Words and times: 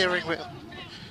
steering 0.00 0.28
wheel. 0.28 0.46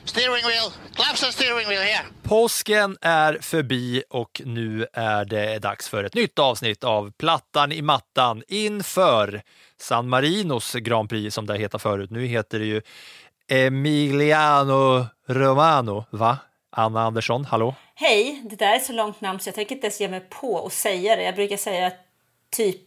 Steering 0.05 0.43
wheel, 0.43 0.71
claps 0.95 1.23
and 1.23 1.33
steering 1.33 1.67
wheel 1.67 1.81
here. 1.81 2.05
Påsken 2.23 2.97
är 3.01 3.37
förbi 3.41 4.03
och 4.09 4.41
nu 4.45 4.87
är 4.93 5.25
det 5.25 5.59
dags 5.59 5.89
för 5.89 6.03
ett 6.03 6.13
nytt 6.13 6.39
avsnitt 6.39 6.83
av 6.83 7.11
Plattan 7.11 7.71
i 7.71 7.81
mattan 7.81 8.43
inför 8.47 9.41
San 9.77 10.09
Marinos 10.09 10.73
Grand 10.73 11.09
Prix 11.09 11.35
som 11.35 11.45
det 11.45 11.57
heter 11.57 11.77
förut. 11.77 12.09
Nu 12.09 12.25
heter 12.25 12.59
det 12.59 12.65
ju 12.65 12.81
Emiliano 13.47 15.05
Romano, 15.27 16.05
va? 16.09 16.37
Anna 16.71 17.01
Andersson, 17.01 17.45
hallå? 17.45 17.75
Hej, 17.95 18.41
det 18.49 18.55
där 18.55 18.75
är 18.75 18.79
så 18.79 18.93
långt 18.93 19.21
namn 19.21 19.39
så 19.39 19.47
jag 19.47 19.55
tänker 19.55 19.75
inte 19.75 19.87
ens 19.87 20.01
ge 20.01 20.07
mig 20.07 20.19
på 20.29 20.65
att 20.65 20.73
säga 20.73 21.15
det. 21.15 21.23
Jag 21.23 21.35
brukar 21.35 21.57
säga 21.57 21.91
typ 22.51 22.85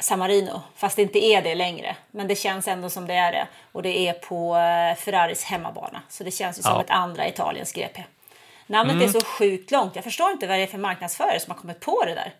San 0.00 0.18
Marino, 0.18 0.62
fast 0.76 0.96
det 0.96 1.02
inte 1.02 1.18
är 1.18 1.42
det 1.42 1.54
längre. 1.54 1.96
Men 2.10 2.28
det 2.28 2.36
känns 2.36 2.68
ändå 2.68 2.90
som 2.90 3.06
det 3.06 3.14
är 3.14 3.32
det. 3.32 3.46
Och 3.72 3.82
det 3.82 4.08
är 4.08 4.12
på 4.12 4.56
eh, 4.56 5.04
Ferraris 5.04 5.44
hemmabana. 5.44 6.02
Så 6.08 6.24
det 6.24 6.30
känns 6.30 6.58
ju 6.58 6.62
som 6.62 6.72
Ja. 6.72 6.82
ett 6.82 6.90
andra 6.90 7.28
Italiens 7.28 7.72
GP. 7.72 8.04
Namnet 8.66 9.02
är 9.02 9.20
så 9.20 9.26
sjukt 9.26 9.70
långt. 9.70 9.94
Jag 9.94 10.04
förstår 10.04 10.30
inte 10.30 10.46
vad 10.46 10.58
det 10.58 10.62
är 10.62 10.66
för 10.66 10.78
marknadsförare 10.78 11.40
som 11.40 11.50
har 11.50 11.58
kommit 11.58 11.80
på 11.80 12.04
det 12.04 12.14
där. 12.14 12.32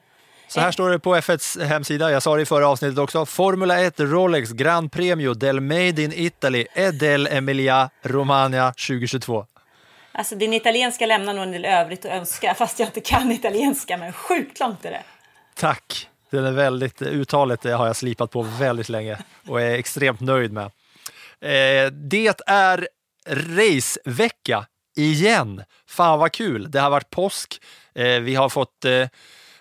Så 0.49 0.61
här 0.61 0.73
står 0.73 0.91
det 0.91 0.99
på 0.99 1.17
F1s 1.17 1.65
hemsida, 1.65 2.11
jag 2.11 2.23
sa 2.23 2.37
det 2.37 2.43
i 2.43 2.47
förra 2.47 2.69
avsnittet 2.69 2.99
också. 2.99 3.27
Formula 3.27 3.81
1 3.81 4.01
Rolex 4.01 4.51
Grand 4.51 4.93
Premio 4.93 5.35
del 5.35 5.61
Made 5.61 6.03
in 6.03 6.13
Italy 6.15 6.67
e 6.75 6.91
del 6.91 7.27
Emilia 7.27 7.91
Romagna 8.03 8.73
2022. 8.73 9.47
Alltså 10.13 10.35
din 10.35 10.53
italienska 10.53 11.07
lämnar 11.07 11.35
nog 11.35 11.43
en 11.43 11.53
del 11.53 11.65
övrigt 11.65 12.05
att 12.05 12.13
önska, 12.13 12.55
fast 12.59 12.79
jag 12.79 12.89
inte 12.89 13.01
kan 13.01 13.33
italienska. 13.33 13.97
Men 13.97 14.13
sjukt 14.13 14.61
långt 14.61 14.85
är 14.85 14.91
det. 14.91 15.03
Tack! 15.55 16.09
Den 16.31 16.45
är 16.45 16.53
väldigt, 16.53 17.03
uttalet 17.03 17.65
har 17.65 17.87
jag 17.87 17.97
slipat 17.97 18.31
på 18.31 18.43
väldigt 18.43 18.89
länge 18.89 19.19
och 19.49 19.61
är 19.61 19.75
extremt 19.75 20.21
nöjd 20.21 20.53
med. 20.53 20.71
Eh, 21.41 21.93
det 21.93 22.41
är 22.47 22.89
racevecka 23.29 24.67
igen. 24.97 25.63
Fan 25.89 26.19
vad 26.19 26.33
kul! 26.33 26.71
Det 26.71 26.81
har 26.81 26.91
varit 26.91 27.11
påsk. 27.11 27.61
Eh, 27.95 28.21
vi 28.21 28.35
har 28.35 28.49
fått 28.49 28.85
eh, 28.85 29.09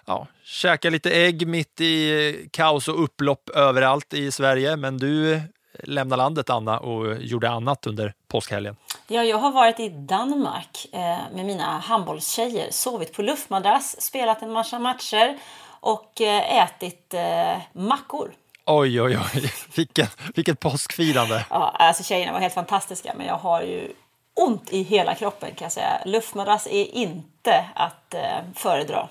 ja, 0.06 0.28
käka 0.44 0.90
lite 0.90 1.12
ägg 1.12 1.48
mitt 1.48 1.81
i 1.81 2.50
kaos 2.52 2.88
och 2.88 3.04
upplopp 3.04 3.50
överallt 3.50 4.14
i 4.14 4.31
Sverige. 4.31 4.75
Men 4.75 4.98
du 4.98 5.42
lämnade 5.84 6.18
landet, 6.18 6.50
Anna, 6.50 6.80
och 6.80 7.22
gjorde 7.22 7.50
annat 7.50 7.88
under 7.88 8.14
påskhelgen. 8.28 8.75
Ja, 9.08 9.24
jag 9.24 9.38
har 9.38 9.52
varit 9.52 9.80
i 9.80 9.90
Danmark 9.90 10.88
med 11.34 11.46
mina 11.46 11.80
handbollstjejer, 11.80 12.68
sovit 12.72 13.14
på 13.14 13.22
luftmadrass, 13.22 14.02
spelat 14.02 14.42
en 14.42 14.52
massa 14.52 14.80
matcher 14.80 15.38
och 15.85 16.22
eh, 16.22 16.63
ätit 16.63 17.13
eh, 17.13 17.57
mackor. 17.73 18.31
Oj, 18.66 19.01
oj, 19.01 19.18
oj. 19.18 19.51
Vilket, 19.75 20.18
vilket 20.35 20.59
påskfirande! 20.59 21.46
Ja, 21.50 21.75
alltså 21.79 22.03
tjejerna 22.03 22.34
var 22.34 22.40
helt 22.40 22.53
fantastiska, 22.53 23.13
men 23.18 23.28
jag 23.28 23.38
har 23.38 23.62
ju 23.62 23.94
ont 24.34 24.74
i 24.74 24.84
hela 24.84 25.16
kroppen 25.16 25.50
kan 25.56 25.66
jag 25.66 25.72
säga. 25.72 26.01
Luftmadrass 26.06 26.68
är 26.68 26.95
inte 26.95 27.66
att 27.75 28.13
eh, 28.13 28.22
föredra. 28.56 29.07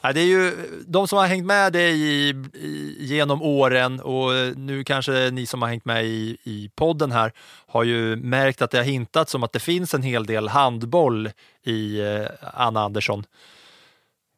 Ja, 0.00 0.12
det 0.12 0.20
är 0.20 0.26
ju 0.26 0.52
de 0.86 1.08
som 1.08 1.18
har 1.18 1.26
hängt 1.26 1.46
med 1.46 1.72
dig 1.72 2.00
i, 2.00 2.28
i, 2.54 2.96
genom 2.98 3.42
åren 3.42 4.00
och 4.00 4.30
nu 4.56 4.84
kanske 4.84 5.30
ni 5.30 5.46
som 5.46 5.62
har 5.62 5.68
hängt 5.68 5.84
med 5.84 6.04
i, 6.04 6.36
i 6.42 6.70
podden 6.74 7.12
här 7.12 7.32
har 7.66 7.84
ju 7.84 8.16
märkt 8.16 8.62
att 8.62 8.70
det 8.70 8.78
har 8.78 8.84
hintats 8.84 9.34
om 9.34 9.42
att 9.42 9.52
det 9.52 9.60
finns 9.60 9.94
en 9.94 10.02
hel 10.02 10.26
del 10.26 10.48
handboll 10.48 11.30
i 11.62 12.00
eh, 12.00 12.26
Anna 12.54 12.80
Andersson. 12.82 13.24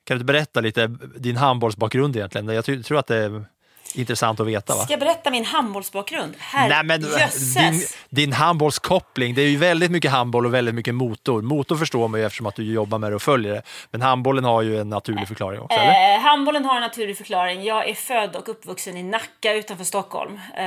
Kan 0.04 0.18
du 0.18 0.24
berätta 0.24 0.60
lite 0.60 0.86
din 1.16 1.36
handbollsbakgrund 1.36 2.16
egentligen? 2.16 2.48
Jag 2.48 2.64
tror 2.64 2.98
att 2.98 3.06
det 3.06 3.16
är 3.16 3.44
intressant 3.94 4.40
att 4.40 4.46
veta. 4.46 4.74
Va? 4.74 4.82
Ska 4.82 4.92
jag 4.92 5.00
berätta 5.00 5.30
min 5.30 5.44
handbollsbakgrund? 5.44 6.34
Herre 6.38 6.68
Nej, 6.68 6.84
men 6.84 7.00
jösses! 7.00 7.54
din, 7.54 7.82
din 8.08 8.32
handbollskoppling, 8.32 9.34
det 9.34 9.42
är 9.42 9.48
ju 9.48 9.56
väldigt 9.56 9.90
mycket 9.90 10.10
handboll 10.10 10.46
och 10.46 10.54
väldigt 10.54 10.74
mycket 10.74 10.94
motor. 10.94 11.42
Motor 11.42 11.76
förstår 11.76 12.08
man 12.08 12.20
ju 12.20 12.26
eftersom 12.26 12.46
att 12.46 12.56
du 12.56 12.72
jobbar 12.72 12.98
med 12.98 13.12
det 13.12 13.16
och 13.16 13.22
följer 13.22 13.52
det. 13.52 13.62
Men 13.90 14.02
handbollen 14.02 14.44
har 14.44 14.62
ju 14.62 14.80
en 14.80 14.88
naturlig 14.88 15.28
förklaring 15.28 15.60
också, 15.60 15.78
eller? 15.78 16.14
Eh, 16.14 16.20
handbollen 16.20 16.64
har 16.64 16.74
en 16.74 16.80
naturlig 16.80 17.16
förklaring. 17.16 17.64
Jag 17.64 17.88
är 17.88 17.94
född 17.94 18.36
och 18.36 18.48
uppvuxen 18.48 18.96
i 18.96 19.02
Nacka 19.02 19.52
utanför 19.52 19.84
Stockholm. 19.84 20.40
Eh, 20.56 20.64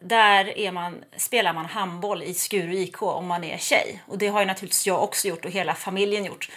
där 0.00 0.58
är 0.58 0.72
man, 0.72 0.96
spelar 1.16 1.52
man 1.52 1.66
handboll 1.66 2.22
i 2.22 2.34
Skuru 2.34 2.74
IK 2.74 3.02
om 3.02 3.26
man 3.26 3.44
är 3.44 3.58
tjej. 3.58 4.02
Och 4.06 4.18
det 4.18 4.28
har 4.28 4.40
ju 4.40 4.46
naturligtvis 4.46 4.86
jag 4.86 5.02
också 5.02 5.28
gjort 5.28 5.44
och 5.44 5.50
hela 5.50 5.74
familjen 5.74 6.24
gjort. 6.24 6.48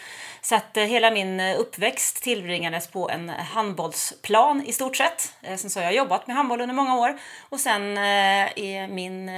Så 0.46 0.56
att 0.56 0.78
eh, 0.78 0.84
hela 0.84 1.12
min 1.12 1.40
eh, 1.40 1.60
uppväxt 1.60 2.24
tillbringades 2.24 2.88
på 2.88 3.10
en 3.10 3.30
handbollsplan 3.30 4.64
i 4.66 4.74
stort 4.74 4.98
sett. 4.98 5.34
Eh, 5.42 5.58
sen 5.58 5.70
så 5.70 5.80
har 5.80 5.84
jag 5.84 5.96
jobbat 5.96 6.28
med 6.28 6.36
handboll 6.36 6.62
under 6.62 6.76
många 6.76 6.96
år. 6.96 7.18
Och 7.50 7.60
sen 7.60 7.98
är 7.98 8.88
min 8.88 9.30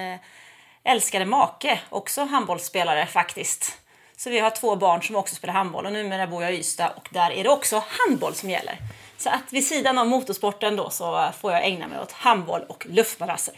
älskade 0.83 1.25
make 1.25 1.79
också 1.89 2.23
handbollsspelare 2.23 3.05
faktiskt. 3.05 3.77
Så 4.17 4.29
vi 4.29 4.39
har 4.39 4.49
två 4.49 4.75
barn 4.75 5.01
som 5.01 5.15
också 5.15 5.35
spelar 5.35 5.53
handboll 5.53 5.85
och 5.85 5.93
numera 5.93 6.27
bor 6.27 6.43
jag 6.43 6.53
i 6.53 6.57
Ystad 6.57 6.89
och 6.89 7.07
där 7.11 7.31
är 7.31 7.43
det 7.43 7.49
också 7.49 7.83
handboll 7.87 8.33
som 8.33 8.49
gäller. 8.49 8.77
Så 9.17 9.29
att 9.29 9.53
vid 9.53 9.67
sidan 9.67 9.97
av 9.97 10.07
motorsporten 10.07 10.75
då 10.75 10.89
så 10.89 11.29
får 11.39 11.51
jag 11.51 11.65
ägna 11.65 11.87
mig 11.87 11.99
åt 11.99 12.11
handboll 12.11 12.61
och 12.69 12.85
luftmadrasser. 12.89 13.53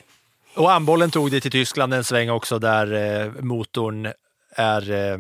Och 0.56 0.70
handbollen 0.70 1.12
tog 1.12 1.32
dig 1.32 1.42
till 1.42 1.52
Tyskland 1.52 1.94
en 1.94 2.04
sväng 2.04 2.30
också 2.30 2.60
där 2.60 3.42
motorn 3.42 4.14
är 4.56 5.20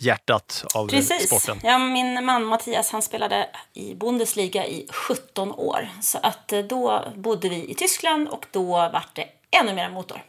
hjärtat 0.00 0.64
av 0.74 0.88
Precis. 0.88 1.26
sporten. 1.26 1.60
Ja, 1.62 1.78
min 1.78 2.24
man 2.24 2.44
Mattias 2.44 2.90
han 2.92 3.02
spelade 3.02 3.48
i 3.72 3.94
Bundesliga 3.94 4.66
i 4.66 4.86
17 4.90 5.52
år. 5.52 5.88
Så 6.02 6.18
att 6.22 6.52
eh, 6.52 6.60
då 6.60 7.04
bodde 7.16 7.48
vi 7.48 7.70
i 7.70 7.74
Tyskland 7.74 8.28
och 8.28 8.46
då 8.50 8.66
vart 8.66 9.14
det 9.14 9.26
ännu 9.60 9.74
mer 9.74 9.90
motor. 9.90 10.22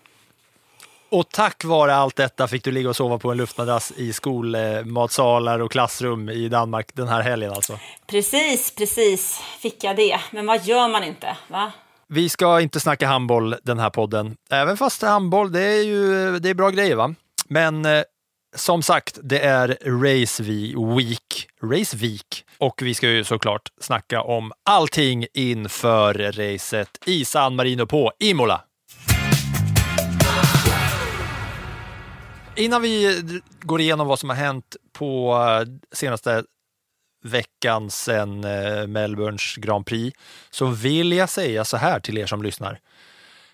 Och 1.09 1.29
tack 1.29 1.63
vare 1.63 1.95
allt 1.95 2.15
detta 2.15 2.47
fick 2.47 2.63
du 2.63 2.71
ligga 2.71 2.89
och 2.89 2.95
sova 2.95 3.17
på 3.17 3.31
en 3.31 3.37
luftmadrass 3.37 3.91
i 3.95 4.13
skolmatsalar 4.13 5.59
och 5.59 5.71
klassrum 5.71 6.29
i 6.29 6.49
Danmark 6.49 6.89
den 6.93 7.07
här 7.07 7.21
helgen 7.21 7.51
alltså. 7.53 7.79
Precis, 8.07 8.75
precis 8.75 9.39
fick 9.59 9.83
jag 9.83 9.95
det. 9.95 10.19
Men 10.31 10.45
vad 10.45 10.65
gör 10.65 10.87
man 10.87 11.03
inte? 11.03 11.37
Va? 11.47 11.71
Vi 12.07 12.29
ska 12.29 12.61
inte 12.61 12.79
snacka 12.79 13.07
handboll 13.07 13.55
den 13.63 13.79
här 13.79 13.89
podden, 13.89 14.35
även 14.49 14.77
fast 14.77 15.01
handboll, 15.01 15.51
det 15.51 15.61
är 15.61 15.83
ju 15.83 16.39
det 16.39 16.49
är 16.49 16.53
bra 16.53 16.69
grejer 16.69 16.95
va? 16.95 17.15
Men 17.47 17.85
eh, 17.85 18.03
som 18.55 18.81
sagt, 18.81 19.19
det 19.23 19.39
är 19.39 19.67
Race 19.85 20.43
Week, 20.43 21.47
Race 21.63 21.97
Week 21.97 22.45
och 22.57 22.81
vi 22.81 22.93
ska 22.93 23.09
ju 23.09 23.23
såklart 23.23 23.69
snacka 23.79 24.21
om 24.21 24.51
allting 24.63 25.25
inför 25.33 26.13
racet 26.13 26.89
i 27.05 27.25
San 27.25 27.55
Marino 27.55 27.85
på 27.85 28.11
Imola. 28.19 28.61
Innan 32.55 32.81
vi 32.81 33.21
går 33.61 33.81
igenom 33.81 34.07
vad 34.07 34.19
som 34.19 34.29
har 34.29 34.35
hänt 34.35 34.75
på 34.93 35.35
eh, 35.35 35.67
senaste 35.91 36.43
veckan 37.23 37.91
sedan 37.91 38.43
eh, 38.43 38.87
Melbournes 38.87 39.55
Grand 39.55 39.85
Prix 39.85 40.17
så 40.49 40.65
vill 40.65 41.11
jag 41.11 41.29
säga 41.29 41.65
så 41.65 41.77
här 41.77 41.99
till 41.99 42.17
er 42.17 42.25
som 42.25 42.43
lyssnar. 42.43 42.79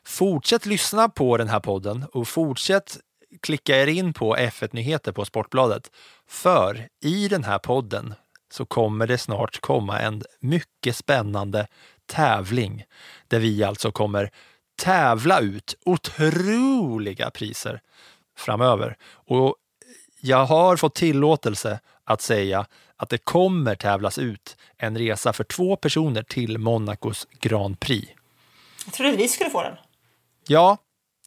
Fortsätt 0.05 0.65
lyssna 0.65 1.09
på 1.09 1.38
den 1.38 1.47
här 1.47 1.59
podden 1.59 2.05
och 2.13 2.27
fortsätt 2.27 2.97
klicka 3.41 3.77
er 3.77 3.88
in 3.88 4.13
på 4.13 4.35
F1 4.35 4.69
Nyheter 4.71 5.12
på 5.12 5.25
Sportbladet. 5.25 5.91
För 6.27 6.88
i 7.01 7.27
den 7.27 7.44
här 7.44 7.59
podden 7.59 8.13
så 8.51 8.65
kommer 8.65 9.07
det 9.07 9.18
snart 9.18 9.59
komma 9.62 10.00
en 10.00 10.24
mycket 10.39 10.95
spännande 10.95 11.68
tävling 12.06 12.83
där 13.27 13.39
vi 13.39 13.63
alltså 13.63 13.91
kommer 13.91 14.31
tävla 14.75 15.39
ut 15.39 15.75
otroliga 15.85 17.29
priser 17.29 17.81
framöver. 18.38 18.97
Och 19.12 19.56
jag 20.21 20.45
har 20.45 20.77
fått 20.77 20.95
tillåtelse 20.95 21.80
att 22.03 22.21
säga 22.21 22.65
att 22.95 23.09
det 23.09 23.18
kommer 23.18 23.75
tävlas 23.75 24.18
ut 24.18 24.57
en 24.77 24.97
resa 24.97 25.33
för 25.33 25.44
två 25.44 25.75
personer 25.75 26.23
till 26.23 26.57
Monacos 26.57 27.27
Grand 27.39 27.80
Prix. 27.80 28.07
Jag 28.85 28.94
trodde 28.94 29.18
vi 29.18 29.27
skulle 29.27 29.50
få 29.50 29.62
den. 29.62 29.75
Ja, 30.47 30.77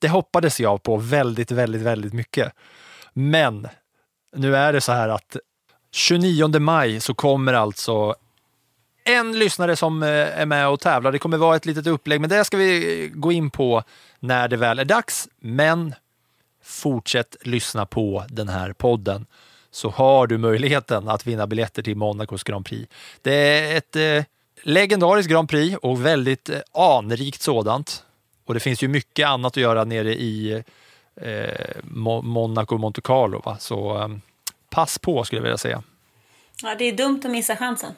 det 0.01 0.09
hoppades 0.09 0.61
jag 0.61 0.83
på 0.83 0.97
väldigt, 0.97 1.51
väldigt, 1.51 1.83
väldigt 1.83 2.13
mycket. 2.13 2.53
Men 3.13 3.69
nu 4.37 4.57
är 4.57 4.73
det 4.73 4.81
så 4.81 4.93
här 4.93 5.09
att 5.09 5.37
29 5.93 6.59
maj 6.59 7.01
så 7.01 7.15
kommer 7.15 7.53
alltså 7.53 8.15
en 9.05 9.39
lyssnare 9.39 9.77
som 9.77 10.03
eh, 10.03 10.09
är 10.41 10.47
med 10.47 10.69
och 10.69 10.81
tävlar. 10.81 11.13
Det 11.13 11.19
kommer 11.19 11.37
vara 11.37 11.57
ett 11.57 11.67
litet 11.67 11.87
upplägg, 11.87 12.21
men 12.21 12.31
det 12.31 12.45
ska 12.45 12.57
vi 12.57 13.11
gå 13.15 13.33
in 13.33 13.51
på 13.51 13.83
när 14.21 14.49
det 14.49 14.57
väl 14.57 14.79
är 14.79 14.85
dags. 14.85 15.29
Men 15.41 15.95
fortsätt 16.63 17.37
lyssna 17.41 17.87
på 17.87 18.25
den 18.29 18.49
här 18.49 18.73
podden 18.73 19.27
så 19.71 19.91
har 19.91 20.27
du 20.27 20.39
möjligheten 20.39 21.09
att 21.09 21.27
vinna 21.27 21.47
biljetter 21.47 21.83
till 21.83 21.97
Monacos 21.97 22.43
Grand 22.43 22.67
Prix. 22.67 22.93
Det 23.23 23.35
är 23.35 23.77
ett 23.77 23.97
eh, 23.97 24.25
legendariskt 24.63 25.31
Grand 25.31 25.49
Prix 25.49 25.79
och 25.83 26.07
väldigt 26.07 26.49
eh, 26.49 26.59
anrikt 26.73 27.43
sådant. 27.43 28.05
Och 28.51 28.55
det 28.55 28.61
finns 28.61 28.83
ju 28.83 28.89
mycket 28.89 29.27
annat 29.27 29.53
att 29.53 29.57
göra 29.57 29.85
nere 29.85 30.15
i 30.15 30.63
eh, 31.17 31.77
Mo 31.83 32.23
Monaco 32.23 32.75
och 32.75 32.81
Monte 32.81 33.01
Carlo. 33.01 33.43
Va? 33.45 33.57
Så 33.61 33.99
eh, 33.99 34.09
pass 34.71 34.99
på 34.99 35.25
skulle 35.25 35.39
jag 35.39 35.43
vilja 35.43 35.59
säga. 35.59 35.83
Ja, 36.63 36.75
det 36.79 36.85
är 36.85 36.93
dumt 36.93 37.21
att 37.25 37.31
missa 37.31 37.57
chansen. 37.57 37.93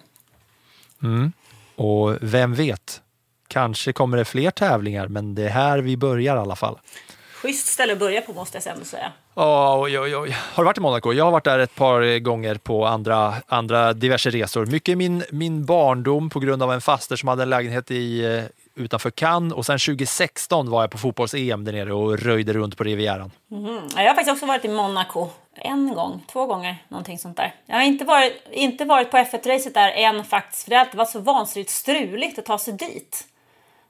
Och 1.77 2.17
vem 2.21 2.55
vet, 2.55 3.01
kanske 3.49 3.93
kommer 3.93 4.17
det 4.17 4.25
fler 4.25 4.51
tävlingar, 4.51 5.09
men 5.09 5.35
det 5.35 5.43
är 5.43 5.49
här 5.49 5.79
vi 5.79 5.97
börjar 5.97 6.37
i 6.37 6.39
alla 6.39 6.57
fall. 6.57 6.79
Schysst 7.35 7.67
ställe 7.67 7.93
att 7.93 7.99
börja 7.99 8.21
på 8.21 8.33
måste 8.33 8.59
jag 8.65 8.75
ändå 8.75 8.85
säga. 8.85 9.13
Oj, 9.35 9.99
oj, 9.99 10.17
oj. 10.17 10.37
Har 10.55 10.63
du 10.63 10.67
varit 10.67 10.79
i 10.79 10.81
Monaco? 10.81 11.13
Jag 11.13 11.25
har 11.25 11.33
varit 11.33 11.45
där 11.45 11.59
ett 11.59 11.75
par 11.75 12.19
gånger 12.19 12.55
på 12.55 12.87
andra, 12.87 13.35
andra 13.47 13.93
diverse 13.93 14.31
resor. 14.31 14.67
Mycket 14.67 14.99
min, 14.99 15.25
min 15.31 15.65
barndom 15.65 16.31
på 16.31 16.41
grund 16.41 16.63
av 16.63 16.73
en 16.73 16.81
faster 16.81 17.17
som 17.17 17.29
hade 17.29 17.43
en 17.43 17.51
lägenhet 17.51 17.91
i, 17.91 18.25
eh, 18.25 18.45
utanför 18.75 19.11
Cannes 19.11 19.53
och 19.53 19.67
sen 19.67 19.79
2016 19.79 20.71
var 20.71 20.83
jag 20.83 20.91
på 20.91 20.99
fotbolls-EM 20.99 21.65
där 21.65 21.73
nere 21.73 21.93
och 21.93 22.19
röjde 22.19 22.53
runt 22.53 22.77
på 22.77 22.85
Rivieran. 22.85 23.31
Mm. 23.51 23.89
Jag 23.97 24.09
har 24.09 24.15
faktiskt 24.15 24.33
också 24.33 24.47
varit 24.47 24.65
i 24.65 24.69
Monaco. 24.69 25.29
En 25.55 25.95
gång, 25.95 26.25
två 26.33 26.47
gånger, 26.47 26.77
någonting 26.89 27.19
sånt 27.19 27.37
där. 27.37 27.55
Jag 27.67 27.77
har 27.77 27.83
inte 27.83 28.05
varit, 28.05 28.47
inte 28.53 28.85
varit 28.85 29.11
på 29.11 29.17
F1-racet 29.17 29.75
där 29.75 29.91
än 29.91 30.25
faktiskt, 30.25 30.65
för 30.65 30.71
det 30.71 30.95
varit 30.95 31.11
så 31.11 31.21
vansinnigt 31.21 31.71
struligt 31.71 32.39
att 32.39 32.45
ta 32.45 32.59
sig 32.59 32.75
dit. 32.75 33.27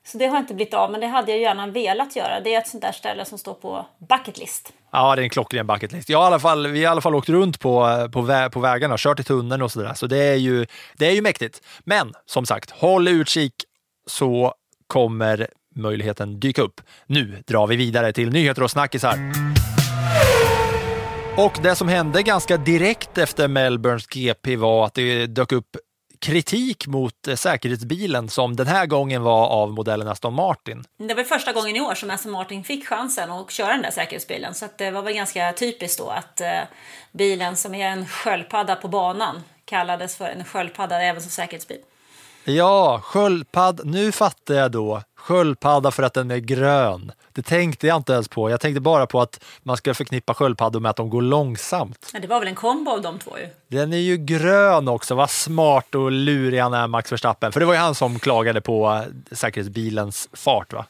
Så 0.04 0.18
det 0.18 0.26
har 0.26 0.38
inte 0.38 0.54
blivit 0.54 0.74
av, 0.74 0.90
men 0.90 1.00
det 1.00 1.06
hade 1.06 1.32
jag 1.32 1.40
gärna 1.40 1.66
velat 1.66 2.16
göra. 2.16 2.40
Det 2.40 2.54
är 2.54 2.58
ett 2.58 2.68
sånt 2.68 2.82
där 2.82 2.92
ställe 2.92 3.24
som 3.24 3.38
står 3.38 3.54
på 3.54 3.86
bucket 3.98 4.38
list. 4.38 4.72
Ja, 4.92 5.16
det 5.16 5.22
är 5.22 5.24
en 5.24 5.30
klockren 5.30 5.66
bucket 5.66 5.92
list. 5.92 6.08
Jag 6.08 6.22
i 6.22 6.26
alla 6.26 6.40
fall, 6.40 6.66
vi 6.66 6.78
har 6.78 6.82
i 6.82 6.86
alla 6.86 7.00
fall 7.00 7.14
åkt 7.14 7.28
runt 7.28 7.60
på, 7.60 8.08
på, 8.12 8.20
vä 8.20 8.50
på 8.50 8.60
vägarna, 8.60 8.94
kört 8.98 9.20
i 9.20 9.24
tunneln 9.24 9.62
och 9.62 9.72
sådär. 9.72 9.94
Så 9.94 10.06
det 10.06 10.18
är, 10.18 10.34
ju, 10.34 10.66
det 10.94 11.06
är 11.06 11.12
ju 11.12 11.22
mäktigt. 11.22 11.62
Men 11.80 12.12
som 12.26 12.46
sagt, 12.46 12.70
håll 12.70 13.08
utkik 13.08 13.54
så 14.06 14.54
kommer 14.92 15.48
möjligheten 15.74 16.40
dyka 16.40 16.62
upp. 16.62 16.80
Nu 17.06 17.42
drar 17.46 17.66
vi 17.66 17.76
vidare 17.76 18.12
till 18.12 18.30
nyheter 18.30 18.62
och 18.62 18.70
snackisar. 18.70 19.18
Och 21.36 21.58
det 21.62 21.74
som 21.74 21.88
hände 21.88 22.22
ganska 22.22 22.56
direkt 22.56 23.18
efter 23.18 23.48
Melbournes 23.48 24.06
GP 24.06 24.56
var 24.56 24.86
att 24.86 24.94
det 24.94 25.26
dök 25.26 25.52
upp 25.52 25.76
kritik 26.18 26.86
mot 26.86 27.28
eh, 27.28 27.34
säkerhetsbilen 27.34 28.28
som 28.28 28.56
den 28.56 28.66
här 28.66 28.86
gången 28.86 29.22
var 29.22 29.46
av 29.46 29.72
modellen 29.72 30.08
Aston 30.08 30.34
Martin. 30.34 30.84
Det 30.98 31.14
var 31.14 31.24
första 31.24 31.52
gången 31.52 31.76
i 31.76 31.80
år 31.80 31.94
som 31.94 32.10
Aston 32.10 32.32
Martin 32.32 32.64
fick 32.64 32.88
chansen 32.88 33.30
att 33.30 33.50
köra 33.50 33.72
den 33.72 33.82
där 33.82 33.90
säkerhetsbilen. 33.90 34.54
Så 34.54 34.64
att 34.64 34.78
det 34.78 34.90
var 34.90 35.02
väl 35.02 35.14
ganska 35.14 35.52
typiskt 35.52 35.98
då 35.98 36.08
att 36.08 36.40
eh, 36.40 36.60
bilen 37.12 37.56
som 37.56 37.74
är 37.74 37.86
en 37.86 38.06
sköldpadda 38.06 38.76
på 38.76 38.88
banan 38.88 39.42
kallades 39.64 40.16
för 40.16 40.24
en 40.24 40.44
sköldpadda 40.44 41.02
även 41.02 41.22
som 41.22 41.30
säkerhetsbil. 41.30 41.80
Ja, 42.44 43.00
sköldpadd. 43.04 43.80
Nu 43.84 44.12
fattar 44.12 44.54
jag 44.54 44.70
då. 44.70 45.02
Sköldpadda 45.22 45.90
för 45.90 46.02
att 46.02 46.14
den 46.14 46.30
är 46.30 46.38
grön. 46.38 47.12
Det 47.32 47.42
tänkte 47.42 47.86
jag 47.86 47.96
inte 47.96 48.12
ens 48.12 48.28
på. 48.28 48.50
Jag 48.50 48.60
tänkte 48.60 48.80
bara 48.80 49.06
på 49.06 49.20
att 49.20 49.44
man 49.62 49.76
ska 49.76 49.94
förknippa 49.94 50.34
sköldpaddor 50.34 50.80
med 50.80 50.90
att 50.90 50.96
de 50.96 51.10
går 51.10 51.22
långsamt. 51.22 52.10
Men 52.12 52.22
det 52.22 52.28
var 52.28 52.38
väl 52.38 52.48
en 52.48 52.54
kombo 52.54 52.90
av 52.90 53.02
de 53.02 53.18
två 53.18 53.38
ju. 53.38 53.48
Den 53.68 53.92
är 53.92 53.96
ju 53.96 54.16
grön 54.16 54.88
också. 54.88 55.14
Vad 55.14 55.30
smart 55.30 55.94
och 55.94 56.12
lurig 56.12 56.58
han 56.58 56.74
är, 56.74 56.86
Max 56.86 57.12
Verstappen. 57.12 57.52
För 57.52 57.60
det 57.60 57.66
var 57.66 57.72
ju 57.72 57.78
han 57.78 57.94
som 57.94 58.18
klagade 58.18 58.60
på 58.60 59.04
eh, 59.30 59.36
säkerhetsbilens 59.36 60.28
fart, 60.32 60.72
va? 60.72 60.84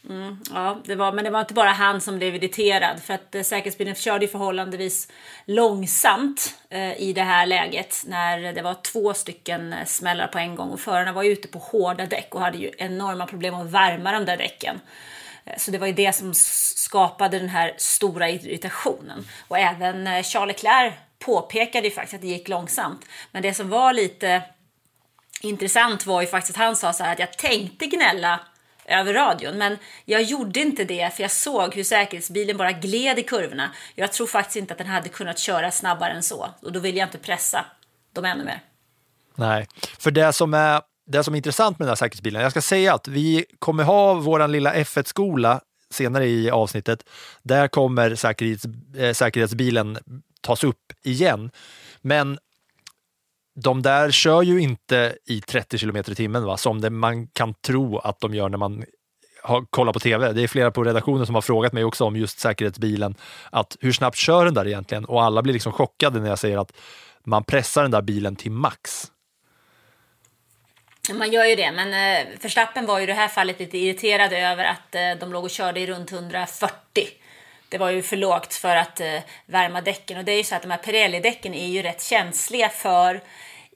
Ja, 0.55 0.79
det 0.85 0.95
var, 0.95 1.13
men 1.13 1.25
det 1.25 1.31
var 1.31 1.41
inte 1.41 1.55
bara 1.55 1.71
han 1.71 2.01
som 2.01 2.19
blev 2.19 2.35
irriterad 2.35 3.03
för 3.03 3.15
att 3.15 3.35
eh, 3.35 3.43
säkerhetsbilen 3.43 3.95
körde 3.95 4.25
ju 4.25 4.31
förhållandevis 4.31 5.09
långsamt 5.47 6.55
eh, 6.71 7.03
i 7.03 7.13
det 7.13 7.23
här 7.23 7.47
läget 7.47 8.03
när 8.07 8.53
det 8.53 8.63
var 8.63 8.75
två 8.75 9.15
stycken 9.15 9.73
eh, 9.73 9.85
smällar 9.87 10.27
på 10.27 10.39
en 10.39 10.55
gång 10.55 10.71
och 10.71 10.81
förarna 10.81 11.13
var 11.13 11.23
ju 11.23 11.33
ute 11.33 11.49
på 11.49 11.59
hårda 11.59 12.07
däck 12.07 12.29
och 12.35 12.41
hade 12.41 12.59
ju 12.59 12.71
enorma 12.79 13.27
problem 13.27 13.55
att 13.55 13.71
värma 13.71 14.13
de 14.25 14.31
där 14.31 14.37
däcken. 14.37 14.81
Eh, 15.45 15.59
så 15.59 15.71
det 15.71 15.79
var 15.79 15.87
ju 15.87 15.93
det 15.93 16.13
som 16.13 16.35
skapade 16.35 17.39
den 17.39 17.49
här 17.49 17.75
stora 17.77 18.31
irritationen. 18.31 19.29
Och 19.49 19.59
även 19.59 20.07
eh, 20.07 20.23
Charles 20.23 20.57
Leclerc 20.57 20.95
påpekade 21.19 21.87
ju 21.87 21.95
faktiskt 21.95 22.15
att 22.15 22.21
det 22.21 22.27
gick 22.27 22.49
långsamt. 22.49 23.05
Men 23.33 23.43
det 23.43 23.55
som 23.55 23.69
var 23.69 23.93
lite 23.93 24.43
intressant 25.41 26.07
var 26.07 26.21
ju 26.21 26.27
faktiskt 26.27 26.59
att 26.59 26.65
han 26.65 26.77
sa 26.77 26.93
så 26.93 27.05
här 27.05 27.13
att 27.13 27.19
jag 27.19 27.39
tänkte 27.39 27.87
gnälla 27.87 28.41
över 28.85 29.15
radion, 29.15 29.59
men 29.59 29.79
jag 30.05 30.23
gjorde 30.23 30.61
inte 30.61 30.85
det 30.85 31.15
för 31.15 31.23
jag 31.23 31.31
såg 31.31 31.75
hur 31.75 31.85
säkerhetsbilen 31.85 32.57
bara 32.57 32.73
gled 32.73 33.19
i 33.19 33.23
kurvorna. 33.23 33.71
Jag 33.95 34.13
tror 34.13 34.27
faktiskt 34.27 34.57
inte 34.57 34.75
att 34.75 34.79
den 34.79 34.87
hade 34.87 35.09
kunnat 35.09 35.39
köra 35.39 35.71
snabbare 35.71 36.13
än 36.13 36.23
så 36.23 36.49
och 36.63 36.73
då 36.73 36.81
vill 36.81 36.97
jag 36.97 37.07
inte 37.07 37.19
pressa 37.19 37.65
dem 38.13 38.25
ännu 38.25 38.45
mer. 38.45 38.61
Nej, 39.35 39.67
för 39.99 40.11
det 40.11 40.33
som 40.33 40.55
är, 40.55 40.83
det 41.07 41.25
som 41.25 41.35
är 41.35 41.37
intressant 41.37 41.79
med 41.79 41.87
den 41.87 41.91
här 41.91 41.97
säkerhetsbilen, 41.97 42.43
jag 42.43 42.51
ska 42.51 42.63
säga 42.63 42.95
att 42.95 43.09
vi 43.09 43.45
kommer 43.59 43.85
ha 43.85 44.15
vår 44.15 44.49
lilla 44.49 44.75
F1-skola 44.75 45.61
senare 45.91 46.27
i 46.27 46.51
avsnittet. 46.51 47.09
Där 47.43 47.69
kommer 47.69 48.15
säkerhets, 48.15 48.65
eh, 48.97 49.13
säkerhetsbilen 49.13 49.99
tas 50.41 50.65
upp 50.65 50.93
igen. 51.03 51.51
Men 52.01 52.39
de 53.61 53.83
där 53.83 54.11
kör 54.11 54.43
ju 54.43 54.61
inte 54.61 55.17
i 55.27 55.41
30 55.41 55.79
kilometer 55.79 56.13
i 56.13 56.15
timmen 56.15 56.45
va? 56.45 56.57
som 56.57 56.81
det 56.81 56.91
man 56.91 57.27
kan 57.27 57.55
tro 57.55 57.99
att 57.99 58.21
de 58.21 58.35
gör 58.35 58.49
när 58.49 58.59
man 58.59 58.85
har, 59.43 59.65
kollar 59.71 59.93
på 59.93 60.01
tv. 60.01 60.33
Det 60.33 60.43
är 60.43 60.49
flera 60.49 60.71
på 60.71 60.85
redaktionen 60.85 61.27
som 61.27 61.35
har 61.35 61.43
frågat 61.43 61.73
mig 61.73 61.85
också 61.85 62.05
om 62.05 62.17
just 62.17 62.39
säkerhetsbilen. 62.39 63.15
Att 63.51 63.77
hur 63.81 63.93
snabbt 63.93 64.17
kör 64.17 64.45
den 64.45 64.55
där 64.55 64.67
egentligen? 64.67 65.05
Och 65.05 65.23
alla 65.23 65.43
blir 65.43 65.53
liksom 65.53 65.73
chockade 65.73 66.21
när 66.21 66.29
jag 66.29 66.39
säger 66.39 66.59
att 66.59 66.73
man 67.25 67.45
pressar 67.45 67.83
den 67.83 67.91
där 67.91 68.03
bilen 68.03 68.37
till 68.37 68.53
max. 68.53 69.12
Man 71.11 71.33
gör 71.33 71.45
ju 71.45 71.55
det, 71.55 71.73
men 71.73 71.89
eh, 71.95 72.29
Verstappen 72.41 72.87
var 72.87 72.99
ju 72.99 73.05
i 73.05 73.07
det 73.07 73.15
här 73.15 73.29
fallet 73.29 73.61
lite 73.61 73.79
irriterad 73.79 74.33
över 74.33 74.65
att 74.65 74.95
eh, 74.95 75.15
de 75.21 75.33
låg 75.33 75.45
och 75.45 75.51
körde 75.51 75.81
i 75.81 75.87
runt 75.87 76.13
140. 76.13 77.09
Det 77.69 77.79
var 77.79 77.91
ju 77.91 78.03
för 78.03 78.17
lågt 78.17 78.55
för 78.55 78.77
att 78.77 79.01
eh, 79.01 79.21
värma 79.47 79.81
däcken 79.81 80.19
och 80.19 80.25
det 80.25 80.33
är 80.33 80.37
ju 80.37 80.45
så 80.45 80.55
att 80.55 80.63
de 80.63 80.71
här 80.71 80.79
Pirelli-däcken 80.79 81.55
är 81.55 81.67
ju 81.67 81.83
rätt 81.83 82.03
känsliga 82.03 82.69
för 82.69 83.21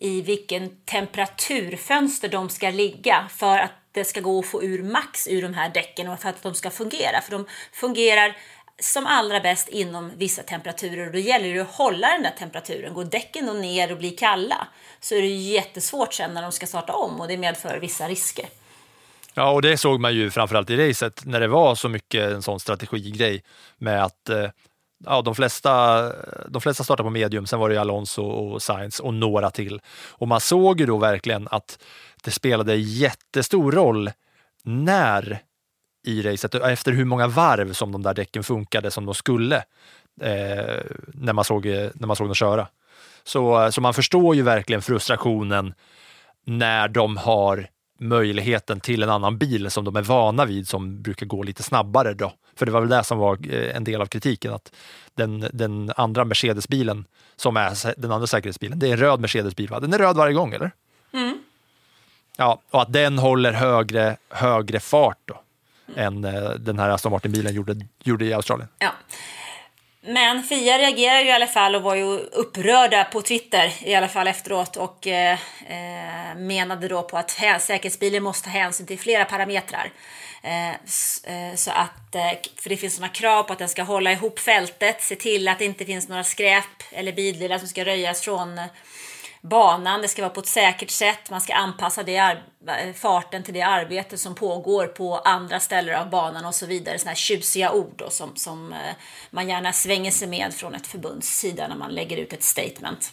i 0.00 0.23
vilken 0.23 0.76
temperaturfönster 0.85 2.28
de 2.28 2.49
ska 2.49 2.71
ligga 2.71 3.28
för 3.37 3.59
att 3.59 3.73
det 3.92 4.04
ska 4.04 4.21
gå 4.21 4.38
att 4.38 4.47
få 4.47 4.62
ur 4.62 4.83
max 4.83 5.28
ur 5.28 5.42
de 5.42 5.54
här 5.54 5.68
däcken 5.68 6.09
och 6.09 6.21
för 6.21 6.28
att 6.28 6.42
de 6.42 6.54
ska 6.54 6.71
fungera. 6.71 7.21
För 7.21 7.30
de 7.30 7.47
fungerar 7.73 8.37
som 8.80 9.06
allra 9.06 9.40
bäst 9.40 9.68
inom 9.68 10.12
vissa 10.16 10.42
temperaturer 10.42 11.06
och 11.06 11.12
då 11.12 11.18
gäller 11.18 11.54
det 11.54 11.61
att 11.61 11.75
hålla 11.75 12.09
den 12.09 12.23
där 12.23 12.35
temperaturen. 12.38 12.95
Går 12.95 13.04
däcken 13.04 13.47
då 13.47 13.52
ner 13.52 13.92
och 13.92 13.99
blir 13.99 14.16
kalla 14.16 14.68
så 15.00 15.14
är 15.14 15.23
det 15.23 15.28
jättesvårt 15.28 16.14
sen 16.14 16.35
när 16.35 16.42
de 16.42 16.52
ska 16.52 16.66
starta 16.66 16.92
om 16.92 17.21
och 17.21 17.28
det 17.28 17.37
medför 17.37 17.78
vissa 17.78 18.09
risker. 18.09 18.47
Ja, 19.35 19.50
och 19.50 19.62
det 19.62 19.76
såg 19.76 20.00
man 20.00 20.14
ju 20.14 20.30
framförallt 20.30 20.71
i 20.71 20.88
racet 20.88 21.25
när 21.25 21.40
det 21.40 21.49
var 21.49 21.75
så 21.75 21.88
mycket 21.88 22.33
en 22.33 22.42
sån 22.42 22.61
strategigrej 22.61 23.42
med 23.78 24.04
att 24.04 24.28
eh, 24.28 24.50
ja, 25.04 25.23
de, 25.23 25.35
flesta, 25.35 26.02
de 26.49 26.62
flesta 26.62 26.85
startade 26.85 27.06
på 27.06 27.11
medium, 27.11 27.47
sen 27.47 27.59
var 27.59 27.71
det 27.71 27.80
Alonso 27.80 28.23
och 28.23 28.62
Sainz 28.62 29.00
och 29.00 29.14
några 29.14 29.50
till. 29.50 29.80
Och 30.09 30.28
man 30.28 30.40
såg 30.40 30.80
ju 30.80 30.87
då 30.87 30.99
verkligen 30.99 31.49
att 31.50 31.78
det 32.25 32.30
spelade 32.30 32.76
jättestor 32.76 33.73
roll 33.73 34.11
när 34.62 35.42
i 36.06 36.22
racet, 36.22 36.54
efter 36.54 36.92
hur 36.92 37.04
många 37.04 37.26
varv 37.26 37.72
som 37.72 37.92
de 37.92 38.02
där 38.02 38.14
däcken 38.14 38.42
funkade 38.42 38.90
som 38.90 39.06
de 39.06 39.14
skulle 39.14 39.56
eh, 40.20 40.84
när, 41.06 41.32
man 41.32 41.44
såg, 41.44 41.66
när 41.66 42.06
man 42.06 42.16
såg 42.16 42.26
dem 42.26 42.34
köra. 42.34 42.68
Så, 43.25 43.72
så 43.72 43.80
man 43.80 43.94
förstår 43.94 44.34
ju 44.34 44.42
verkligen 44.42 44.82
frustrationen 44.82 45.75
när 46.44 46.88
de 46.88 47.16
har 47.16 47.68
möjligheten 47.98 48.80
till 48.80 49.02
en 49.02 49.10
annan 49.10 49.38
bil 49.38 49.70
som 49.70 49.84
de 49.84 49.96
är 49.96 50.02
vana 50.02 50.44
vid 50.44 50.68
som 50.68 51.02
brukar 51.02 51.26
gå 51.26 51.42
lite 51.42 51.62
snabbare. 51.62 52.14
Då. 52.14 52.32
För 52.56 52.66
det 52.66 52.72
var 52.72 52.80
väl 52.80 52.88
det 52.88 53.04
som 53.04 53.18
var 53.18 53.38
eh, 53.54 53.76
en 53.76 53.84
del 53.84 54.00
av 54.00 54.06
kritiken, 54.06 54.52
att 54.54 54.72
den, 55.14 55.48
den 55.52 55.92
andra 55.96 56.25
Mercedes-bilen 56.25 57.04
som 57.36 57.56
är 57.56 58.00
den 58.00 58.12
andra 58.12 58.26
säkerhetsbilen, 58.26 58.78
det 58.78 58.88
är 58.88 58.92
en 58.92 58.98
röd 58.98 59.20
Mercedes-bil, 59.20 59.68
va? 59.68 59.80
Den 59.80 59.92
är 59.92 59.98
röd 59.98 60.16
varje 60.16 60.34
gång, 60.34 60.52
eller? 60.52 60.70
Ja, 62.36 62.60
och 62.70 62.82
att 62.82 62.92
den 62.92 63.18
håller 63.18 63.52
högre, 63.52 64.16
högre 64.30 64.80
fart 64.80 65.18
då 65.25 65.40
än 65.97 66.25
eh, 66.25 66.50
den 66.50 66.78
här 66.78 66.88
Aston 66.88 67.12
Martin-bilen 67.12 67.55
gjorde, 67.55 67.76
gjorde 68.05 68.25
i 68.25 68.33
Australien. 68.33 68.69
Ja. 68.78 68.93
Men 70.09 70.43
Fia 70.43 70.78
reagerade 70.78 71.23
ju 71.23 71.28
i 71.28 71.33
alla 71.33 71.47
fall 71.47 71.75
och 71.75 71.83
var 71.83 71.95
ju 71.95 72.19
upprörda 72.19 73.05
på 73.05 73.23
Twitter 73.23 73.73
i 73.81 73.95
alla 73.95 74.09
fall 74.09 74.26
efteråt 74.26 74.76
och 74.76 75.07
eh, 75.07 75.38
eh 75.69 76.37
menade 76.37 76.88
då 76.88 77.02
på 77.02 77.19
att 77.19 77.31
säkerhetsbilen 77.61 78.23
måste 78.23 78.45
ta 78.45 78.50
hänsyn 78.50 78.87
till 78.87 78.99
flera 78.99 79.25
parametrar. 79.25 79.93
Eh, 80.43 80.71
eh 80.71 81.55
så 81.55 81.71
att, 81.71 82.16
för 82.57 82.69
det 82.69 82.76
finns 82.76 82.95
sådana 82.95 83.12
krav 83.12 83.43
på 83.43 83.52
att 83.52 83.59
den 83.59 83.69
ska 83.69 83.83
hålla 83.83 84.12
ihop 84.12 84.38
fältet, 84.38 85.02
se 85.02 85.16
till 85.16 85.49
att 85.49 85.59
det 85.59 85.64
inte 85.64 85.85
finns 85.85 86.09
några 86.09 86.25
skräp 86.25 86.83
eller 86.90 87.12
bildelar 87.12 87.59
som 87.59 87.69
ska 87.69 87.85
röjas 87.85 88.21
från 88.21 88.61
banan. 89.43 90.02
Det 90.02 90.09
ska 90.09 90.23
vara 90.23 90.33
på 90.33 90.40
ett 90.40 90.47
säkert 90.47 90.90
sätt. 90.90 91.31
Man 91.31 91.40
ska 91.40 91.55
anpassa 91.55 92.02
det 92.02 92.16
eh, 92.16 92.93
farten 92.95 93.43
till 93.43 93.55
det 93.55 93.62
arbete 93.62 94.19
som 94.19 94.35
pågår 94.35 94.87
på 94.87 95.19
andra 95.19 95.61
ställen 95.61 96.00
av 96.00 96.11
banan 96.11 96.45
och 96.45 96.55
så 96.55 96.66
vidare. 96.66 96.99
Sådana 96.99 97.11
här 97.11 97.16
tjusiga 97.16 97.73
ord 97.73 97.95
då, 97.97 98.11
som, 98.11 98.37
som 98.37 98.73
eh, 98.73 98.78
man 99.31 99.49
gärna 99.49 99.73
svänger 99.73 100.11
sig 100.11 100.28
med 100.28 100.55
från 100.55 100.75
ett 100.75 100.87
förbunds 100.87 101.38
sida 101.38 101.69
när 101.69 101.76
man 101.76 101.95
lägger 101.95 102.16
ut 102.16 102.33
ett 102.33 102.43
statement. 102.43 103.12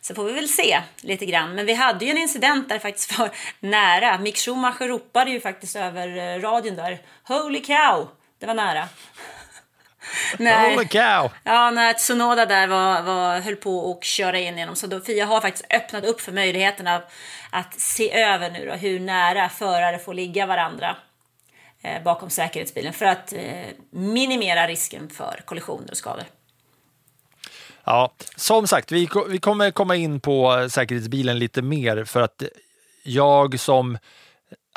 Så 0.00 0.14
får 0.14 0.24
vi 0.24 0.32
väl 0.32 0.48
se 0.48 0.80
lite 1.00 1.26
grann. 1.26 1.54
Men 1.54 1.66
vi 1.66 1.74
hade 1.74 2.04
ju 2.04 2.10
en 2.10 2.18
incident 2.18 2.68
där 2.68 2.78
faktiskt 2.78 3.18
var 3.18 3.30
nära. 3.60 4.18
Mick 4.18 4.38
Schumacher 4.38 4.88
ropade 4.88 5.30
ju 5.30 5.40
faktiskt 5.40 5.76
över 5.76 6.16
eh, 6.16 6.40
radion 6.40 6.76
där. 6.76 7.02
Holy 7.28 7.62
cow! 7.62 8.08
Det 8.38 8.46
var 8.46 8.54
nära 8.54 8.88
när, 10.38 10.70
Holy 10.70 10.88
cow! 10.88 11.30
Ja, 11.44 11.70
när 11.70 11.92
Tsunoda 11.92 12.46
där 12.46 12.66
var, 12.66 13.02
var, 13.02 13.40
höll 13.40 13.56
på 13.56 13.90
att 13.90 14.04
köra 14.04 14.38
in 14.38 14.58
genom. 14.58 14.76
Så 14.76 14.86
då, 14.86 15.00
Fia 15.00 15.26
har 15.26 15.40
faktiskt 15.40 15.66
öppnat 15.70 16.04
upp 16.04 16.20
för 16.20 16.32
möjligheten 16.32 16.86
att, 16.86 17.12
att 17.50 17.80
se 17.80 18.12
över 18.22 18.50
nu 18.50 18.66
då, 18.66 18.72
hur 18.72 19.00
nära 19.00 19.48
förare 19.48 19.98
får 19.98 20.14
ligga 20.14 20.46
varandra 20.46 20.96
eh, 21.82 22.02
bakom 22.02 22.30
säkerhetsbilen 22.30 22.92
för 22.92 23.06
att 23.06 23.32
eh, 23.32 23.66
minimera 23.90 24.66
risken 24.66 25.10
för 25.10 25.42
kollisioner 25.44 25.90
och 25.90 25.96
skador. 25.96 26.24
Ja, 27.84 28.12
som 28.36 28.66
sagt, 28.66 28.92
vi, 28.92 29.08
vi 29.28 29.38
kommer 29.38 29.70
komma 29.70 29.96
in 29.96 30.20
på 30.20 30.68
säkerhetsbilen 30.70 31.38
lite 31.38 31.62
mer 31.62 32.04
för 32.04 32.20
att 32.20 32.42
jag 33.02 33.60
som 33.60 33.98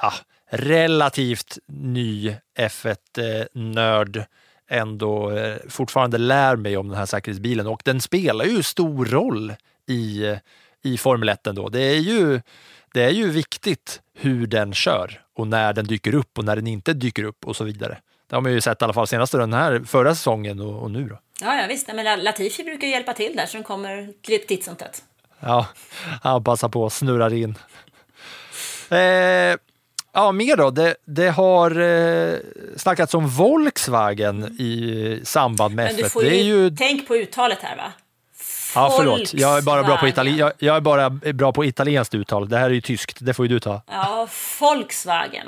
ja, 0.02 0.14
relativt 0.50 1.58
ny 1.68 2.36
F1-nörd 2.58 4.26
ändå 4.70 5.32
eh, 5.32 5.58
fortfarande 5.70 6.18
lär 6.18 6.56
mig 6.56 6.78
om 6.78 6.88
den 6.88 6.98
här 6.98 7.06
säkerhetsbilen 7.06 7.68
och 7.68 7.82
den 7.86 8.02
spelar 8.02 8.46
ju 8.46 8.64
stor 8.64 9.06
roll 9.06 9.54
i, 9.88 10.36
i 10.84 10.98
Formel 10.98 11.30
1 11.30 11.48
ändå. 11.48 11.70
Det 11.70 11.82
är, 11.82 12.00
ju, 12.00 12.42
det 12.94 13.04
är 13.04 13.10
ju 13.10 13.30
viktigt 13.30 14.02
hur 14.14 14.48
den 14.48 14.74
kör 14.74 15.22
och 15.36 15.48
när 15.48 15.74
den 15.74 15.86
dyker 15.86 16.16
upp 16.16 16.38
och 16.38 16.46
när 16.46 16.56
den 16.56 16.68
inte 16.68 16.94
dyker 16.94 17.24
upp 17.24 17.48
och 17.48 17.56
så 17.56 17.64
vidare. 17.64 17.98
Det 18.30 18.36
har 18.36 18.42
man 18.42 18.52
ju 18.52 18.62
sett 18.62 18.82
i 18.82 18.86
alla 18.86 18.94
fall 18.94 19.08
senaste 19.08 19.38
den 19.38 19.54
här 19.54 19.84
förra 19.86 20.16
säsongen 20.16 20.60
och, 20.60 20.84
och 20.84 20.92
nu 20.92 21.08
då. 21.08 21.20
Ja, 21.42 21.62
ja 21.62 21.68
visst. 21.68 21.88
Men 21.88 22.24
Latifi 22.24 22.64
brukar 22.64 22.88
hjälpa 22.88 23.14
till 23.14 23.36
där 23.36 23.46
så 23.46 23.58
den 23.58 23.64
kommer 23.64 24.14
lite 24.28 24.48
titt 24.48 24.64
som 24.64 24.76
tätt. 24.76 25.04
Ja, 25.40 25.68
han 26.22 26.44
passar 26.44 26.70
på 26.70 26.82
och 26.82 26.94
snurrar 26.94 27.34
in. 27.34 27.58
Eh, 28.90 29.58
ja, 30.16 30.32
mer 30.32 30.56
då. 30.56 30.70
Det, 30.70 30.96
det 31.06 31.30
har 31.30 31.80
eh, 31.80 32.38
snackats 32.78 33.14
om 33.14 33.28
Volkswagen 33.28 34.44
i 34.44 35.20
samband 35.24 35.76
med 35.76 35.86
F1. 35.86 35.94
Men 35.94 36.04
du 36.04 36.10
får 36.10 36.24
ju, 36.24 36.36
ju... 36.36 36.70
tänk 36.70 37.08
på 37.08 37.16
uttalet 37.16 37.60
här 37.62 37.78
va? 37.78 37.92
Ja, 38.76 38.94
förlåt. 38.98 39.34
Jag 39.34 39.58
är 39.58 39.62
bara 39.62 39.84
bra 39.84 39.98
på, 39.98 40.08
itali 40.08 40.38
jag, 40.38 40.52
jag 40.58 40.76
är 40.76 40.82
bara 40.82 41.10
bra 41.10 41.52
på 41.52 41.66
italienskt 41.66 42.16
uttal. 42.16 42.50
Det 42.50 42.58
här 42.58 42.66
är 42.66 42.74
ju 42.74 42.82
tyskt. 42.82 43.18
Det 43.22 43.34
får 43.34 43.46
ju 43.46 43.50
du 43.50 43.60
ta. 43.60 43.82
Ja, 43.88 44.28
Volkswagen. 44.60 45.48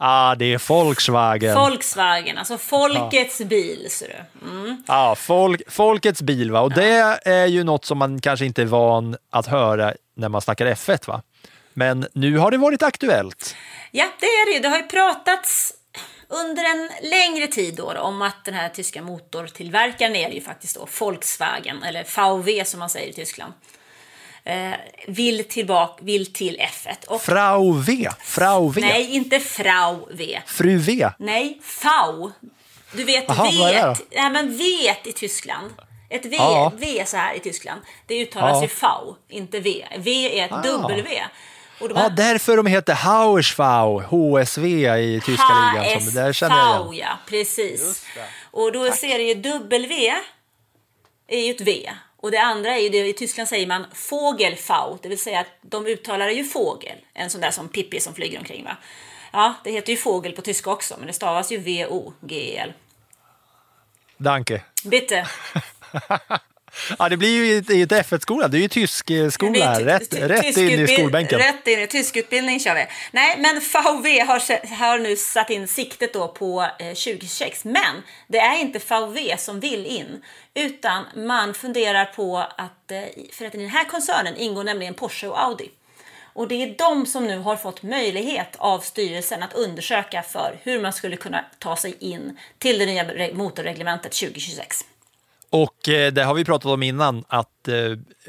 Ah, 0.00 0.34
det 0.34 0.44
är 0.44 0.68
Volkswagen. 0.68 1.58
Volkswagen, 1.58 2.38
alltså 2.38 2.58
folkets 2.58 3.40
ja. 3.40 3.46
bil. 3.46 3.86
Ser 3.90 4.08
du. 4.08 4.50
Mm. 4.50 4.82
Ja, 4.86 5.14
folk, 5.14 5.62
folkets 5.72 6.22
bil. 6.22 6.50
Va? 6.50 6.60
Och 6.60 6.72
ja. 6.72 6.76
det 6.76 7.20
är 7.30 7.46
ju 7.46 7.64
något 7.64 7.84
som 7.84 7.98
man 7.98 8.20
kanske 8.20 8.46
inte 8.46 8.62
är 8.62 8.66
van 8.66 9.16
att 9.30 9.46
höra 9.46 9.94
när 10.16 10.28
man 10.28 10.40
snackar 10.40 10.66
F1. 10.66 11.08
Va? 11.08 11.22
Men 11.78 12.06
nu 12.12 12.38
har 12.38 12.50
det 12.50 12.56
varit 12.56 12.82
aktuellt. 12.82 13.56
Ja, 13.90 14.06
det 14.20 14.26
är 14.26 14.46
det 14.46 14.52
ju. 14.52 14.60
Det 14.60 14.68
har 14.68 14.76
ju 14.76 14.86
pratats 14.86 15.74
under 16.28 16.64
en 16.64 16.90
längre 17.10 17.46
tid 17.46 17.74
då, 17.74 17.92
då, 17.92 18.00
om 18.00 18.22
att 18.22 18.44
den 18.44 18.54
här 18.54 18.68
tyska 18.68 19.02
motortillverkaren 19.02 20.16
är 20.16 20.30
ju 20.30 20.40
faktiskt 20.40 20.76
då 20.76 20.88
Volkswagen, 21.00 21.82
eller 21.82 22.04
VW 22.04 22.64
som 22.64 22.80
man 22.80 22.90
säger 22.90 23.08
i 23.08 23.12
Tyskland 23.12 23.52
eh, 24.44 24.72
vill, 25.06 25.44
tillbaka, 25.44 26.04
vill 26.04 26.32
till 26.32 26.56
F1. 26.56 27.06
Och, 27.06 27.22
Frau 27.22 27.72
V. 27.72 28.08
Frau 28.20 28.68
V. 28.68 28.80
Nej, 28.80 29.10
inte 29.10 29.40
Frau 29.40 30.08
V. 30.10 30.40
Fru 30.46 30.78
V. 30.78 31.10
Nej, 31.18 31.60
Fau. 31.62 32.30
Du 32.92 33.04
vet, 33.04 33.30
Aha, 33.30 33.44
vet, 33.44 34.02
nej, 34.16 34.30
men 34.30 34.56
vet 34.56 35.06
i 35.06 35.12
Tyskland. 35.12 35.70
Ett 36.10 36.24
V, 36.24 36.36
ja. 36.36 36.72
v 36.76 37.04
så 37.06 37.16
här 37.16 37.34
i 37.34 37.40
Tyskland, 37.40 37.80
det 38.06 38.22
uttalas 38.22 38.56
ja. 38.56 38.62
ju 38.62 38.68
Fau, 38.68 39.16
inte 39.28 39.60
V. 39.60 39.86
V 39.98 40.40
är 40.40 40.44
ett 40.44 40.52
ah. 40.52 40.62
W. 40.88 41.24
Och 41.80 41.88
de 41.88 41.96
här... 41.96 42.04
Ja, 42.04 42.08
därför 42.08 42.56
de 42.56 42.66
heter 42.66 42.94
Hauersfau, 42.94 44.00
HSV 44.00 44.66
i 44.98 45.20
tyska 45.26 45.72
ligan. 45.74 46.00
Som, 46.00 46.14
där 46.14 46.32
känner 46.32 46.56
jag 46.56 46.94
igen. 46.94 47.06
ja, 47.10 47.18
precis. 47.26 48.06
Och 48.50 48.72
då 48.72 48.86
Tack. 48.86 48.98
ser 48.98 49.18
du 49.18 49.24
ju 49.24 49.34
W 49.34 50.14
är 51.28 51.40
ju 51.40 51.50
ett 51.50 51.60
V 51.60 51.90
och 52.20 52.30
det 52.30 52.38
andra 52.38 52.70
är 52.70 52.78
ju 52.78 52.88
det, 52.88 53.08
i 53.08 53.12
Tyskland 53.12 53.48
säger 53.48 53.66
man 53.66 53.86
fågelfau, 53.94 54.98
det 55.02 55.08
vill 55.08 55.22
säga 55.22 55.40
att 55.40 55.58
de 55.60 55.86
uttalar 55.86 56.28
ju 56.28 56.44
fågel, 56.44 56.96
en 57.14 57.30
sån 57.30 57.40
där 57.40 57.50
som 57.50 57.68
Pippi 57.68 58.00
som 58.00 58.14
flyger 58.14 58.38
omkring 58.38 58.64
va. 58.64 58.76
Ja, 59.32 59.54
det 59.64 59.70
heter 59.70 59.90
ju 59.90 59.96
fågel 59.96 60.32
på 60.32 60.42
tyska 60.42 60.70
också, 60.70 60.94
men 60.98 61.06
det 61.06 61.12
stavas 61.12 61.52
ju 61.52 61.58
V-O-G-E-L. 61.58 62.72
Danke. 64.16 64.62
Bitte. 64.84 65.26
Ja, 66.98 67.08
det 67.08 67.16
blir 67.16 67.28
ju 67.28 67.44
i 67.76 67.82
ett 67.82 67.92
F1-skola. 67.92 68.48
Det 68.48 68.58
är 68.58 68.60
ju 68.60 68.68
tysk 68.68 69.10
eh, 69.10 69.28
skola 69.28 69.64
här. 69.64 69.84
Rätt, 69.84 70.14
rätt 70.14 70.56
in 70.56 70.80
i 70.80 70.86
skolbänken. 70.86 71.38
Rätt 71.38 71.66
in 71.66 71.80
i 71.80 71.86
tyskutbildning 71.86 72.60
kör 72.60 72.74
vi. 72.74 72.86
Nej, 73.10 73.38
men 73.38 73.60
VW 73.60 74.20
har, 74.20 74.76
har 74.76 74.98
nu 74.98 75.16
satt 75.16 75.50
in 75.50 75.68
siktet 75.68 76.12
då 76.12 76.28
på 76.28 76.62
eh, 76.78 76.86
2026. 76.86 77.64
Men 77.64 78.02
det 78.26 78.38
är 78.38 78.60
inte 78.60 78.78
VW 78.78 79.36
som 79.38 79.60
vill 79.60 79.86
in, 79.86 80.22
utan 80.54 81.04
man 81.16 81.54
funderar 81.54 82.04
på 82.04 82.38
att, 82.38 82.90
eh, 82.90 83.00
för 83.32 83.44
att 83.44 83.54
i 83.54 83.58
den 83.58 83.68
här 83.68 83.84
koncernen 83.84 84.36
ingår 84.36 84.64
nämligen 84.64 84.94
Porsche 84.94 85.28
och 85.28 85.42
Audi. 85.42 85.70
Och 86.38 86.48
det 86.48 86.54
är 86.54 86.74
de 86.78 87.06
som 87.06 87.26
nu 87.26 87.38
har 87.38 87.56
fått 87.56 87.82
möjlighet 87.82 88.56
av 88.58 88.80
styrelsen 88.80 89.42
att 89.42 89.54
undersöka 89.54 90.22
för 90.22 90.58
hur 90.62 90.80
man 90.80 90.92
skulle 90.92 91.16
kunna 91.16 91.44
ta 91.58 91.76
sig 91.76 91.96
in 92.00 92.38
till 92.58 92.78
det 92.78 92.86
nya 92.86 93.34
motorreglementet 93.34 94.12
2026. 94.12 94.84
Och 95.50 95.88
eh, 95.88 96.12
det 96.12 96.24
har 96.24 96.34
vi 96.34 96.44
pratat 96.44 96.66
om 96.66 96.82
innan, 96.82 97.24
att 97.28 97.68
eh, 97.68 97.74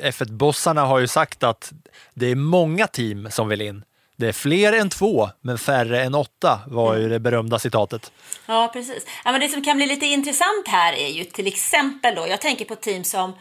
F1-bossarna 0.01 0.85
har 0.85 0.99
ju 0.99 1.07
sagt 1.07 1.43
att 1.43 1.71
det 2.13 2.25
är 2.27 2.35
många 2.35 2.87
team 2.87 3.31
som 3.31 3.47
vill 3.47 3.61
in. 3.61 3.83
Det 4.15 4.27
är 4.27 4.33
fler 4.33 4.73
än 4.73 4.89
två, 4.89 5.29
men 5.41 5.57
färre 5.57 6.03
än 6.03 6.15
åtta, 6.15 6.59
var 6.67 6.95
ju 6.95 7.09
det 7.09 7.19
berömda 7.19 7.59
citatet. 7.59 8.11
Ja, 8.45 8.69
precis. 8.73 9.05
Ja, 9.25 9.31
men 9.31 9.41
det 9.41 9.47
som 9.47 9.63
kan 9.63 9.77
bli 9.77 9.85
lite 9.85 10.05
intressant 10.05 10.67
här 10.67 10.93
är 10.93 11.07
ju 11.07 11.23
till 11.23 11.47
exempel 11.47 12.15
då, 12.15 12.27
jag 12.27 12.41
tänker 12.41 12.65
på 12.65 12.75
team 12.75 13.03
som 13.03 13.33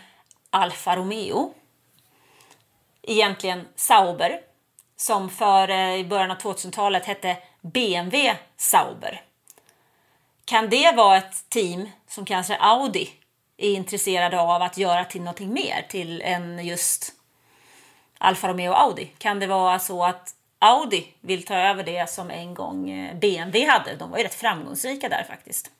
Alfa 0.50 0.96
Romeo, 0.96 1.54
egentligen 3.02 3.64
Sauber, 3.76 4.40
som 4.96 5.30
för 5.30 5.70
eh, 5.70 5.94
i 5.94 6.04
början 6.04 6.30
av 6.30 6.38
2000-talet 6.38 7.04
hette 7.04 7.36
BMW 7.62 8.36
Sauber. 8.56 9.22
Kan 10.44 10.68
det 10.68 10.96
vara 10.96 11.16
ett 11.16 11.48
team 11.48 11.88
som 12.08 12.24
kanske 12.24 12.56
Audi 12.56 13.10
är 13.58 13.72
intresserade 13.72 14.40
av 14.40 14.62
att 14.62 14.78
göra 14.78 15.04
till 15.04 15.20
någonting 15.20 15.52
mer 15.52 15.86
till 15.88 16.22
än 16.22 16.66
just 16.66 17.12
Alfa 18.18 18.48
Romeo 18.48 18.70
och 18.70 18.80
Audi? 18.80 19.10
Kan 19.18 19.40
det 19.40 19.46
vara 19.46 19.78
så 19.78 20.04
att 20.04 20.34
Audi 20.58 21.06
vill 21.20 21.42
ta 21.42 21.54
över 21.54 21.84
det 21.84 22.10
som 22.10 22.30
en 22.30 22.54
gång 22.54 22.90
eh, 22.90 23.18
BMW 23.18 23.66
hade? 23.66 23.96
De 23.96 24.10
var 24.10 24.18
ju 24.18 24.24
rätt 24.24 24.34
framgångsrika 24.34 25.08
där 25.08 25.24
faktiskt 25.28 25.70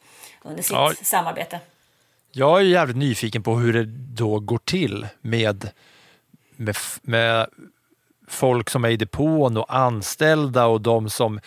under 0.43 0.63
sitt 0.63 0.73
ja, 0.73 0.93
samarbete. 1.03 1.61
Jag 2.33 2.61
är 2.61 2.65
jävligt 2.65 2.97
nyfiken 2.97 3.43
på 3.43 3.55
hur 3.57 3.73
det 3.73 3.85
då 4.15 4.41
går 4.41 4.59
till 4.59 5.07
med, 5.21 5.71
med, 6.57 6.77
med 7.03 7.47
folk 8.29 8.71
som 8.71 8.85
är 8.85 8.89
i 8.89 8.97
depån 8.97 9.57
och 9.57 9.75
anställda 9.75 10.67
och 10.67 10.81
de 10.81 11.11
som 11.11 11.41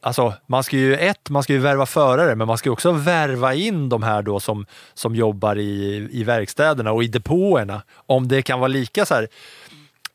Alltså, 0.00 0.34
man 0.46 0.64
ska 0.64 0.76
ju 0.76 0.96
ett, 0.96 1.30
man 1.30 1.42
ska 1.42 1.52
ju 1.52 1.58
värva 1.58 1.86
förare, 1.86 2.34
men 2.34 2.46
man 2.46 2.58
ska 2.58 2.70
också 2.70 2.92
värva 2.92 3.54
in 3.54 3.88
de 3.88 4.02
här 4.02 4.22
då 4.22 4.40
som, 4.40 4.66
som 4.94 5.14
jobbar 5.14 5.58
i, 5.58 6.08
i 6.12 6.24
verkstäderna 6.24 6.92
och 6.92 7.04
i 7.04 7.06
depåerna. 7.06 7.82
Om 7.94 8.28
det 8.28 8.42
kan 8.42 8.60
vara 8.60 8.68
lika 8.68 9.06
så 9.06 9.14
här, 9.14 9.28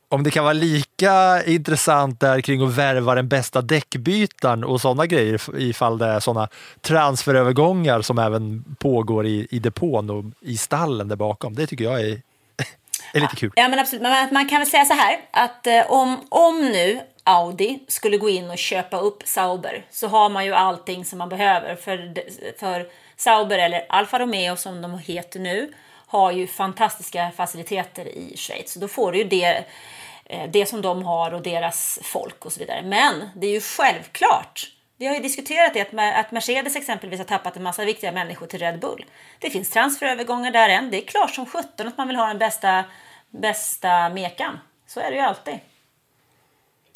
om 0.10 0.24
det 0.24 0.32
kan 0.32 0.44
vara 0.44 0.54
lika 0.54 1.44
intressant 1.44 2.20
där 2.20 2.42
kring 2.42 2.62
att 2.62 2.74
värva 2.74 3.16
den 3.16 3.28
bästa 3.28 3.62
däckbytaren 3.62 4.64
och 4.64 4.82
sådana 4.82 5.06
grejer 5.06 5.42
ifall 5.58 5.98
det 5.98 6.06
är 6.06 6.20
sådana 6.20 6.48
transferövergångar 6.82 8.02
som 8.02 8.20
även 8.20 8.76
pågår 8.80 9.26
i, 9.26 9.48
i 9.50 9.60
depån 9.60 10.10
och 10.10 10.26
i 10.42 10.58
stallen 10.58 11.08
där 11.08 11.16
bakom. 11.16 11.56
Det 11.56 11.68
tycker 11.68 11.86
jag 11.86 12.02
är, 12.02 12.12
är 13.14 13.20
lite 13.20 13.36
kul. 13.36 13.52
Ja 13.56 13.68
men 13.68 13.80
absolut, 13.80 14.02
man, 14.02 14.28
man 14.32 14.50
kan 14.50 14.60
väl 14.60 14.70
säga 14.70 14.86
så 14.86 14.94
här 14.94 15.20
att 15.32 15.68
eh, 15.68 15.92
om, 15.92 16.18
om 16.30 16.62
nu 16.62 17.02
Audi 17.28 17.80
skulle 17.88 18.18
gå 18.18 18.30
in 18.30 18.50
och 18.50 18.58
köpa 18.58 18.98
upp 18.98 19.24
Sauber 19.26 19.86
så 19.90 20.08
har 20.08 20.30
man 20.30 20.46
ju 20.46 20.54
allting 20.54 21.06
som 21.06 21.20
man 21.20 21.30
behöver. 21.30 21.76
För, 21.76 22.14
för 22.60 22.90
Sauber, 23.16 23.60
eller 23.60 23.86
Alfa 23.90 24.20
Romeo 24.20 24.56
som 24.56 24.82
de 24.82 25.00
heter 25.00 25.40
nu, 25.40 25.74
har 26.08 26.32
ju 26.32 26.48
fantastiska 26.48 27.32
faciliteter 27.38 28.08
i 28.08 28.38
Schweiz. 28.38 28.74
Så 28.74 28.80
då 28.80 28.88
får 28.88 29.12
du 29.12 29.18
ju 29.18 29.24
det, 29.24 29.66
eh, 30.26 30.50
det 30.50 30.66
som 30.66 30.82
de 30.82 31.04
har 31.04 31.34
och 31.34 31.42
deras 31.42 32.00
folk 32.04 32.46
och 32.46 32.54
så 32.54 32.60
vidare. 32.60 32.82
Men 32.82 33.30
det 33.36 33.48
är 33.48 33.52
ju 33.52 33.62
självklart 33.62 34.72
vi 35.00 35.06
har 35.08 35.16
ju 35.16 35.22
diskuterat 35.22 35.74
det 35.74 36.00
att 36.20 36.32
Mercedes 36.32 36.76
exempelvis 36.76 37.20
har 37.20 37.26
tappat 37.26 37.58
en 37.58 37.64
massa 37.64 37.86
viktiga 37.86 38.12
människor 38.12 38.48
till 38.48 38.60
Red 38.60 38.80
Bull. 38.80 39.06
Det 39.40 39.50
finns 39.50 39.70
transferövergångar 39.70 40.52
där 40.52 40.70
än. 40.70 40.92
Det 40.92 41.04
är 41.04 41.08
klart 41.08 41.36
som 41.36 41.46
sjutton 41.46 41.88
att 41.88 41.98
man 41.98 42.08
vill 42.08 42.18
ha 42.18 42.28
den 42.28 42.38
bästa, 42.38 42.84
bästa 43.30 44.10
mekan. 44.10 44.60
Så 44.88 45.00
är 45.00 45.12
det 45.12 45.18
ju 45.18 45.22
alltid. 45.22 45.60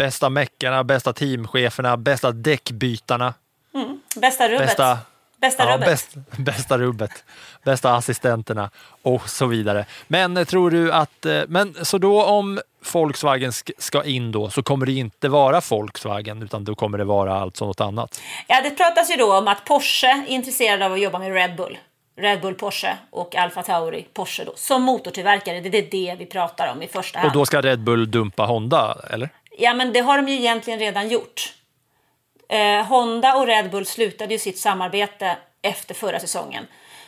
Bästa 0.02 0.30
meckarna, 0.30 0.84
bästa 0.84 1.14
teamcheferna, 1.14 1.98
bästa 1.98 2.32
däckbytarna. 2.32 3.34
Mm. 3.74 4.00
Bästa 4.16 4.50
rubbet. 4.50 4.68
Bästa, 4.68 4.98
bästa 5.42 5.64
ja, 5.64 5.74
rubbet. 5.74 5.88
Bäst, 5.88 6.16
bästa 6.38 6.78
rubbet. 6.78 7.24
Bästa 7.64 7.96
assistenterna 7.96 8.70
och 9.02 9.30
så 9.30 9.46
vidare. 9.46 9.86
Men 10.08 10.38
eh, 10.38 10.44
tror 10.44 10.72
du 10.72 10.92
att, 10.92 11.26
eh, 11.26 11.42
men 11.48 11.86
så 11.86 11.98
då 11.98 12.24
om 12.24 12.62
Volkswagen 12.94 13.52
ska 13.78 14.04
in 14.04 14.32
då 14.32 14.50
så 14.50 14.64
kommer 14.64 14.86
det 14.86 14.92
inte 14.92 15.30
vara 15.30 15.62
Volkswagen 15.70 16.44
utan 16.44 16.64
då 16.64 16.76
kommer 16.76 16.98
det 16.98 17.04
vara 17.04 17.42
alltså 17.42 17.66
något 17.66 17.82
annat? 17.82 18.22
Ja, 18.48 18.62
det 18.64 18.70
pratas 18.70 19.12
ju 19.12 19.16
då 19.16 19.38
om 19.38 19.48
att 19.48 19.66
Porsche 19.66 20.08
är 20.08 20.26
intresserad 20.28 20.82
av 20.82 20.94
att 20.94 21.02
jobba 21.02 21.20
med 21.20 21.34
Red 21.34 21.56
Bull. 21.56 21.78
Red 22.18 22.42
Bull 22.42 22.56
Porsche 22.56 22.98
och 23.10 23.36
Alfa 23.36 23.64
Tauri 23.64 24.08
Porsche 24.14 24.44
då, 24.46 24.54
som 24.56 24.84
motortillverkare. 24.84 25.60
Det 25.62 25.78
är 25.78 25.88
det 25.92 26.16
vi 26.20 26.26
pratar 26.26 26.72
om 26.72 26.82
i 26.82 26.88
första 26.88 27.20
hand. 27.20 27.28
Och 27.28 27.34
då 27.34 27.46
ska 27.46 27.62
Red 27.62 27.80
Bull 27.80 28.12
dumpa 28.12 28.46
Honda, 28.46 28.98
eller? 29.10 29.30
Ja, 29.58 29.74
men 29.74 29.94
det 29.94 30.00
har 30.00 30.18
de 30.18 30.28
ju 30.28 30.36
egentligen 30.36 30.80
redan 30.80 31.10
gjort. 31.10 31.54
Eh, 32.50 32.86
Honda 32.86 33.36
och 33.36 33.48
Red 33.48 33.72
Bull 33.72 33.86
slutade 33.86 34.34
ju 34.34 34.40
sitt 34.40 34.60
samarbete 34.60 35.38
efter 35.62 35.96
förra 35.96 36.20
säsongen. 36.20 36.68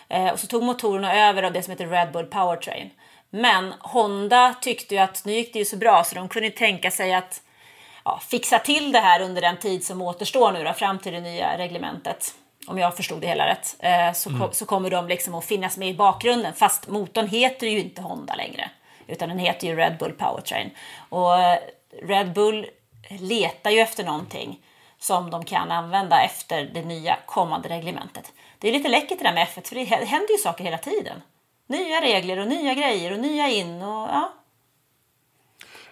Eh, 0.09 0.27
och 0.27 0.39
så 0.39 0.47
tog 0.47 0.63
motorerna 0.63 1.27
över 1.29 1.43
av 1.43 1.53
det 1.53 1.63
som 1.63 1.71
heter 1.71 1.87
Red 1.87 2.11
Bull 2.11 2.25
Powertrain. 2.25 2.89
Men 3.29 3.73
Honda 3.79 4.55
tyckte 4.61 4.95
ju 4.95 5.01
att 5.01 5.25
nu 5.25 5.31
gick 5.33 5.53
det 5.53 5.59
ju 5.59 5.65
så 5.65 5.77
bra 5.77 6.03
så 6.03 6.15
de 6.15 6.29
kunde 6.29 6.49
tänka 6.49 6.91
sig 6.91 7.13
att 7.13 7.41
ja, 8.05 8.19
fixa 8.29 8.59
till 8.59 8.91
det 8.91 8.99
här 8.99 9.21
under 9.21 9.41
den 9.41 9.57
tid 9.57 9.85
som 9.85 10.01
återstår 10.01 10.51
nu 10.51 10.63
då, 10.63 10.73
fram 10.73 10.99
till 10.99 11.13
det 11.13 11.21
nya 11.21 11.57
reglementet. 11.57 12.33
Om 12.67 12.77
jag 12.77 12.95
förstod 12.95 13.21
det 13.21 13.27
hela 13.27 13.47
rätt. 13.47 13.75
Eh, 13.79 14.13
så, 14.13 14.29
mm. 14.29 14.51
så 14.51 14.65
kommer 14.65 14.89
de 14.89 15.07
liksom 15.07 15.35
att 15.35 15.45
finnas 15.45 15.77
med 15.77 15.89
i 15.89 15.93
bakgrunden. 15.93 16.53
Fast 16.53 16.87
motorn 16.87 17.27
heter 17.27 17.67
ju 17.67 17.79
inte 17.79 18.01
Honda 18.01 18.35
längre. 18.35 18.69
Utan 19.07 19.29
den 19.29 19.39
heter 19.39 19.67
ju 19.67 19.75
Red 19.75 19.97
Bull 19.97 20.11
Powertrain. 20.11 20.69
Och 21.09 21.39
eh, 21.39 21.57
Red 22.01 22.33
Bull 22.33 22.67
letar 23.09 23.71
ju 23.71 23.79
efter 23.79 24.03
någonting 24.03 24.59
som 24.99 25.29
de 25.29 25.45
kan 25.45 25.71
använda 25.71 26.21
efter 26.21 26.63
det 26.73 26.85
nya 26.85 27.17
kommande 27.25 27.69
reglementet. 27.69 28.33
Det 28.59 28.67
är 28.67 28.71
lite 28.71 28.89
läckert 28.89 29.17
det 29.17 29.23
där 29.23 29.33
med 29.33 29.47
F1 29.47 29.67
för 29.67 29.75
det 29.75 29.83
händer 29.83 30.31
ju 30.31 30.37
saker 30.37 30.63
hela 30.63 30.77
tiden. 30.77 31.21
Nya 31.67 32.01
regler 32.01 32.39
och 32.39 32.47
nya 32.47 32.73
grejer 32.73 33.11
och 33.11 33.19
nya 33.19 33.49
in 33.49 33.81
och 33.81 34.09
ja. 34.09 34.33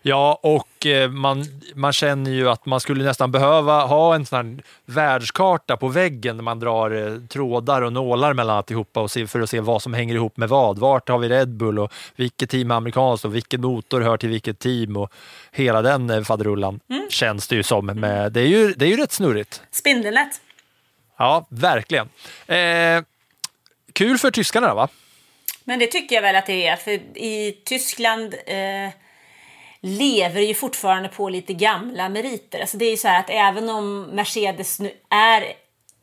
Ja, 0.04 0.40
och 0.44 0.86
eh, 0.86 1.10
man, 1.10 1.46
man 1.76 1.94
känner 1.94 2.32
ju 2.32 2.50
att 2.50 2.66
man 2.66 2.80
skulle 2.80 3.04
nästan 3.04 3.32
behöva 3.32 3.86
ha 3.86 4.16
en 4.16 4.26
sån 4.26 4.38
här 4.38 4.64
världskarta 4.86 5.78
på 5.78 5.88
väggen 5.88 6.38
där 6.38 6.44
man 6.44 6.60
drar 6.60 6.92
eh, 6.92 7.18
trådar 7.28 7.82
och 7.82 7.94
nålar 7.94 8.34
mellan 8.34 8.58
alltihopa 8.58 9.02
och 9.02 9.12
se, 9.12 9.28
för 9.28 9.40
att 9.40 9.50
se 9.50 9.60
vad 9.60 9.82
som 9.82 9.94
hänger 9.94 10.16
ihop 10.16 10.38
med 10.38 10.50
vad. 10.50 10.80
Vart 10.80 11.10
har 11.10 11.18
vi 11.18 11.30
Red 11.30 11.50
Bull 11.50 11.80
och 11.80 11.94
vilket 12.16 12.50
team 12.50 12.72
är 12.72 12.76
amerikanskt 12.76 13.26
och 13.26 13.36
vilken 13.36 13.62
motor 13.62 14.02
hör 14.02 14.18
till 14.18 14.30
vilket 14.30 14.60
team 14.60 14.98
och 14.98 15.14
hela 15.52 15.82
den 15.82 16.10
eh, 16.10 16.24
faderullan 16.24 16.80
mm. 16.90 17.08
känns 17.10 17.48
det 17.48 17.56
ju 17.56 17.64
som. 17.64 17.86
Med, 17.86 18.32
det, 18.32 18.42
är 18.42 18.48
ju, 18.48 18.74
det 18.74 18.86
är 18.86 18.90
ju 18.90 18.98
rätt 18.98 19.12
snurrigt. 19.12 19.62
Spindelnät. 19.72 20.42
Ja, 21.18 21.48
verkligen. 21.50 22.10
Eh, 22.48 23.04
kul 23.94 24.18
för 24.18 24.32
tyskarna 24.32 24.74
va? 24.74 24.88
Men 25.64 25.80
det 25.80 25.88
tycker 25.88 26.16
jag 26.16 26.22
väl 26.22 26.36
att 26.36 26.46
det 26.46 26.68
är, 26.68 26.76
för 26.76 26.92
i 27.18 27.62
Tyskland 27.66 28.34
eh, 28.34 28.90
lever 29.82 30.42
ju 30.42 30.54
fortfarande 30.54 31.10
på 31.10 31.30
lite 31.30 31.54
gamla 31.54 32.10
meriter. 32.10 32.60
Alltså 32.60 32.78
det 32.78 32.86
är 32.86 32.92
ju 32.92 32.98
så 32.98 33.08
här 33.08 33.20
att 33.20 33.30
även 33.30 33.70
om 33.70 34.02
Mercedes 34.02 34.80
nu 34.80 34.92
är 35.10 35.54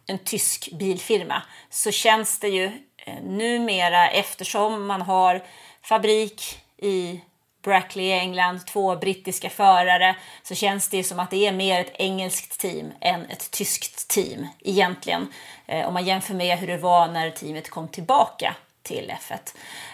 en 0.06 0.18
tysk 0.18 0.68
bilfirma 0.72 1.42
så 1.70 1.90
känns 1.90 2.38
det 2.38 2.48
ju 2.48 2.64
eh, 2.96 3.22
numera 3.22 4.08
eftersom 4.08 4.86
man 4.86 5.02
har 5.02 5.42
fabrik 5.82 6.58
i 6.76 7.20
Brackley 7.62 8.06
i 8.06 8.12
England, 8.12 8.66
två 8.66 8.96
brittiska 8.96 9.50
förare, 9.50 10.16
så 10.42 10.54
känns 10.54 10.88
det 10.88 11.04
som 11.04 11.20
att 11.20 11.30
det 11.30 11.46
är 11.46 11.52
mer 11.52 11.80
ett 11.80 11.92
engelskt 11.94 12.60
team 12.60 12.92
än 13.00 13.24
ett 13.24 13.50
tyskt 13.50 14.08
team 14.08 14.46
egentligen. 14.60 15.32
Eh, 15.66 15.88
om 15.88 15.94
man 15.94 16.04
jämför 16.04 16.34
med 16.34 16.58
hur 16.58 16.66
det 16.66 16.76
var 16.76 17.08
när 17.08 17.30
teamet 17.30 17.70
kom 17.70 17.88
tillbaka 17.88 18.54
till 18.82 19.12
F1. 19.20 19.38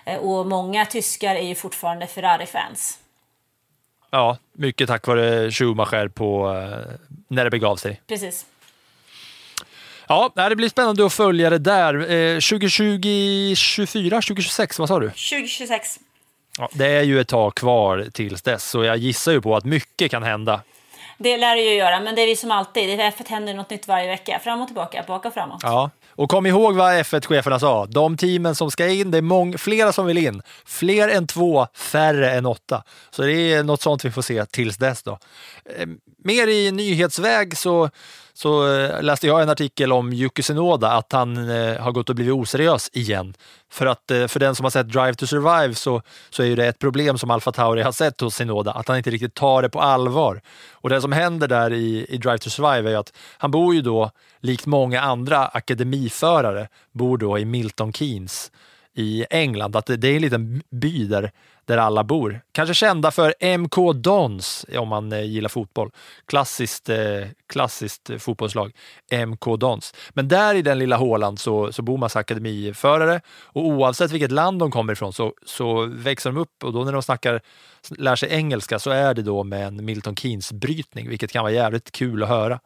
Eh, 0.05 0.19
och 0.19 0.47
många 0.47 0.87
tyskar 0.87 1.35
är 1.35 1.47
ju 1.47 1.55
fortfarande 1.55 2.07
Ferrari-fans. 2.07 2.99
Ja, 4.15 4.39
mycket 4.53 4.89
tack 4.89 5.07
vare 5.07 5.51
Schumacher 5.51 6.09
på, 6.09 6.53
eh, 6.53 6.95
när 7.29 7.45
det 7.45 7.51
begav 7.51 7.77
sig. 7.77 8.01
Precis. 8.07 8.47
Ja, 10.09 10.33
det 10.35 10.57
blir 10.57 10.69
spännande 10.69 11.07
att 11.07 11.13
följa 11.13 11.51
det 11.51 11.59
där. 11.59 11.93
2020, 12.41 13.55
2024, 13.55 14.17
2026, 14.23 14.79
vad 14.79 14.89
sa 14.89 15.01
du? 15.01 15.09
2026. 15.09 16.01
Ja, 16.59 16.69
det 16.73 16.87
är 16.87 17.03
ju 17.03 17.21
ett 17.21 17.29
tag 17.29 17.55
kvar 17.55 18.07
tills 18.13 18.43
dess, 18.43 18.65
så 18.71 18.85
jag 18.85 18.97
gissar 18.97 19.33
ju 19.33 19.41
på 19.41 19.57
att 19.57 19.65
mycket 19.65 20.11
kan 20.11 20.23
hända. 20.23 20.61
Det 21.19 21.37
lär 21.37 21.57
det 21.57 21.63
ju 21.63 21.75
göra, 21.75 22.01
men 22.01 22.15
det 22.15 22.23
är 22.23 22.27
vi 22.27 22.37
som 22.37 22.51
alltid. 22.51 22.91
I 22.91 22.97
F1 22.97 23.29
händer 23.29 23.55
något 23.55 23.71
nytt 23.71 23.89
varje 23.89 24.07
vecka. 24.07 24.41
Fram 24.45 24.61
och 24.61 24.67
tillbaka, 24.67 25.05
bak 25.07 25.25
och 25.25 25.35
framåt. 25.35 25.61
Ja, 25.63 25.91
och 26.09 26.31
kom 26.31 26.47
ihåg 26.47 26.75
vad 26.75 26.95
F1-cheferna 26.95 27.59
sa. 27.59 27.87
De 27.87 28.17
teamen 28.17 28.55
som 28.55 28.71
ska 28.71 28.89
in, 28.89 29.11
det 29.11 29.19
är 29.19 29.23
många, 29.23 29.59
flera 29.59 29.93
som 29.93 30.07
vill 30.07 30.19
in. 30.19 30.43
Fler 30.67 31.09
än 31.09 31.27
två, 31.27 31.67
färre 31.75 32.31
än 32.31 32.47
åtta. 32.47 32.83
Så 33.11 33.23
det 33.23 33.53
är 33.53 33.63
något 33.63 33.83
sånt 33.83 34.05
vi 34.05 34.11
får 34.11 34.23
se 34.23 34.47
tills 34.47 34.77
dess. 34.77 35.03
Då. 35.03 35.19
Ehm, 35.79 35.99
Mer 36.25 36.49
i 36.49 36.73
nyhetsväg 36.73 37.57
så 37.57 37.91
så 38.37 38.75
eh, 38.75 39.03
läste 39.03 39.27
jag 39.27 39.43
en 39.43 39.49
artikel 39.49 39.93
om 39.93 40.13
Yuki 40.13 40.43
Senoda, 40.43 40.91
att 40.91 41.13
han 41.13 41.51
eh, 41.51 41.81
har 41.81 41.93
gått 41.93 42.09
och 42.09 42.17
blivit 42.17 42.35
oseriös 42.35 42.91
igen. 42.93 43.35
För 43.71 43.87
att 43.87 44.11
eh, 44.11 44.27
för 44.27 44.41
den 44.41 44.55
som 44.55 44.65
har 44.65 44.71
sett 44.71 44.89
Drive 44.89 45.15
to 45.15 45.27
Survive 45.27 45.75
så, 45.75 46.03
så 46.31 46.43
är 46.43 46.57
det 46.57 46.67
ett 46.67 46.79
problem 46.79 47.19
som 47.19 47.31
Alfa 47.31 47.53
Tauri 47.53 47.83
har 47.83 47.93
sett 47.93 48.21
hos 48.21 48.35
Senoda, 48.35 48.73
att 48.73 48.89
han 48.89 48.97
inte 48.97 49.11
riktigt 49.11 49.35
tar 49.35 49.63
det 49.63 49.69
på 49.69 49.81
allvar. 49.81 50.41
Och 50.73 50.89
det 50.91 51.01
som 51.01 51.13
händer 51.13 51.49
där 51.49 51.73
i, 51.73 52.07
i 52.09 52.17
Drive 52.17 52.39
to 52.39 52.51
Survive 52.51 52.93
är 52.93 52.97
att 52.97 53.13
han 53.39 53.51
bor 53.51 53.75
ju 53.75 53.83
då, 53.83 54.11
likt 54.41 54.67
många 54.67 55.01
andra 55.01 55.47
akademiförare, 55.47 56.69
bor 56.93 57.19
då 57.19 57.39
i 57.39 57.45
Milton 57.45 57.93
Keynes 57.93 58.51
i 58.95 59.27
England. 59.31 59.77
Att 59.77 59.87
det, 59.87 59.97
det 59.97 60.09
är 60.09 60.17
en 60.17 60.23
liten 60.23 60.63
by 60.71 61.07
där 61.07 61.33
där 61.67 61.79
alla 61.79 62.05
bor. 62.05 62.41
Kanske 62.53 62.75
kända 62.75 63.11
för 63.11 63.57
MK 63.59 63.95
Dons 63.95 64.67
om 64.79 64.89
man 64.89 65.13
eh, 65.13 65.23
gillar 65.23 65.49
fotboll. 65.49 65.91
Klassiskt, 66.27 66.89
eh, 66.89 66.99
klassiskt 67.49 68.11
eh, 68.11 68.19
fotbollslag, 68.19 68.73
MK 69.27 69.45
Dons. 69.59 69.95
Men 70.11 70.29
där 70.29 70.55
i 70.55 70.63
den 70.63 70.79
lilla 70.79 70.97
hålan 70.97 71.37
så, 71.37 71.73
så 71.73 71.83
bor 71.83 71.99
massa 71.99 72.19
akademiförare 72.19 73.21
och 73.43 73.67
oavsett 73.67 74.11
vilket 74.11 74.33
land 74.33 74.59
de 74.59 74.71
kommer 74.71 74.93
ifrån 74.93 75.13
så, 75.13 75.33
så 75.47 75.87
växer 75.87 76.31
de 76.31 76.41
upp 76.41 76.65
och 76.65 76.73
då 76.73 76.85
när 76.85 76.93
de 76.93 77.03
snackar, 77.03 77.41
lär 77.99 78.17
sig 78.17 78.29
engelska 78.33 78.79
så 78.79 78.91
är 78.91 79.15
det 79.15 79.23
då 79.23 79.45
med 79.45 79.67
en 79.67 79.85
Milton 79.85 80.15
Keynes-brytning, 80.15 81.09
vilket 81.09 81.33
kan 81.33 81.43
vara 81.43 81.53
jävligt 81.53 81.93
kul 81.93 82.23
att 82.23 82.29
höra. 82.29 82.61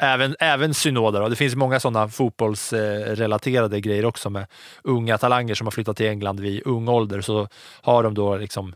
Även, 0.00 0.36
även 0.38 0.74
synoder. 0.74 1.22
Och 1.22 1.30
det 1.30 1.36
finns 1.36 1.54
många 1.54 1.80
sådana 1.80 2.08
fotbollsrelaterade 2.08 3.80
grejer 3.80 4.04
också 4.04 4.30
med 4.30 4.46
unga 4.82 5.18
talanger 5.18 5.54
som 5.54 5.66
har 5.66 5.72
flyttat 5.72 5.96
till 5.96 6.06
England 6.06 6.40
vid 6.40 6.62
ung 6.66 6.88
ålder. 6.88 7.20
Så 7.20 7.48
har 7.82 8.02
de 8.02 8.14
då 8.14 8.36
liksom 8.36 8.74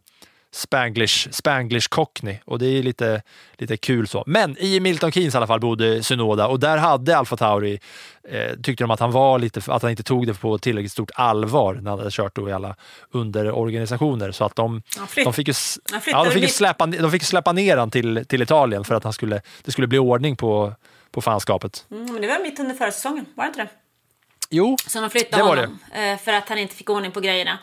Spanglish, 0.52 1.28
Spanglish 1.33 1.88
Cockney 1.88 2.37
och 2.44 2.59
det 2.59 2.66
är 2.66 2.83
lite, 2.83 3.22
lite 3.59 3.76
kul 3.76 4.09
så. 4.09 4.24
Men 4.26 4.56
i 4.59 4.80
Milton 4.80 5.12
Keynes 5.12 5.35
i 5.35 5.37
alla 5.37 5.46
fall 5.46 5.61
bodde 5.61 6.02
Synoda 6.02 6.46
och 6.46 6.61
där 6.61 6.76
hade 6.76 7.16
Alfa 7.16 7.37
Tauri, 7.37 7.80
eh, 8.28 8.56
tyckte 8.62 8.85
de 8.85 8.90
att 8.90 9.00
han 9.00 9.12
var 9.12 9.38
lite, 9.38 9.72
att 9.72 9.83
han 9.83 9.90
inte 9.90 10.02
tog 10.02 10.26
det 10.26 10.35
på 10.35 10.59
tillräckligt 10.59 10.92
stort 10.92 11.11
allvar 11.14 11.74
när 11.74 11.90
han 11.90 11.98
hade 11.98 12.11
kört 12.11 12.37
då 12.37 12.48
i 12.48 12.52
alla 12.52 12.76
underorganisationer. 13.11 14.33
Så 14.33 14.44
att 14.44 14.56
de, 14.56 14.83
de 15.24 15.33
fick 15.33 15.48
ju, 15.48 15.54
ja, 16.06 16.24
de 16.24 16.30
fick 16.30 16.50
släppa, 16.50 16.87
de 16.87 17.11
fick 17.11 17.24
släppa 17.24 17.52
ner 17.52 17.76
han 17.76 17.90
till, 17.90 18.24
till 18.28 18.42
Italien 18.42 18.85
för 18.85 18.94
att 18.94 19.04
han 19.04 19.12
skulle, 19.12 19.42
det 19.64 19.70
skulle 19.70 19.87
bli 19.87 19.98
ordning 19.98 20.37
på 20.37 20.74
på 21.11 21.20
fanskapet. 21.20 21.87
Mm, 21.90 22.12
men 22.12 22.23
det 22.23 22.29
var 22.29 22.38
mitt 22.38 22.61
under 22.61 22.75
förra 22.75 22.92
säsongen, 22.92 23.27
var 23.35 23.44
det 23.44 23.49
inte 23.49 23.62
det? 23.62 23.68
Jo, 24.51 24.77
Som 24.87 25.03
de 25.03 25.11
flyttade 25.11 25.42
det 25.42 25.49
var 25.49 25.57
honom 25.57 25.79
det. 25.94 26.11
Eh, 26.11 26.18
för 26.18 26.33
att 26.33 26.49
han 26.49 26.59
inte 26.59 26.75
fick 26.75 26.90
ordning 26.90 27.12
på 27.12 27.20
grejerna. 27.20 27.59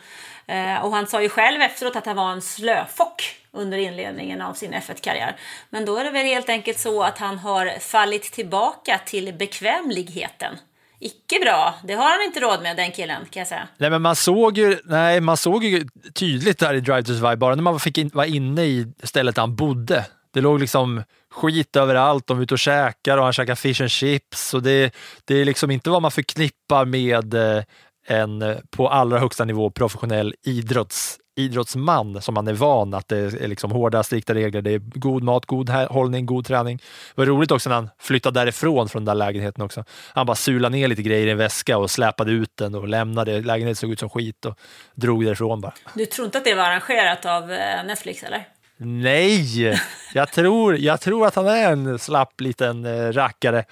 Eh, 0.48 0.86
och 0.86 0.92
han 0.92 1.08
sa 1.08 1.22
ju 1.22 1.30
själv 1.30 1.62
efteråt 1.62 1.96
att 1.96 2.06
han 2.06 2.16
var 2.16 2.32
en 2.32 2.42
slöfock 2.42 3.36
under 3.52 3.78
inledningen 3.78 4.42
av 4.42 4.54
sin 4.54 4.74
F1-karriär. 4.74 5.36
Men 5.70 5.86
då 5.86 5.98
är 5.98 6.04
det 6.04 6.12
väl 6.12 6.26
helt 6.26 6.50
enkelt 6.50 6.80
så 6.80 7.04
att 7.04 7.18
han 7.18 7.38
har 7.38 7.80
fallit 7.80 8.24
tillbaka 8.24 9.00
till 9.06 9.34
bekvämligheten. 9.34 10.58
Icke 11.00 11.40
bra. 11.42 11.76
Det 11.84 11.94
har 11.94 12.10
han 12.10 12.22
inte 12.26 12.40
råd 12.40 12.62
med, 12.62 12.78
den 12.78 12.92
killen, 12.92 13.26
kan 13.30 13.40
jag 13.40 13.48
säga. 13.48 13.68
Nej, 13.78 13.90
men 13.90 14.02
man 14.02 14.16
såg 14.16 14.58
ju, 14.58 14.80
nej, 14.84 15.22
man 15.22 15.38
såg 15.38 15.64
ju 15.64 15.88
tydligt 16.14 16.60
där 16.60 16.74
i 16.74 16.80
Drive 16.80 17.04
to 17.04 17.08
Survive, 17.08 17.36
bara 17.36 17.56
när 17.56 17.64
man 17.64 17.80
fick 17.80 17.98
in, 17.98 18.12
var 18.14 18.26
inne 18.26 18.64
i 18.64 18.94
stället 19.04 19.36
där 19.36 19.42
han 19.42 19.56
bodde, 19.56 20.06
Det 20.34 20.42
låg 20.42 20.60
liksom 20.60 21.04
skit 21.38 21.76
överallt. 21.76 22.28
De 22.28 22.38
är 22.38 22.43
ute 22.43 22.54
och 22.54 22.60
käkar 22.60 23.17
och 23.17 23.23
han 23.23 23.34
käkar 23.34 23.56
fish 23.56 23.82
and 23.82 23.91
chips. 23.91 24.54
Och 24.54 24.63
det, 24.63 24.95
det 25.26 25.36
är 25.36 25.45
liksom 25.45 25.71
inte 25.71 25.89
vad 25.89 26.02
man 26.02 26.12
förknippar 26.12 26.86
med 26.86 27.34
eh, 27.34 27.63
en 28.08 28.41
eh, 28.41 28.58
på 28.69 28.89
allra 28.89 29.19
högsta 29.19 29.45
nivå 29.45 29.69
professionell 29.69 30.36
idrotts, 30.43 31.17
idrottsman 31.36 32.21
som 32.21 32.34
man 32.34 32.47
är 32.47 32.54
van 32.54 32.93
att 32.93 33.08
det 33.08 33.17
är 33.17 33.47
liksom 33.47 33.71
hårda, 33.71 34.04
strikta 34.04 34.34
regler. 34.34 34.62
Det 34.62 34.71
är 34.71 34.80
god 34.80 35.23
mat, 35.23 35.45
god 35.45 35.69
hållning, 35.69 36.26
god 36.26 36.45
träning. 36.45 36.78
Det 37.15 37.21
var 37.21 37.26
roligt 37.26 37.52
också 37.52 37.69
när 37.69 37.76
han 37.76 37.89
flyttade 38.00 38.39
därifrån 38.39 38.89
från 38.89 39.06
den 39.06 39.17
där 39.17 39.26
lägenheten 39.26 39.63
också. 39.63 39.84
Han 40.13 40.26
bara 40.26 40.36
sulade 40.36 40.78
ner 40.78 40.88
lite 40.88 41.02
grejer 41.02 41.28
i 41.28 41.32
en 41.32 41.38
väska 41.38 41.78
och 41.78 41.91
släpade 41.91 42.32
ut 42.32 42.58
den 42.58 42.76
och 42.76 42.88
lämnade. 42.88 43.41
Lägenheten 43.41 43.76
såg 43.76 43.91
ut 43.91 44.00
som 44.00 44.10
skit 44.10 44.45
och 44.45 44.60
drog 44.95 45.26
därifrån 45.26 45.62
bara. 45.62 45.73
Du 45.93 46.06
tror 46.06 46.26
inte 46.26 46.38
att 46.38 46.45
det 46.45 46.56
var 46.56 46.63
arrangerat 46.63 47.26
av 47.26 47.52
eh, 47.52 47.86
Netflix 47.86 48.23
eller? 48.23 48.47
Nej, 48.78 49.80
jag 50.13 50.32
tror, 50.32 50.78
jag 50.78 51.02
tror 51.02 51.28
att 51.28 51.36
han 51.36 51.48
är 51.48 51.72
en 51.72 52.00
slapp 52.00 52.42
liten 52.42 52.86
eh, 52.86 53.12
rackare. 53.13 53.66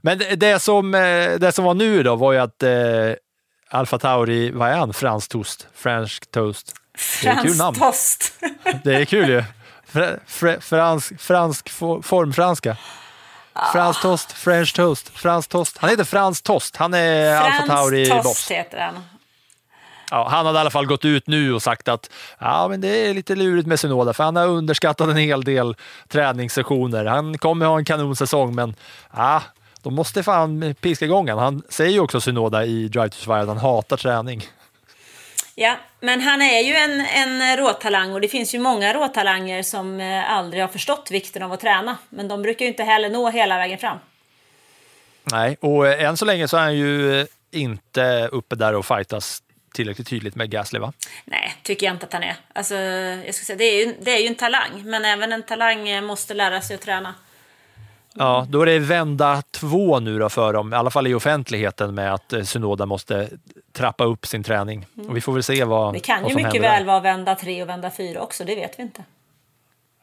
Men 0.00 0.18
det, 0.18 0.36
det, 0.36 0.58
som, 0.60 0.94
eh, 0.94 1.30
det 1.38 1.52
som 1.54 1.64
var 1.64 1.74
nu 1.74 2.02
då 2.02 2.16
var 2.16 2.32
ju 2.32 2.38
att 2.38 2.62
eh, 2.62 2.70
Alfa 3.70 3.98
Tauri, 3.98 4.50
vad 4.50 4.68
är 4.70 4.76
han? 4.76 4.92
Fransk 4.94 5.30
toast? 5.30 5.66
French 5.74 6.20
toast? 6.30 6.72
Det 7.22 7.28
är 7.28 7.42
kul 7.42 7.56
namn. 7.56 7.76
Fransk 7.76 8.40
toast. 8.40 8.84
Det 8.84 8.94
är 8.94 9.04
kul 9.04 9.28
ju. 9.28 9.44
Fr, 9.86 10.18
fr, 10.26 10.60
fransk, 10.60 11.20
fransk 11.20 11.68
fo- 11.70 12.02
formfranska. 12.02 12.76
Fransk 13.72 14.02
toast, 14.02 14.32
French 14.32 14.74
toast, 14.74 15.08
fransk 15.18 15.48
toast. 15.50 15.78
Han 15.78 15.90
heter 15.90 16.04
Frans 16.04 16.42
Tost. 16.42 16.76
Han 16.76 16.94
är 16.94 17.36
Alfa 17.36 17.66
Tauri 17.66 18.06
Fransk 18.06 18.24
boss. 18.24 18.36
toast 18.36 18.50
heter 18.50 18.78
han. 18.78 19.04
Ja, 20.10 20.28
han 20.28 20.46
hade 20.46 20.58
i 20.58 20.60
alla 20.60 20.70
fall 20.70 20.86
gått 20.86 21.04
ut 21.04 21.26
nu 21.26 21.54
och 21.54 21.62
sagt 21.62 21.88
att 21.88 22.10
ja, 22.38 22.68
men 22.68 22.80
det 22.80 22.88
är 22.88 23.14
lite 23.14 23.34
lurigt 23.34 23.66
med 23.66 23.80
Synoda 23.80 24.12
för 24.12 24.24
han 24.24 24.36
har 24.36 24.46
underskattat 24.46 25.08
en 25.08 25.16
hel 25.16 25.44
del 25.44 25.76
träningssessioner. 26.08 27.04
Han 27.04 27.38
kommer 27.38 27.66
ha 27.66 27.78
en 27.78 27.84
kanonsäsong 27.84 28.54
men 28.54 28.74
ja, 29.16 29.42
de 29.82 29.94
måste 29.94 30.22
fan 30.22 30.74
piska 30.80 31.04
igång 31.04 31.28
han. 31.28 31.38
Han 31.38 31.62
säger 31.68 31.92
ju 31.92 32.00
också 32.00 32.20
Synoda 32.20 32.64
i 32.64 32.88
Drive 32.88 33.08
to 33.08 33.16
Survive 33.16 33.40
att 33.40 33.48
han 33.48 33.58
hatar 33.58 33.96
träning. 33.96 34.42
Ja, 35.54 35.76
men 36.00 36.20
han 36.20 36.42
är 36.42 36.60
ju 36.60 36.74
en, 36.74 37.00
en 37.00 37.56
råtalang 37.56 38.12
och 38.12 38.20
det 38.20 38.28
finns 38.28 38.54
ju 38.54 38.58
många 38.58 38.94
råtalanger 38.94 39.62
som 39.62 40.00
eh, 40.00 40.30
aldrig 40.30 40.62
har 40.62 40.68
förstått 40.68 41.10
vikten 41.10 41.42
av 41.42 41.52
att 41.52 41.60
träna. 41.60 41.96
Men 42.08 42.28
de 42.28 42.42
brukar 42.42 42.64
ju 42.64 42.70
inte 42.70 42.82
heller 42.82 43.10
nå 43.10 43.30
hela 43.30 43.58
vägen 43.58 43.78
fram. 43.78 43.98
Nej, 45.32 45.56
och 45.60 45.88
eh, 45.88 46.04
än 46.04 46.16
så 46.16 46.24
länge 46.24 46.48
så 46.48 46.56
är 46.56 46.60
han 46.60 46.76
ju 46.76 47.20
eh, 47.20 47.26
inte 47.50 48.28
uppe 48.32 48.56
där 48.56 48.74
och 48.74 48.86
fightas 48.86 49.42
tillräckligt 49.72 50.08
tydligt 50.08 50.34
med 50.34 50.50
Gasly 50.50 50.78
va? 50.78 50.92
Nej, 51.24 51.54
tycker 51.62 51.86
jag 51.86 51.94
inte 51.94 52.06
att 52.06 52.12
han 52.12 52.22
är. 52.22 52.36
Alltså, 52.52 52.74
jag 52.74 53.34
ska 53.34 53.44
säga, 53.44 53.56
det, 53.56 53.64
är 53.64 53.86
ju, 53.86 53.94
det 54.00 54.10
är 54.10 54.18
ju 54.18 54.26
en 54.26 54.34
talang, 54.34 54.82
men 54.84 55.04
även 55.04 55.32
en 55.32 55.42
talang 55.42 56.04
måste 56.04 56.34
lära 56.34 56.60
sig 56.60 56.74
att 56.74 56.80
träna. 56.82 57.14
Ja, 58.14 58.46
då 58.50 58.62
är 58.62 58.66
det 58.66 58.78
vända 58.78 59.42
två 59.50 60.00
nu 60.00 60.18
då 60.18 60.28
för 60.28 60.52
dem, 60.52 60.72
i 60.72 60.76
alla 60.76 60.90
fall 60.90 61.06
i 61.06 61.14
offentligheten 61.14 61.94
med 61.94 62.14
att 62.14 62.32
eh, 62.32 62.42
Synoda 62.42 62.86
måste 62.86 63.28
trappa 63.72 64.04
upp 64.04 64.26
sin 64.26 64.42
träning. 64.42 64.86
Och 65.08 65.16
vi 65.16 65.20
får 65.20 65.32
väl 65.32 65.42
se 65.42 65.64
vad, 65.64 65.94
Det 65.94 66.00
kan 66.00 66.22
vad 66.22 66.30
ju 66.30 66.36
mycket 66.36 66.62
väl 66.62 66.78
där. 66.80 66.84
vara 66.84 67.00
vända 67.00 67.34
tre 67.34 67.62
och 67.62 67.68
vända 67.68 67.90
fyra 67.90 68.20
också, 68.20 68.44
det 68.44 68.54
vet 68.54 68.78
vi 68.78 68.82
inte. 68.82 69.04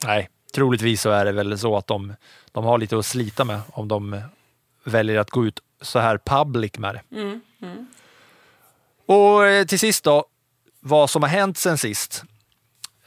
Nej, 0.05 0.29
troligtvis 0.55 1.01
så 1.01 1.09
är 1.09 1.25
det 1.25 1.31
väl 1.31 1.57
så 1.59 1.77
att 1.77 1.87
de, 1.87 2.13
de 2.51 2.63
har 2.65 2.77
lite 2.77 2.97
att 2.97 3.05
slita 3.05 3.43
med 3.43 3.59
om 3.71 3.87
de 3.87 4.21
väljer 4.83 5.19
att 5.19 5.29
gå 5.29 5.45
ut 5.45 5.59
så 5.81 5.99
här 5.99 6.17
public 6.17 6.77
med 6.77 6.95
det. 6.95 7.01
Och 9.07 9.45
eh, 9.47 9.65
till 9.65 9.79
sist 9.79 10.03
då, 10.03 10.25
vad 10.79 11.09
som 11.09 11.23
har 11.23 11.29
hänt 11.29 11.57
sen 11.57 11.77
sist. 11.77 12.23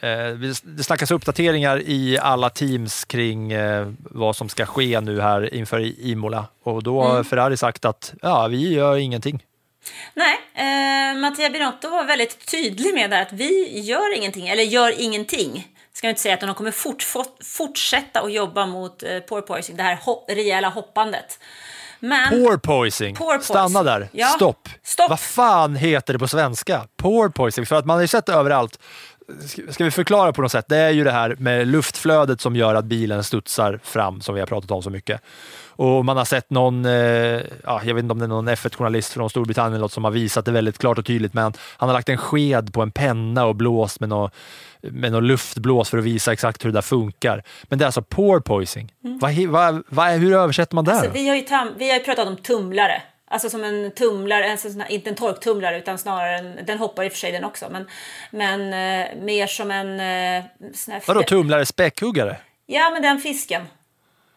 Eh, 0.01 0.29
Det 0.63 0.85
snackas 0.85 1.11
uppdateringar 1.11 1.83
i 1.87 2.19
alla 2.19 2.51
teams 2.51 3.05
kring 3.05 3.53
eh, 3.53 3.89
vad 3.99 4.37
som 4.37 4.49
ska 4.49 4.67
ske 4.67 5.01
nu 5.01 5.21
här 5.21 5.55
inför 5.55 6.01
Imola 6.07 6.47
och 6.63 6.83
då 6.83 7.03
har 7.03 7.25
Ferrari 7.25 7.57
sagt 7.57 7.85
att 7.85 8.15
ja, 8.23 8.47
vi 8.49 8.73
gör 8.75 8.97
ingenting. 8.97 9.43
Nej, 10.15 10.37
eh, 10.55 11.19
Mattia 11.21 11.51
Binotto 11.51 11.89
var 11.91 12.05
väldigt 12.05 12.47
tydlig 12.51 12.95
med 12.95 13.13
att 13.13 13.33
vi 13.33 13.81
gör 13.81 14.17
ingenting, 14.17 14.49
eller 14.49 14.63
gör 14.63 15.01
ingenting. 15.01 15.69
Ska 15.93 16.07
jag 16.07 16.13
inte 16.13 16.21
säga 16.23 16.35
att 16.35 16.41
de 16.41 16.55
kommer 16.55 16.71
fort, 16.71 17.03
fort, 17.03 17.37
fortsätta 17.45 18.21
att 18.21 18.33
jobba 18.33 18.67
mot 18.67 19.03
eh, 19.03 19.19
porpoising, 19.19 19.77
det 19.77 19.83
här 19.83 19.99
ho 20.05 20.25
rejäla 20.29 20.69
hoppandet. 20.69 21.39
Men 22.01 22.31
Porpoising. 22.45 23.15
Porpoising. 23.17 23.43
Stanna 23.55 23.83
där. 23.83 24.09
Ja. 24.13 24.27
Stopp. 24.27 24.69
Stopp. 24.83 25.11
Vad 25.11 25.21
fan 25.21 25.77
heter 25.77 26.13
det 26.13 26.19
på 26.19 26.29
svenska? 26.29 26.81
Porpoising. 26.97 27.67
För 27.67 27.77
att 27.77 27.87
man 27.87 27.95
har 27.95 28.01
ju 28.03 28.07
sett 28.09 28.27
det 28.27 28.33
överallt. 28.33 28.79
Ska- 29.71 29.85
vi 29.85 29.91
förklara 29.91 30.33
på 30.33 30.43
något 30.43 30.53
sätt? 30.53 30.65
Det 30.69 30.77
är 30.77 30.91
ju 30.91 31.05
det 31.05 31.11
här 31.11 31.37
med 31.39 31.69
luftflödet 31.69 32.41
som 32.41 32.57
gör 32.57 32.75
att 32.75 32.85
bilen 32.85 33.25
studsar 33.25 33.81
fram, 33.83 34.21
som 34.21 34.35
vi 34.35 34.41
har 34.41 34.47
pratat 34.47 34.71
om 34.71 34.83
så 34.83 34.91
mycket. 34.91 35.21
Och 35.69 36.05
man 36.05 36.17
har 36.17 36.25
sett 36.25 36.51
någon, 36.51 36.85
eh, 36.85 36.93
ja, 37.65 37.81
jag 37.85 37.95
vet 37.95 38.03
inte 38.03 38.13
om 38.13 38.19
det 38.19 38.25
är 38.25 38.29
någon 38.29 38.49
F1-journalist 38.49 39.13
från 39.13 39.31
Storbritannien 39.31 39.73
eller 39.73 39.81
något 39.81 39.93
som 39.93 40.05
har 40.05 40.11
visat 40.11 40.45
det 40.45 40.53
väldigt 40.53 40.79
klart 40.79 40.99
och 40.99 41.07
tydligt, 41.07 41.35
men 41.35 41.53
han 41.77 41.89
har 41.89 41.95
lagt 41.95 42.09
en 42.09 42.17
sked 42.19 42.73
på 42.73 42.83
en 42.83 42.91
penna 42.91 43.45
och 43.45 43.57
blåst 43.57 44.01
med 44.01 44.09
något, 44.09 44.33
med 44.83 45.13
något 45.13 45.23
luftblås 45.25 45.91
för 45.91 45.99
att 45.99 46.05
visa 46.05 46.33
exakt 46.33 46.65
hur 46.65 46.71
det 46.71 46.77
där 46.77 46.83
funkar. 46.83 47.43
Men 47.63 47.79
det 47.79 47.83
är 47.85 47.87
alltså 47.87 48.03
porpoising. 48.03 48.93
Vad, 49.01 49.31
he- 49.31 49.47
vad, 49.51 49.83
vad, 49.89 50.09
hur 50.11 50.35
översätter 50.35 50.75
man 50.75 50.85
det? 50.85 50.93
alltså, 50.93 51.11
vi, 51.11 51.29
har 51.29 51.37
ju 51.37 51.43
tam- 51.43 51.75
vi 51.79 51.91
har 51.91 51.99
ju 51.99 52.05
pratat 52.05 52.27
om 52.27 52.37
tumlare. 52.37 53.03
Alltså 53.33 53.51
som 53.51 53.65
en 53.65 53.91
tumlare, 53.91 54.51
alltså 54.53 54.69
inte 54.89 55.11
en 55.11 55.17
torktumlare 55.17 55.79
utan 55.79 55.99
snarare 55.99 56.39
en, 56.39 56.59
den 56.67 56.79
hoppar 56.79 57.05
i 57.05 57.09
och 57.09 57.13
för 57.13 57.19
sig 57.19 57.33
den 57.33 57.45
också, 57.45 57.67
men, 57.71 57.87
men 58.31 58.61
eh, 58.61 59.09
mer 59.23 59.47
som 59.47 59.71
en... 59.71 59.91
Eh, 60.01 60.45
här 60.89 61.07
Vadå 61.07 61.23
tumlare, 61.23 61.67
späckhuggare? 61.67 62.37
Ja, 62.67 62.91
men 62.93 63.03
den 63.03 63.19
fisken. 63.19 63.63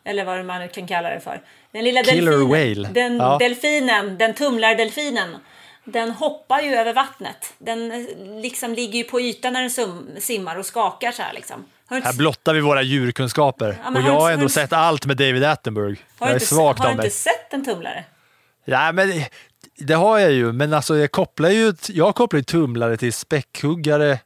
Eller 0.06 0.25
vad 0.25 0.45
man 0.45 0.62
nu 0.62 0.67
kan 0.67 0.88
kalla 0.88 1.10
det 1.10 1.19
för. 1.19 1.41
Den 1.71 1.84
lilla 1.84 2.03
Killer 2.03 2.32
delfinen. 2.32 2.49
whale. 2.49 2.89
Den 2.93 3.17
Ja. 3.17 3.38
delfinen, 3.38 4.17
den 4.17 4.34
tumlardelfinen. 4.34 5.36
Den 5.86 6.12
hoppar 6.12 6.62
ju 6.62 6.76
över 6.76 6.93
vattnet. 6.93 7.54
Den 7.58 7.91
eh, 7.91 8.41
liksom 8.41 8.74
ligger 8.74 8.98
ju 8.98 9.04
på 9.04 9.22
ytan 9.22 9.54
när 9.54 9.62
den 9.62 9.69
sum- 9.69 10.19
simmar 10.19 10.56
och 10.56 10.65
skakar 10.65 11.12
så 11.12 11.22
här 11.22 11.34
liksom. 11.34 11.65
Här 11.88 12.17
blottar 12.17 12.54
vi 12.54 12.62
våra 12.62 12.82
djurkunskaper. 12.82 13.78
Ja, 13.84 13.89
och 13.89 14.02
jag 14.08 14.19
har 14.22 14.32
ändå 14.32 14.50
sett 14.50 14.74
allt 14.74 15.06
med 15.06 15.17
David 15.17 15.43
Attenborough. 15.43 16.00
har 16.17 16.28
Jag 16.28 16.36
är 16.36 16.39
svagt 16.39 16.80
har 16.80 16.88
du 16.88 16.93
inte 16.93 17.10
sett 17.10 17.54
en 17.54 17.65
tumlare? 17.65 18.06
Ja, 18.65 18.91
men 18.91 19.24
det 19.78 19.93
har 19.93 20.19
jag 20.19 20.32
ju, 20.32 20.52
men 20.52 20.74
alltså 20.74 20.98
jag 20.98 21.12
kopplar 21.12 21.50
ju, 21.50 21.74
jag 21.89 22.15
kopplar 22.15 22.38
ju 22.38 22.43
tumlare 22.43 22.98
till 22.98 23.13
späckhuggare 23.13 24.19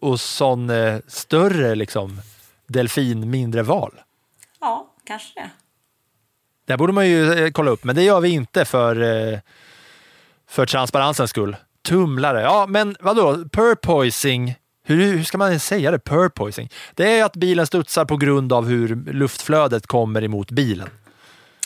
och 0.00 0.20
sån 0.20 0.70
eh, 0.70 0.98
större 1.06 1.74
liksom 1.74 2.20
delfin, 2.66 3.30
mindre 3.30 3.62
val. 3.62 4.00
Ja, 4.60 4.90
kanske 5.04 5.40
det. 5.40 5.50
Det 6.66 6.76
borde 6.76 6.92
man 6.92 7.08
ju 7.08 7.32
eh, 7.32 7.50
kolla 7.50 7.70
upp, 7.70 7.84
men 7.84 7.96
det 7.96 8.02
gör 8.02 8.20
vi 8.20 8.28
inte 8.28 8.64
för, 8.64 9.02
eh, 9.32 9.38
för 10.50 10.66
transparensens 10.66 11.30
skull. 11.30 11.56
Tumlare, 11.88 12.40
ja 12.40 12.66
men 12.68 12.96
vadå, 13.00 13.44
purpoising, 13.52 14.54
hur, 14.84 15.12
hur 15.12 15.24
ska 15.24 15.38
man 15.38 15.60
säga 15.60 15.90
det? 15.90 15.98
Purpoising? 15.98 16.70
Det 16.94 17.18
är 17.18 17.24
att 17.24 17.36
bilen 17.36 17.66
studsar 17.66 18.04
på 18.04 18.16
grund 18.16 18.52
av 18.52 18.68
hur 18.68 19.12
luftflödet 19.12 19.86
kommer 19.86 20.24
emot 20.24 20.50
bilen. 20.50 20.88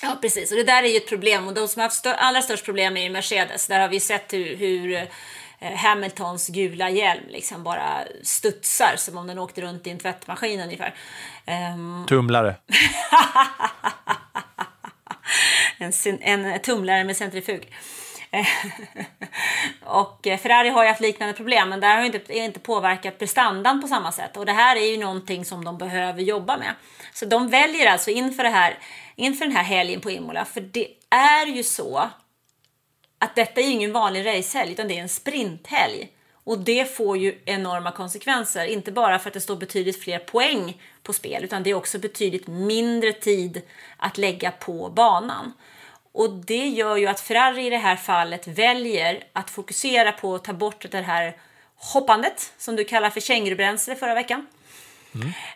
Ja, 0.02 0.18
precis. 0.20 0.50
Och 0.50 0.56
det 0.56 0.64
där 0.64 0.82
är 0.82 0.88
ju 0.88 0.96
ett 0.96 1.08
problem. 1.08 1.48
Och 1.48 1.54
de 1.54 1.68
som 1.68 1.80
har 1.80 1.84
haft 1.84 2.04
stö- 2.04 2.16
allra 2.18 2.42
störst 2.42 2.64
problem 2.64 2.96
är 2.96 3.02
ju 3.02 3.10
Mercedes. 3.10 3.66
Där 3.66 3.80
har 3.80 3.88
vi 3.88 4.00
sett 4.00 4.32
hur, 4.32 4.56
hur 4.56 4.94
eh, 5.58 5.72
Hamiltons 5.76 6.48
gula 6.48 6.90
hjälm 6.90 7.24
liksom 7.28 7.62
bara 7.62 8.04
studsar 8.22 8.94
som 8.96 9.18
om 9.18 9.26
den 9.26 9.38
åkte 9.38 9.60
runt 9.60 9.86
i 9.86 9.90
en 9.90 9.98
tvättmaskin 9.98 10.60
ungefär. 10.60 10.94
Ehm, 11.46 12.06
Tumlare. 12.08 12.56
en, 15.78 15.92
en 16.22 16.60
tumlare 16.60 17.04
med 17.04 17.16
centrifug. 17.16 17.68
Eh, 18.34 18.46
och 19.98 20.26
eh, 20.26 20.38
Ferrari 20.38 20.68
har 20.68 20.82
ju 20.82 20.88
haft 20.88 21.00
liknande 21.00 21.34
problem, 21.34 21.68
men 21.68 21.80
där 21.80 21.94
har 21.94 22.00
ju 22.00 22.06
inte, 22.06 22.38
inte 22.38 22.60
påverkat 22.60 23.18
prestandan 23.18 23.82
på 23.82 23.88
samma 23.88 24.12
sätt. 24.12 24.36
Och 24.36 24.46
det 24.46 24.52
här 24.52 24.76
är 24.76 24.90
ju 24.90 24.96
någonting 24.96 25.44
som 25.44 25.64
de 25.64 25.78
behöver 25.78 26.22
jobba 26.22 26.56
med. 26.56 26.74
Så 27.12 27.26
de 27.26 27.48
väljer 27.48 27.92
alltså 27.92 28.10
inför, 28.10 28.42
det 28.42 28.48
här, 28.48 28.78
inför 29.16 29.44
den 29.44 29.56
här 29.56 29.64
helgen 29.64 30.00
på 30.00 30.10
Imola, 30.10 30.44
för 30.44 30.60
det 30.60 30.88
är 31.10 31.46
ju 31.46 31.62
så 31.62 32.10
att 33.18 33.36
detta 33.36 33.60
är 33.60 33.64
ju 33.64 33.70
ingen 33.70 33.92
vanlig 33.92 34.26
racehelg, 34.26 34.72
utan 34.72 34.88
det 34.88 34.98
är 34.98 35.02
en 35.02 35.08
sprinthelg. 35.08 36.08
Och 36.46 36.58
det 36.58 36.96
får 36.96 37.16
ju 37.16 37.42
enorma 37.44 37.92
konsekvenser, 37.92 38.66
inte 38.66 38.92
bara 38.92 39.18
för 39.18 39.30
att 39.30 39.34
det 39.34 39.40
står 39.40 39.56
betydligt 39.56 40.02
fler 40.02 40.18
poäng 40.18 40.82
på 41.02 41.12
spel, 41.12 41.44
utan 41.44 41.62
det 41.62 41.70
är 41.70 41.74
också 41.74 41.98
betydligt 41.98 42.46
mindre 42.46 43.12
tid 43.12 43.62
att 43.96 44.18
lägga 44.18 44.50
på 44.50 44.88
banan. 44.88 45.52
Och 46.14 46.30
det 46.30 46.68
gör 46.68 46.96
ju 46.96 47.06
att 47.06 47.20
Ferrari 47.20 47.66
i 47.66 47.70
det 47.70 47.76
här 47.76 47.96
fallet 47.96 48.46
väljer 48.46 49.24
att 49.32 49.50
fokusera 49.50 50.12
på 50.12 50.34
att 50.34 50.44
ta 50.44 50.52
bort 50.52 50.86
det 50.90 51.00
här 51.00 51.36
hoppandet, 51.76 52.52
som 52.58 52.76
du 52.76 52.84
kallar 52.84 53.10
för 53.10 53.20
kängurubränsle 53.20 53.94
förra 53.96 54.14
veckan. 54.14 54.46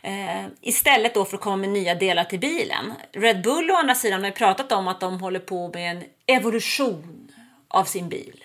Eh, 0.02 0.46
istället 0.60 1.14
då 1.14 1.24
för 1.24 1.36
att 1.36 1.42
komma 1.42 1.56
med 1.56 1.68
nya 1.68 1.94
delar 1.94 2.24
till 2.24 2.38
bilen. 2.38 2.92
Red 3.12 3.42
Bull 3.42 3.70
å 3.70 3.74
andra 3.74 3.94
sidan 3.94 4.20
har 4.20 4.26
ju 4.26 4.34
pratat 4.34 4.72
om 4.72 4.88
att 4.88 5.00
de 5.00 5.20
håller 5.20 5.40
på 5.40 5.68
med 5.68 5.90
en 5.96 6.04
evolution 6.26 7.32
av 7.68 7.84
sin 7.84 8.08
bil. 8.08 8.44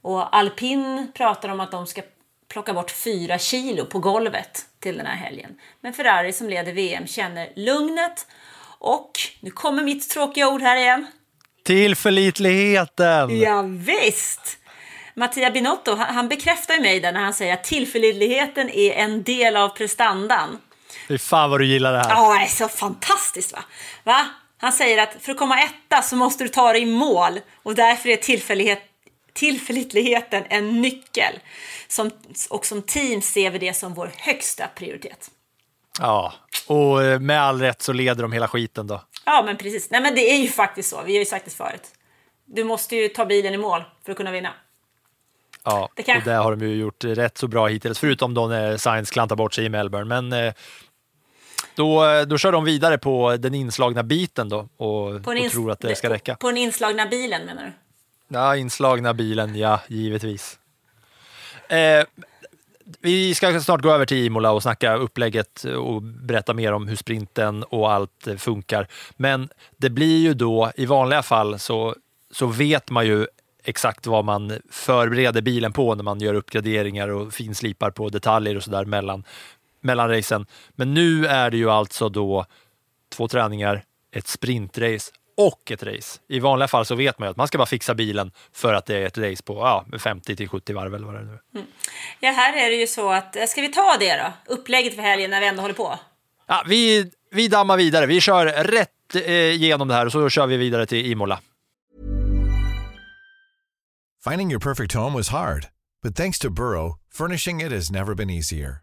Och 0.00 0.36
Alpin 0.36 1.12
pratar 1.14 1.48
om 1.48 1.60
att 1.60 1.70
de 1.70 1.86
ska 1.86 2.02
plocka 2.48 2.74
bort 2.74 2.90
fyra 2.90 3.38
kilo 3.38 3.86
på 3.86 3.98
golvet 3.98 4.66
till 4.78 4.96
den 4.96 5.06
här 5.06 5.16
helgen. 5.16 5.60
Men 5.80 5.92
Ferrari 5.92 6.32
som 6.32 6.48
leder 6.48 6.72
VM 6.72 7.06
känner 7.06 7.52
lugnet 7.56 8.26
och, 8.82 9.10
nu 9.40 9.50
kommer 9.50 9.82
mitt 9.82 10.10
tråkiga 10.10 10.48
ord 10.48 10.62
här 10.62 10.76
igen, 10.76 11.06
Tillförlitligheten! 11.64 13.40
Ja, 13.40 13.62
visst! 13.62 14.58
Mattia 15.14 15.50
Binotto 15.50 15.94
han, 15.94 16.28
bekräftar 16.28 16.80
mig 16.80 17.00
där 17.00 17.12
när 17.12 17.20
han 17.20 17.34
säger 17.34 17.54
att 17.54 17.64
tillförlitligheten 17.64 18.70
är 18.70 18.92
en 18.92 19.22
del 19.22 19.56
av 19.56 19.68
prestandan. 19.68 20.58
Fy 21.08 21.18
fan 21.18 21.50
vad 21.50 21.60
du 21.60 21.66
gillar 21.66 21.92
det 21.92 21.98
här. 21.98 22.10
Ja, 22.10 22.34
det 22.38 22.44
är 22.44 22.46
så 22.46 22.68
fantastiskt 22.68 23.52
va? 23.52 23.64
va? 24.04 24.26
Han 24.58 24.72
säger 24.72 25.02
att 25.02 25.16
för 25.20 25.32
att 25.32 25.38
komma 25.38 25.60
etta 25.60 26.02
så 26.02 26.16
måste 26.16 26.44
du 26.44 26.48
ta 26.48 26.72
dig 26.72 26.82
i 26.82 26.86
mål 26.86 27.40
och 27.62 27.74
därför 27.74 28.08
är 28.08 28.16
tillfällighet, 28.16 28.82
tillförlitligheten 29.32 30.44
en 30.48 30.82
nyckel. 30.82 31.38
Som, 31.88 32.10
och 32.50 32.66
som 32.66 32.82
team 32.82 33.22
ser 33.22 33.50
vi 33.50 33.58
det 33.58 33.74
som 33.74 33.94
vår 33.94 34.12
högsta 34.16 34.66
prioritet. 34.66 35.30
Ja, 36.00 36.32
och 36.66 37.02
eh, 37.04 37.20
med 37.20 37.42
all 37.42 37.60
rätt 37.60 37.82
så 37.82 37.92
leder 37.92 38.22
de 38.22 38.32
hela 38.32 38.48
skiten 38.48 38.86
då. 38.86 39.00
Ja, 39.26 39.42
men 39.46 39.56
precis. 39.56 39.90
Nej, 39.90 40.00
men 40.00 40.14
det 40.14 40.30
är 40.30 40.36
ju 40.42 40.48
faktiskt 40.48 40.88
så. 40.90 41.02
Vi 41.06 41.12
har 41.12 41.18
ju 41.18 41.24
sagt 41.24 41.44
det 41.44 41.50
förut. 41.50 41.82
Du 42.44 42.64
måste 42.64 42.96
ju 42.96 43.08
ta 43.08 43.24
bilen 43.24 43.54
i 43.54 43.56
mål 43.58 43.84
för 44.04 44.12
att 44.12 44.18
kunna 44.18 44.30
vinna. 44.30 44.50
Ja, 45.64 45.88
Det 45.96 46.02
kan- 46.02 46.16
och 46.16 46.22
det 46.24 46.32
har 46.32 46.56
de 46.56 46.66
ju 46.68 46.74
gjort 46.74 47.04
rätt 47.04 47.38
så 47.38 47.46
bra 47.48 47.66
hittills, 47.66 47.98
förutom 47.98 48.34
då 48.34 48.46
när 48.46 48.76
Science 48.76 49.12
klantar 49.12 49.36
bort 49.36 49.54
sig 49.54 49.64
i 49.64 49.68
Melbourne. 49.68 50.20
Men 50.20 50.46
eh, 50.46 50.54
då, 51.74 52.04
då 52.24 52.38
kör 52.38 52.52
de 52.52 52.64
vidare 52.64 52.98
på 52.98 53.36
den 53.36 53.54
inslagna 53.54 54.02
biten 54.02 54.48
då 54.48 54.68
och, 54.76 55.06
och 55.14 55.22
tror 55.52 55.70
att 55.70 55.80
det 55.80 55.94
ska 55.96 56.10
räcka. 56.10 56.34
På 56.36 56.46
den 56.48 56.56
inslagna 56.56 57.06
bilen 57.06 57.46
menar 57.46 57.62
du? 57.64 57.72
Ja, 58.36 58.56
inslagna 58.56 59.14
bilen, 59.14 59.56
ja, 59.56 59.80
givetvis. 59.88 60.58
Eh, 61.68 62.04
vi 63.00 63.34
ska 63.34 63.60
snart 63.60 63.82
gå 63.82 63.90
över 63.90 64.06
till 64.06 64.26
Imola 64.26 64.52
och 64.52 64.62
snacka 64.62 64.94
upplägget 64.94 65.64
och 65.64 66.02
berätta 66.02 66.54
mer 66.54 66.72
om 66.72 66.88
hur 66.88 66.96
sprinten 66.96 67.62
och 67.62 67.92
allt 67.92 68.26
eh, 68.26 68.36
funkar. 68.36 68.88
Men 69.16 69.48
det 69.76 69.90
blir 69.90 70.18
ju 70.18 70.34
då, 70.34 70.72
i 70.76 70.86
vanliga 70.86 71.22
fall 71.22 71.58
så, 71.58 71.96
så 72.30 72.46
vet 72.46 72.90
man 72.90 73.06
ju 73.06 73.26
exakt 73.64 74.06
vad 74.06 74.24
man 74.24 74.58
förbereder 74.70 75.42
bilen 75.42 75.72
på 75.72 75.94
när 75.94 76.02
man 76.02 76.20
gör 76.20 76.34
uppgraderingar 76.34 77.08
och 77.08 77.32
finslipar 77.32 77.90
på 77.90 78.08
detaljer 78.08 78.56
och 78.56 78.62
sådär 78.62 78.84
mellan, 78.84 79.24
mellan 79.80 80.08
racen. 80.08 80.46
Men 80.70 80.94
nu 80.94 81.26
är 81.26 81.50
det 81.50 81.56
ju 81.56 81.70
alltså 81.70 82.08
då 82.08 82.46
två 83.12 83.28
träningar, 83.28 83.84
ett 84.12 84.26
sprintrace 84.28 85.12
och 85.36 85.70
ett 85.70 85.82
race. 85.82 86.20
I 86.28 86.40
vanliga 86.40 86.68
fall 86.68 86.86
så 86.86 86.94
vet 86.94 87.18
man 87.18 87.26
ju 87.26 87.30
att 87.30 87.36
man 87.36 87.48
ska 87.48 87.58
bara 87.58 87.66
fixa 87.66 87.94
bilen 87.94 88.32
för 88.52 88.74
att 88.74 88.86
det 88.86 88.96
är 88.96 89.06
ett 89.06 89.18
race 89.18 89.42
på 89.42 89.54
ja, 89.54 89.98
50 89.98 90.36
till 90.36 90.48
70 90.48 90.72
varv 90.72 90.94
eller 90.94 91.06
vad 91.06 91.14
det 91.14 91.20
är 91.20 91.24
nu 91.24 91.32
är. 91.32 91.64
Ja, 92.20 92.30
här 92.30 92.66
är 92.66 92.70
det 92.70 92.76
ju 92.76 92.86
så 92.86 93.12
att, 93.12 93.36
eh, 93.36 93.44
ska 93.44 93.60
vi 93.60 93.68
ta 93.68 93.96
det 94.00 94.16
då? 94.16 94.54
Upplägget 94.54 94.94
för 94.94 95.02
helgen 95.02 95.30
när 95.30 95.40
vi 95.40 95.46
ändå 95.46 95.62
håller 95.62 95.74
på. 95.74 95.98
Ja, 96.46 96.64
vi, 96.66 97.10
vi 97.30 97.48
dammar 97.48 97.76
vidare. 97.76 98.06
Vi 98.06 98.20
kör 98.20 98.46
rätt 98.46 99.14
eh, 99.14 99.32
igenom 99.32 99.88
det 99.88 99.94
här 99.94 100.06
och 100.06 100.12
så 100.12 100.28
kör 100.28 100.46
vi 100.46 100.56
vidare 100.56 100.86
till 100.86 101.12
Imola. 101.12 101.40
Finding 104.24 104.50
your 104.52 104.60
perfect 104.60 104.94
home 104.94 105.16
was 105.16 105.28
hard, 105.28 105.66
but 106.02 106.16
thanks 106.16 106.38
to 106.38 106.50
Burrow, 106.50 106.98
furnishing 107.12 107.60
it 107.60 107.72
has 107.72 107.90
never 107.90 108.14
been 108.14 108.30
easier. 108.30 108.82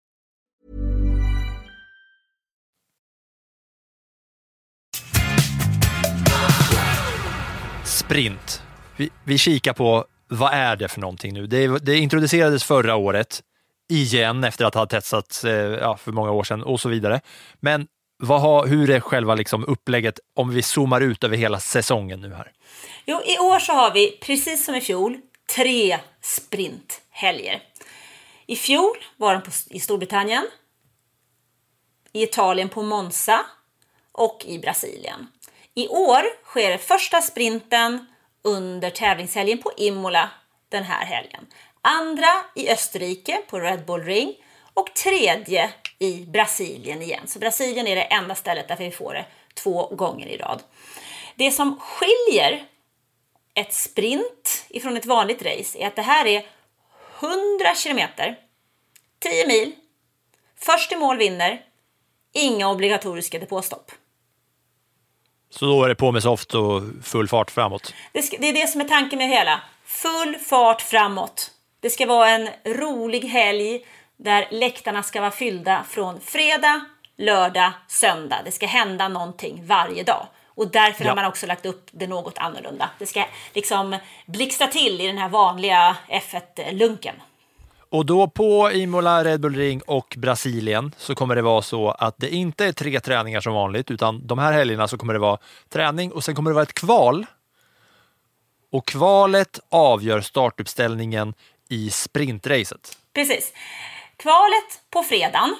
Sprint. 8.11 8.61
Vi, 8.97 9.09
vi 9.23 9.37
kikar 9.37 9.73
på 9.73 10.05
vad 10.27 10.53
är 10.53 10.75
det 10.75 10.87
för 10.87 11.01
någonting 11.01 11.33
nu? 11.33 11.47
Det, 11.47 11.67
det 11.67 11.97
introducerades 11.97 12.63
förra 12.63 12.95
året 12.95 13.41
igen 13.89 14.43
efter 14.43 14.65
att 14.65 14.75
ha 14.75 14.85
testats 14.85 15.43
eh, 15.43 15.79
ja, 15.79 15.97
för 15.97 16.11
många 16.11 16.31
år 16.31 16.43
sedan 16.43 16.63
och 16.63 16.79
så 16.79 16.89
vidare. 16.89 17.21
Men 17.59 17.87
vad 18.17 18.41
har, 18.41 18.67
hur 18.67 18.89
är 18.89 18.99
själva 18.99 19.35
liksom 19.35 19.65
upplägget 19.65 20.19
om 20.35 20.49
vi 20.49 20.61
zoomar 20.61 21.01
ut 21.01 21.23
över 21.23 21.37
hela 21.37 21.59
säsongen 21.59 22.21
nu 22.21 22.33
här? 22.33 22.51
Jo, 23.05 23.21
i 23.25 23.37
år 23.37 23.59
så 23.59 23.73
har 23.73 23.93
vi, 23.93 24.17
precis 24.21 24.65
som 24.65 24.75
i 24.75 24.81
fjol, 24.81 25.17
tre 25.55 25.99
sprinthelger. 26.21 27.63
I 28.45 28.55
fjol 28.55 28.97
var 29.17 29.33
de 29.33 29.41
på, 29.41 29.51
i 29.69 29.79
Storbritannien, 29.79 30.47
i 32.13 32.23
Italien 32.23 32.69
på 32.69 32.83
Monza 32.83 33.45
och 34.11 34.45
i 34.45 34.59
Brasilien. 34.59 35.27
I 35.73 35.87
år 35.87 36.23
sker 36.43 36.77
första 36.77 37.21
sprinten 37.21 38.05
under 38.41 38.89
tävlingshelgen 38.89 39.57
på 39.57 39.71
Imola 39.77 40.29
den 40.69 40.83
här 40.83 41.05
helgen. 41.05 41.47
Andra 41.81 42.27
i 42.55 42.69
Österrike 42.69 43.41
på 43.49 43.59
Red 43.59 43.85
Bull 43.85 44.03
Ring 44.03 44.35
och 44.73 44.93
tredje 44.93 45.69
i 45.99 46.25
Brasilien 46.25 47.01
igen. 47.01 47.27
Så 47.27 47.39
Brasilien 47.39 47.87
är 47.87 47.95
det 47.95 48.01
enda 48.01 48.35
stället 48.35 48.67
där 48.67 48.77
vi 48.77 48.91
får 48.91 49.13
det 49.13 49.25
två 49.53 49.87
gånger 49.87 50.27
i 50.27 50.37
rad. 50.37 50.63
Det 51.35 51.51
som 51.51 51.79
skiljer 51.79 52.65
ett 53.53 53.73
sprint 53.73 54.65
ifrån 54.69 54.97
ett 54.97 55.05
vanligt 55.05 55.41
race 55.41 55.77
är 55.79 55.87
att 55.87 55.95
det 55.95 56.01
här 56.01 56.25
är 56.25 56.45
100 57.19 57.75
kilometer, 57.75 58.39
10 59.19 59.47
mil, 59.47 59.75
först 60.59 60.91
i 60.91 60.95
mål 60.95 61.17
vinner, 61.17 61.65
inga 62.33 62.69
obligatoriska 62.69 63.39
depåstopp. 63.39 63.91
Så 65.51 65.65
då 65.65 65.83
är 65.83 65.89
det 65.89 65.95
på 65.95 66.11
med 66.11 66.23
soft 66.23 66.53
och 66.55 66.81
full 67.03 67.27
fart 67.27 67.51
framåt. 67.51 67.93
Det, 68.11 68.21
ska, 68.21 68.37
det 68.39 68.49
är 68.49 68.53
det 68.53 68.67
som 68.67 68.81
är 68.81 68.85
tanken 68.85 69.19
med 69.19 69.29
det 69.29 69.35
hela. 69.35 69.61
Full 69.85 70.35
fart 70.35 70.81
framåt. 70.81 71.51
Det 71.79 71.89
ska 71.89 72.05
vara 72.05 72.29
en 72.29 72.49
rolig 72.65 73.21
helg 73.21 73.85
där 74.17 74.47
läktarna 74.51 75.03
ska 75.03 75.21
vara 75.21 75.31
fyllda 75.31 75.83
från 75.89 76.19
fredag, 76.21 76.81
lördag, 77.17 77.71
söndag. 77.87 78.37
Det 78.45 78.51
ska 78.51 78.65
hända 78.67 79.07
någonting 79.07 79.61
varje 79.65 80.03
dag. 80.03 80.27
Och 80.47 80.67
därför 80.71 81.03
Ja. 81.05 81.09
har 81.11 81.15
man 81.15 81.25
också 81.25 81.47
lagt 81.47 81.65
upp 81.65 81.89
det 81.91 82.07
något 82.07 82.37
annorlunda. 82.37 82.89
Det 82.99 83.05
ska 83.05 83.25
liksom 83.53 83.97
blixtra 84.25 84.67
till 84.67 85.01
i 85.01 85.07
den 85.07 85.17
här 85.17 85.29
vanliga 85.29 85.95
F1-lunken. 86.09 87.15
Och 87.91 88.05
då 88.05 88.27
på 88.27 88.71
Imola, 88.71 89.23
Red 89.23 89.41
Bull 89.41 89.55
Ring 89.55 89.81
och 89.81 90.15
Brasilien 90.17 90.95
så 90.97 91.15
kommer 91.15 91.35
det 91.35 91.41
vara 91.41 91.61
så 91.61 91.91
att 91.91 92.15
det 92.17 92.29
inte 92.29 92.65
är 92.65 92.71
tre 92.71 92.99
träningar 92.99 93.41
som 93.41 93.53
vanligt, 93.53 93.91
utan 93.91 94.27
de 94.27 94.39
här 94.39 94.53
helgerna 94.53 94.87
så 94.87 94.97
kommer 94.97 95.13
det 95.13 95.19
vara 95.19 95.37
träning 95.69 96.11
och 96.11 96.23
sen 96.23 96.35
kommer 96.35 96.51
det 96.51 96.55
vara 96.55 96.63
ett 96.63 96.73
kval. 96.73 97.25
Och 98.71 98.87
kvalet 98.87 99.59
avgör 99.69 100.21
startuppställningen 100.21 101.33
i 101.69 101.89
sprintracet. 101.89 102.97
Precis. 103.13 103.53
Kvalet 104.17 104.81
på 104.89 105.03
fredagen 105.03 105.55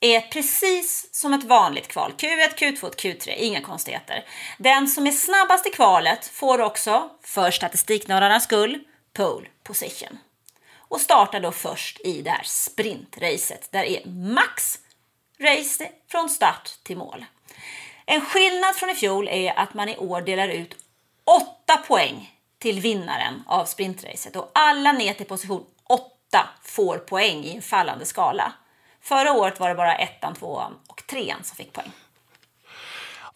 är 0.00 0.20
precis 0.20 1.08
som 1.12 1.34
ett 1.34 1.44
vanligt 1.44 1.88
kval. 1.88 2.12
Q1, 2.18 2.54
Q2, 2.56 2.94
Q3, 2.94 3.34
inga 3.36 3.60
konstigheter. 3.60 4.24
Den 4.58 4.88
som 4.88 5.06
är 5.06 5.12
snabbast 5.12 5.66
i 5.66 5.70
kvalet 5.70 6.26
får 6.26 6.60
också, 6.60 7.10
för 7.22 7.50
statistiknördarnas 7.50 8.44
skull, 8.44 8.78
pole 9.12 9.46
position. 9.64 10.18
Och 10.88 11.00
startar 11.00 11.40
då 11.40 11.52
först 11.52 12.00
i 12.04 12.22
det 12.22 12.30
här 12.30 12.42
sprintracet. 12.44 13.68
Där 13.72 13.82
är 13.82 14.06
max 14.06 14.78
race 15.40 15.88
från 16.10 16.28
start 16.28 16.70
till 16.82 16.96
mål. 16.96 17.24
En 18.06 18.20
skillnad 18.20 18.76
från 18.76 18.90
i 18.90 18.94
fjol 18.94 19.28
är 19.28 19.58
att 19.58 19.74
man 19.74 19.88
i 19.88 19.96
år 19.96 20.20
delar 20.20 20.48
ut 20.48 20.76
8 21.24 21.76
poäng 21.76 22.34
till 22.58 22.80
vinnaren 22.80 23.42
av 23.46 23.64
sprintracet 23.64 24.36
och 24.36 24.50
alla 24.54 24.92
ner 24.92 25.14
till 25.14 25.26
position 25.26 25.66
8 25.88 26.48
får 26.62 26.98
poäng 26.98 27.44
i 27.44 27.56
en 27.56 27.62
fallande 27.62 28.04
skala. 28.04 28.52
Förra 29.00 29.32
året 29.32 29.60
var 29.60 29.68
det 29.68 29.74
bara 29.74 29.94
ettan, 29.94 30.34
tvåan 30.34 30.78
och 30.86 31.06
trean 31.06 31.44
som 31.44 31.56
fick 31.56 31.72
poäng. 31.72 31.92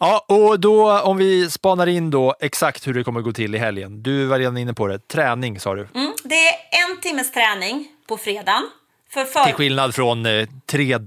Ja, 0.03 0.25
och 0.27 0.59
då 0.59 0.99
om 0.99 1.17
vi 1.17 1.49
spanar 1.49 1.87
in 1.87 2.11
då 2.11 2.35
exakt 2.39 2.87
hur 2.87 2.93
det 2.93 3.03
kommer 3.03 3.21
gå 3.21 3.31
till 3.31 3.55
i 3.55 3.57
helgen. 3.57 4.03
Du 4.03 4.25
var 4.25 4.39
redan 4.39 4.57
inne 4.57 4.73
på 4.73 4.87
det. 4.87 5.07
Träning 5.07 5.59
sa 5.59 5.75
du. 5.75 5.87
Mm, 5.95 6.13
det 6.23 6.47
är 6.47 6.89
en 6.89 7.01
timmes 7.01 7.31
träning 7.31 7.87
på 8.07 8.17
fredagen. 8.17 8.69
För 9.09 9.25
för... 9.25 9.43
Till 9.43 9.53
skillnad 9.53 9.95
från 9.95 10.25
eh, 10.25 10.47
tre 10.65 10.97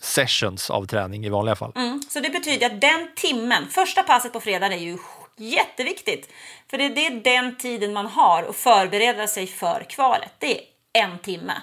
sessions 0.00 0.70
av 0.70 0.86
träning 0.86 1.26
i 1.26 1.28
vanliga 1.28 1.56
fall. 1.56 1.72
Mm, 1.76 2.02
så 2.08 2.20
det 2.20 2.30
betyder 2.30 2.66
att 2.66 2.80
den 2.80 3.08
timmen, 3.16 3.68
första 3.70 4.02
passet 4.02 4.32
på 4.32 4.40
fredagen 4.40 4.72
är 4.72 4.82
ju 4.82 4.98
jätteviktigt. 5.36 6.30
För 6.70 6.78
det, 6.78 6.88
det 6.88 7.06
är 7.06 7.10
den 7.10 7.56
tiden 7.56 7.92
man 7.92 8.06
har 8.06 8.42
att 8.42 8.56
förbereda 8.56 9.26
sig 9.26 9.46
för 9.46 9.86
kvalet. 9.88 10.30
Det 10.38 10.58
är 10.58 10.64
en 10.92 11.18
timme. 11.18 11.54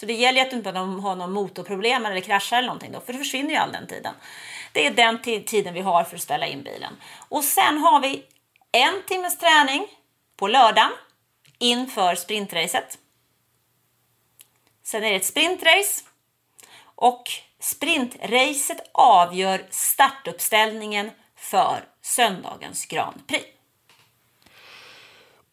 Så 0.00 0.06
det 0.06 0.12
gäller 0.12 0.38
ju 0.38 0.44
att 0.44 0.50
du 0.50 0.56
inte 0.56 0.70
har 0.70 1.16
någon 1.16 1.32
motorproblem 1.32 2.06
eller 2.06 2.20
kraschar 2.20 2.56
eller 2.56 2.66
någonting 2.66 2.92
då, 2.92 3.00
för 3.00 3.12
det 3.12 3.18
försvinner 3.18 3.50
ju 3.50 3.56
all 3.56 3.72
den 3.72 3.86
tiden. 3.86 4.12
Det 4.76 4.86
är 4.86 4.90
den 4.90 5.44
tiden 5.44 5.74
vi 5.74 5.80
har 5.80 6.04
för 6.04 6.16
att 6.16 6.22
ställa 6.22 6.46
in 6.46 6.62
bilen. 6.62 6.92
Och 7.28 7.44
sen 7.44 7.78
har 7.78 8.00
vi 8.00 8.22
en 8.72 9.02
timmes 9.06 9.38
träning 9.38 9.86
på 10.36 10.48
lördagen 10.48 10.90
inför 11.58 12.14
sprintracet. 12.14 12.98
Sen 14.82 15.04
är 15.04 15.10
det 15.10 15.16
ett 15.16 15.24
sprintrace 15.24 16.02
och 16.94 17.22
sprintracet 17.60 18.90
avgör 18.92 19.62
startuppställningen 19.70 21.10
för 21.36 21.84
söndagens 22.02 22.86
Grand 22.86 23.26
Prix. 23.26 23.44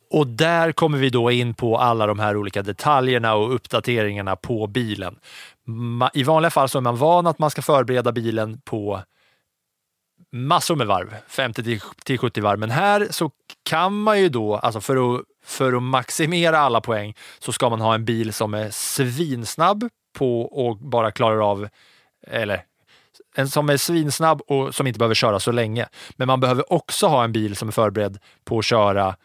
Och 0.09 0.27
där 0.27 0.71
kommer 0.71 0.97
vi 0.97 1.09
då 1.09 1.31
in 1.31 1.53
på 1.53 1.77
alla 1.77 2.07
de 2.07 2.19
här 2.19 2.37
olika 2.37 2.61
detaljerna 2.61 3.35
och 3.35 3.55
uppdateringarna 3.55 4.35
på 4.35 4.67
bilen. 4.67 5.19
I 6.13 6.23
vanliga 6.23 6.51
fall 6.51 6.69
så 6.69 6.77
är 6.77 6.81
man 6.81 6.97
van 6.97 7.27
att 7.27 7.39
man 7.39 7.51
ska 7.51 7.61
förbereda 7.61 8.11
bilen 8.11 8.61
på 8.65 9.03
massor 10.33 10.75
med 10.75 10.87
varv, 10.87 11.15
50 11.27 11.79
till 12.03 12.19
70 12.19 12.41
varv. 12.41 12.59
Men 12.59 12.71
här 12.71 13.07
så 13.11 13.31
kan 13.63 14.01
man 14.01 14.19
ju 14.19 14.29
då, 14.29 14.55
alltså 14.55 14.81
för 14.81 15.15
att, 15.15 15.21
för 15.45 15.73
att 15.73 15.83
maximera 15.83 16.59
alla 16.59 16.81
poäng, 16.81 17.15
så 17.39 17.51
ska 17.51 17.69
man 17.69 17.81
ha 17.81 17.95
en 17.95 18.05
bil 18.05 18.33
som 18.33 18.53
är 18.53 18.69
svinsnabb 18.71 19.89
på 20.17 20.41
och 20.41 20.77
bara 20.77 21.11
klarar 21.11 21.51
av, 21.51 21.67
eller 22.27 22.63
en 23.35 23.49
som 23.49 23.69
är 23.69 23.77
svinsnabb 23.77 24.41
och 24.47 24.75
som 24.75 24.87
inte 24.87 24.99
behöver 24.99 25.15
köra 25.15 25.39
så 25.39 25.51
länge. 25.51 25.87
Men 26.15 26.27
man 26.27 26.39
behöver 26.39 26.73
också 26.73 27.07
ha 27.07 27.23
en 27.23 27.31
bil 27.31 27.55
som 27.55 27.67
är 27.67 27.71
förberedd 27.71 28.19
på 28.43 28.59
att 28.59 28.65
köra 28.65 29.15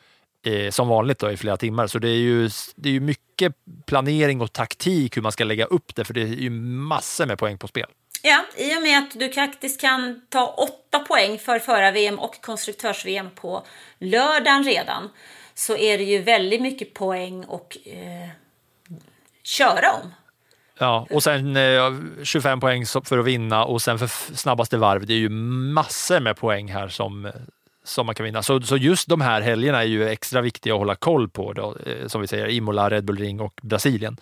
eh, 0.46 0.70
som 0.70 0.88
vanligt 0.88 1.18
då, 1.18 1.30
i 1.30 1.36
flera 1.36 1.56
timmar. 1.56 1.86
Så 1.86 1.98
det 1.98 2.08
är, 2.08 2.16
ju, 2.16 2.50
det 2.76 2.88
är 2.88 2.92
ju 2.92 3.00
mycket 3.00 3.54
planering 3.86 4.40
och 4.40 4.52
taktik 4.52 5.16
hur 5.16 5.22
man 5.22 5.32
ska 5.32 5.44
lägga 5.44 5.64
upp 5.64 5.94
det, 5.94 6.04
för 6.04 6.14
det 6.14 6.22
är 6.22 6.26
ju 6.26 6.50
massor 6.50 7.26
med 7.26 7.38
poäng 7.38 7.58
på 7.58 7.68
spel. 7.68 7.86
Ja, 8.22 8.44
i 8.56 8.76
och 8.76 8.82
med 8.82 8.98
att 8.98 9.10
du 9.18 9.32
faktiskt 9.32 9.80
kan 9.80 10.22
ta 10.28 10.46
åtta 10.46 10.98
poäng 10.98 11.38
för 11.38 11.58
förar-VM 11.58 12.18
och 12.18 12.40
konstruktörs-VM 12.40 13.30
på 13.34 13.66
lördagen 13.98 14.64
redan 14.64 15.10
så 15.54 15.76
är 15.76 15.98
det 15.98 16.04
ju 16.04 16.22
väldigt 16.22 16.62
mycket 16.62 16.94
poäng 16.94 17.44
och 17.44 17.76
eh, 17.84 18.28
köra 19.42 19.92
om. 19.92 20.12
Ja, 20.78 21.06
och 21.10 21.22
sen 21.22 21.56
eh, 21.56 21.92
25 22.22 22.60
poäng 22.60 22.86
för 23.04 23.18
att 23.18 23.24
vinna 23.24 23.64
och 23.64 23.82
sen 23.82 23.98
för 23.98 24.34
snabbaste 24.34 24.76
varv. 24.76 25.06
Det 25.06 25.12
är 25.12 25.18
ju 25.18 25.28
massor 25.28 26.20
med 26.20 26.36
poäng 26.36 26.72
här 26.72 26.88
som, 26.88 27.26
eh, 27.26 27.32
som 27.84 28.06
man 28.06 28.14
kan 28.14 28.24
vinna. 28.24 28.42
Så, 28.42 28.60
så 28.60 28.76
just 28.76 29.08
de 29.08 29.20
här 29.20 29.40
helgerna 29.40 29.78
är 29.78 29.86
ju 29.86 30.08
extra 30.08 30.40
viktiga 30.40 30.74
att 30.74 30.78
hålla 30.78 30.94
koll 30.94 31.28
på. 31.28 31.52
Då, 31.52 31.76
eh, 31.86 32.06
som 32.06 32.20
vi 32.20 32.26
säger, 32.26 32.48
Imola, 32.48 32.90
Red 32.90 33.04
Bull 33.04 33.18
Ring 33.18 33.40
och 33.40 33.60
Brasilien. 33.62 34.16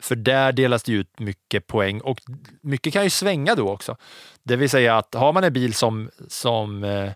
För 0.00 0.16
där 0.16 0.52
delas 0.52 0.82
det 0.82 0.92
ut 0.92 1.20
mycket 1.20 1.66
poäng 1.66 2.00
och 2.00 2.20
mycket 2.60 2.92
kan 2.92 3.04
ju 3.04 3.10
svänga 3.10 3.54
då 3.54 3.68
också. 3.68 3.96
Det 4.42 4.56
vill 4.56 4.70
säga 4.70 4.96
att 4.96 5.14
har 5.14 5.32
man 5.32 5.44
en 5.44 5.52
bil 5.52 5.74
som, 5.74 6.10
som 6.28 6.84
eh, 6.84 7.12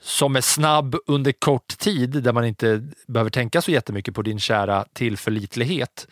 som 0.00 0.36
är 0.36 0.40
snabb 0.40 0.96
under 1.06 1.32
kort 1.32 1.78
tid, 1.78 2.10
där 2.10 2.32
man 2.32 2.44
inte 2.44 2.88
behöver 3.06 3.30
tänka 3.30 3.62
så 3.62 3.70
jättemycket 3.70 4.14
på 4.14 4.22
din 4.22 4.40
kära 4.40 4.84
tillförlitlighet, 4.92 6.08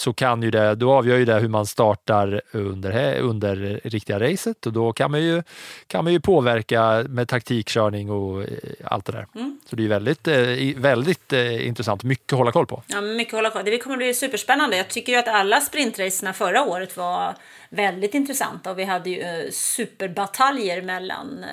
så 0.00 0.12
kan 0.12 0.42
ju 0.42 0.50
det, 0.50 0.74
då 0.74 0.92
avgör 0.92 1.16
ju 1.16 1.24
det 1.24 1.34
hur 1.34 1.48
man 1.48 1.66
startar 1.66 2.40
under, 2.52 3.18
under 3.18 3.80
riktiga 3.84 4.20
racet 4.20 4.66
och 4.66 4.72
då 4.72 4.92
kan 4.92 5.10
man 5.10 5.22
ju, 5.22 5.42
kan 5.86 6.04
man 6.04 6.12
ju 6.12 6.20
påverka 6.20 7.04
med 7.08 7.28
taktikkörning 7.28 8.10
och 8.10 8.42
eh, 8.42 8.48
allt 8.84 9.04
det 9.04 9.12
där. 9.12 9.26
Så 9.66 9.76
det 9.76 9.84
är 9.84 9.88
väldigt, 9.88 10.28
eh, 10.28 10.80
väldigt 10.80 11.32
eh, 11.32 11.66
intressant, 11.66 12.02
mycket 12.02 12.32
att 12.32 12.38
hålla 12.38 12.52
koll 12.52 12.66
på. 12.66 12.82
Ja, 12.86 13.00
mycket 13.00 13.34
att 13.34 13.38
hålla 13.38 13.50
koll. 13.50 13.64
Det 13.64 13.78
kommer 13.78 13.96
bli 13.96 14.14
superspännande. 14.14 14.76
Jag 14.76 14.88
tycker 14.88 15.12
ju 15.12 15.18
att 15.18 15.28
alla 15.28 15.60
sprintracerna 15.60 16.32
förra 16.32 16.62
året 16.62 16.96
var 16.96 17.34
väldigt 17.68 18.14
intressanta 18.14 18.70
och 18.70 18.78
vi 18.78 18.84
hade 18.84 19.10
ju 19.10 19.50
superbataljer 19.52 20.82
mellan 20.82 21.44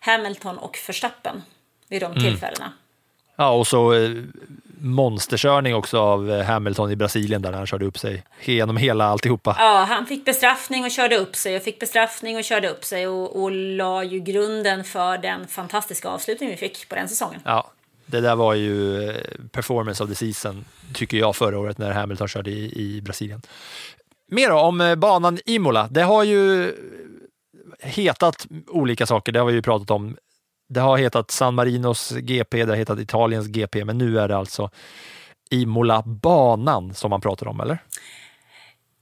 Hamilton 0.00 0.58
och 0.58 0.78
Verstappen 0.86 1.42
vid 1.88 2.02
de 2.02 2.14
tillfällena. 2.14 2.72
Ja, 3.40 3.50
och 3.50 3.66
så 3.66 3.92
eh, 3.92 4.10
monsterkörning 4.80 5.74
också 5.74 5.98
av 5.98 6.30
eh, 6.30 6.44
Hamilton 6.44 6.90
i 6.90 6.96
Brasilien 6.96 7.42
där 7.42 7.52
han 7.52 7.66
körde 7.66 7.84
upp 7.86 7.98
sig 7.98 8.24
genom 8.44 8.76
hela 8.76 9.04
alltihopa. 9.04 9.56
Ja, 9.58 9.86
han 9.88 10.06
fick 10.06 10.24
bestraffning 10.24 10.84
och 10.84 10.90
körde 10.90 11.16
upp 11.16 11.36
sig 11.36 11.56
och 11.56 11.62
fick 11.62 11.78
bestraffning 11.78 12.36
och 12.36 12.44
körde 12.44 12.68
upp 12.68 12.84
sig 12.84 13.08
och, 13.08 13.42
och 13.42 13.50
la 13.50 14.04
ju 14.04 14.20
grunden 14.20 14.84
för 14.84 15.18
den 15.18 15.46
fantastiska 15.46 16.08
avslutning 16.08 16.50
vi 16.50 16.56
fick 16.56 16.88
på 16.88 16.94
den 16.94 17.08
säsongen. 17.08 17.40
Ja, 17.44 17.70
det 18.06 18.20
där 18.20 18.36
var 18.36 18.54
ju 18.54 19.04
eh, 19.08 19.16
performance 19.52 20.04
of 20.04 20.10
the 20.10 20.14
season, 20.16 20.64
tycker 20.94 21.16
jag, 21.16 21.36
förra 21.36 21.58
året 21.58 21.78
när 21.78 21.92
Hamilton 21.92 22.28
körde 22.28 22.50
i, 22.50 22.72
i 22.76 23.00
Brasilien. 23.00 23.42
Mer 24.30 24.50
om 24.50 24.94
banan 24.98 25.38
Imola. 25.44 25.88
Det 25.90 26.02
har 26.02 26.24
ju 26.24 26.72
hetat 27.78 28.46
olika 28.66 29.06
saker, 29.06 29.32
det 29.32 29.38
har 29.38 29.46
vi 29.46 29.52
ju 29.52 29.62
pratat 29.62 29.90
om. 29.90 30.16
Det 30.72 30.80
har 30.80 30.98
hetat 30.98 31.30
San 31.30 31.54
Marinos 31.54 32.10
GP, 32.10 32.64
det 32.64 32.72
har 32.72 32.76
hetat 32.76 32.98
Italiens 32.98 33.46
GP, 33.46 33.84
men 33.84 33.98
nu 33.98 34.18
är 34.20 34.28
det 34.28 34.36
alltså 34.36 34.70
Imola-banan 35.50 36.94
som 36.94 37.10
man 37.10 37.20
pratar 37.20 37.48
om, 37.48 37.60
eller? 37.60 37.78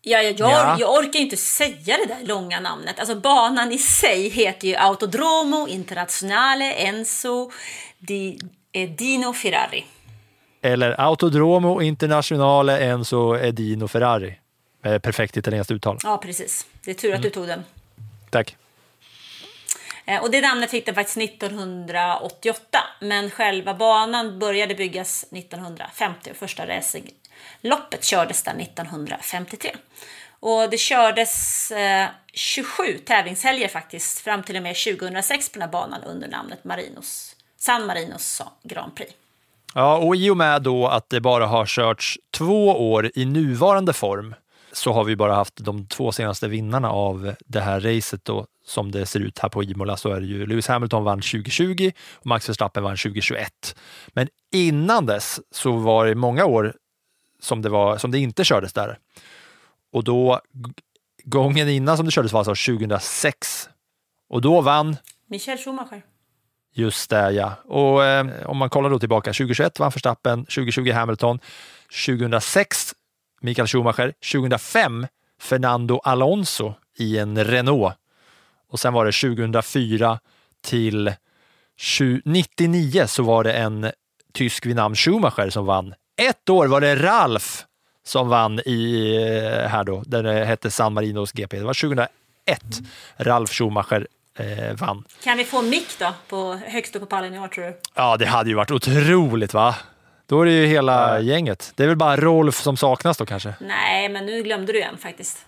Ja, 0.03 0.19
jag, 0.23 0.35
Ja. 0.39 0.77
jag 0.81 0.91
orkar 0.95 1.19
inte 1.21 1.37
säga 1.37 1.97
det 2.07 2.15
där 2.15 2.27
långa 2.27 2.61
namnet. 2.61 2.99
Alltså 2.99 3.15
banan 3.15 3.73
i 3.73 3.79
sig 3.79 4.29
heter 4.29 4.69
ju 4.69 4.75
Autodromo 4.77 5.69
Internazionale 5.69 6.73
Enzo 6.73 7.51
di 7.99 8.39
eh, 8.73 8.91
Dino 8.91 9.33
Ferrari. 9.33 9.85
Eller 10.63 11.01
Autodromo 11.01 11.83
Internazionale 11.83 12.79
Enzo 12.81 13.37
Edino 13.39 13.89
Ferrari. 13.89 14.39
Med 14.83 15.03
perfekt 15.03 15.37
italienskt 15.37 15.71
uttal. 15.71 15.99
Ja, 16.03 16.19
precis. 16.19 16.67
Det 16.85 16.91
är 16.91 16.95
tur 16.95 17.15
att 17.15 17.23
du 17.23 17.31
tog 17.31 17.47
den. 17.47 17.65
Tack. 18.31 18.57
Eh, 20.09 20.23
och 20.23 20.31
det 20.31 20.41
namnet 20.41 20.71
fick 20.71 20.87
den 20.87 20.95
faktiskt 20.95 21.19
1988, 21.19 22.79
men 23.01 23.31
själva 23.31 23.75
banan 23.75 24.39
började 24.39 24.75
byggas 24.75 25.25
1950 25.33 26.31
och 26.31 26.37
första 26.37 26.67
racingloppet 26.67 28.05
kördes 28.05 28.43
där 28.43 28.61
1953. 28.61 29.77
Och 30.41 30.71
det 30.71 30.79
kördes 30.79 31.71
eh, 31.71 32.09
27 32.33 32.99
tävlingshelger 32.99 33.69
faktiskt 33.69 34.19
fram 34.19 34.43
till 34.43 34.57
och 34.57 34.63
med 34.63 34.77
2006 34.77 35.53
på 35.53 35.59
den 35.59 35.63
här 35.63 35.73
banan 35.73 36.03
under 36.03 36.29
namnet 36.29 36.65
Marinos, 36.65 37.37
San 37.59 37.87
Marinos 37.87 38.43
Grand 38.63 38.97
Prix. 38.97 39.13
Ja, 39.75 39.97
och 39.97 40.17
i 40.17 40.31
och 40.31 40.37
med 40.37 40.63
då 40.63 40.87
att 40.87 41.11
det 41.11 41.21
bara 41.21 41.47
har 41.47 41.67
körts 41.67 42.19
två 42.31 42.93
år 42.93 43.11
i 43.15 43.25
nuvarande 43.25 43.93
form 43.93 44.35
så 44.73 44.93
har 44.93 45.05
vi 45.05 45.17
bara 45.17 45.35
haft 45.35 45.57
de 45.57 45.87
två 45.87 46.13
senaste 46.13 46.49
vinnarna 46.49 46.91
av 46.91 47.35
det 47.39 47.61
här 47.61 47.81
racet 47.81 48.25
då, 48.25 48.47
som 48.69 48.91
det 48.91 49.07
ser 49.07 49.21
ut 49.21 49.39
här 49.39 49.49
på 49.49 49.63
Imola 49.63 49.97
så 49.97 50.13
är 50.13 50.21
det 50.21 50.27
ju 50.27 50.47
Lewis 50.47 50.69
Hamilton 50.69 51.05
vann 51.05 51.21
2020 51.21 51.91
och 52.15 52.27
Max 52.27 52.49
Verstappen 52.49 52.83
vann 52.83 52.97
2021. 52.97 53.77
Men 54.09 54.29
innan 54.53 55.07
dess 55.07 55.41
så 55.51 55.73
var 55.73 56.07
det 56.07 56.15
många 56.15 56.45
år 56.45 56.75
som 57.41 57.63
det, 57.63 57.69
var, 57.69 57.99
som 57.99 58.11
det 58.11 58.19
inte 58.19 58.45
kördes 58.45 58.73
där. 58.73 58.99
Och 59.93 60.05
då, 60.05 60.41
gången 61.25 61.69
innan 61.69 61.97
som 61.97 62.07
det 62.07 62.13
kördes 62.13 62.33
var 62.33 62.41
alltså 62.41 62.73
2006. 62.73 63.69
Och 64.29 64.41
då 64.41 64.61
vann 64.61 64.97
Michael 65.27 65.59
Schumacher. 65.59 66.03
Just 66.75 67.11
det, 67.11 67.31
ja. 67.31 67.53
Och 67.65 68.05
eh, 68.05 68.27
om 68.47 68.57
man 68.57 68.71
kollar 68.71 68.91
då 68.91 68.99
tillbaka, 68.99 69.31
2021 69.31 69.79
vann 69.79 69.91
Verstappen, 69.91 70.45
2020 70.45 70.93
Hamilton, 70.93 71.39
2006 72.07 72.95
Mikael 73.41 73.69
Schumacher, 73.69 74.13
2005 74.33 75.07
Fernando 75.41 76.01
Alonso 76.05 76.75
i 76.99 77.19
en 77.19 77.45
Renault 77.45 77.95
och 78.71 78.81
sen 78.81 78.93
var 78.93 79.05
det 79.07 79.13
2004 79.13 80.19
till 80.65 81.13
20, 81.77 82.21
99 82.25 83.07
så 83.07 83.23
var 83.23 83.45
det 83.45 83.53
en 83.53 83.91
tysk 84.33 84.67
vid 84.67 84.77
namn 84.77 84.95
Schumacher 84.95 85.51
som 85.51 85.67
vann. 85.67 85.95
Ett 86.17 86.49
år 86.49 86.67
var 86.67 86.81
det 86.81 86.97
Ralf 86.97 87.65
som 88.05 88.29
vann 88.29 88.61
i 88.67 89.15
eh, 89.17 89.69
här 89.69 89.85
då, 89.85 90.03
där 90.07 90.23
det 90.23 90.45
hette 90.45 90.71
San 90.71 90.93
Marinos 90.95 91.33
GP. 91.33 91.59
Det 91.59 91.65
var 91.65 91.75
2001 91.75 92.09
Ralf 93.17 93.51
Schumacher 93.53 94.07
eh, 94.39 94.75
vann. 94.77 95.05
Kan 95.25 95.39
vi 95.39 95.45
få 95.45 95.63
mick 95.63 95.99
då 95.99 96.13
på, 96.29 96.61
högst 96.67 96.97
upp 96.97 97.03
på 97.03 97.07
pallen 97.07 97.35
i 97.35 97.39
år 97.39 97.49
tror 97.49 97.65
du? 97.65 97.77
Ja, 97.95 98.17
det 98.17 98.27
hade 98.27 98.51
ju 98.51 98.57
varit 98.57 98.71
otroligt 98.71 99.55
va? 99.55 99.75
Då 100.27 100.41
är 100.41 100.45
det 100.47 100.53
ju 100.53 100.67
hela 100.67 101.21
gänget. 101.21 101.73
Det 101.77 101.83
är 101.83 101.89
väl 101.89 101.97
bara 101.97 102.17
Rolf 102.17 102.57
som 102.57 102.77
saknas 102.77 103.17
då 103.19 103.27
kanske? 103.27 103.55
Nej, 103.61 104.09
men 104.09 104.27
nu 104.27 104.43
glömde 104.43 104.73
du 104.73 104.83
en 104.83 104.99
faktiskt. 104.99 105.47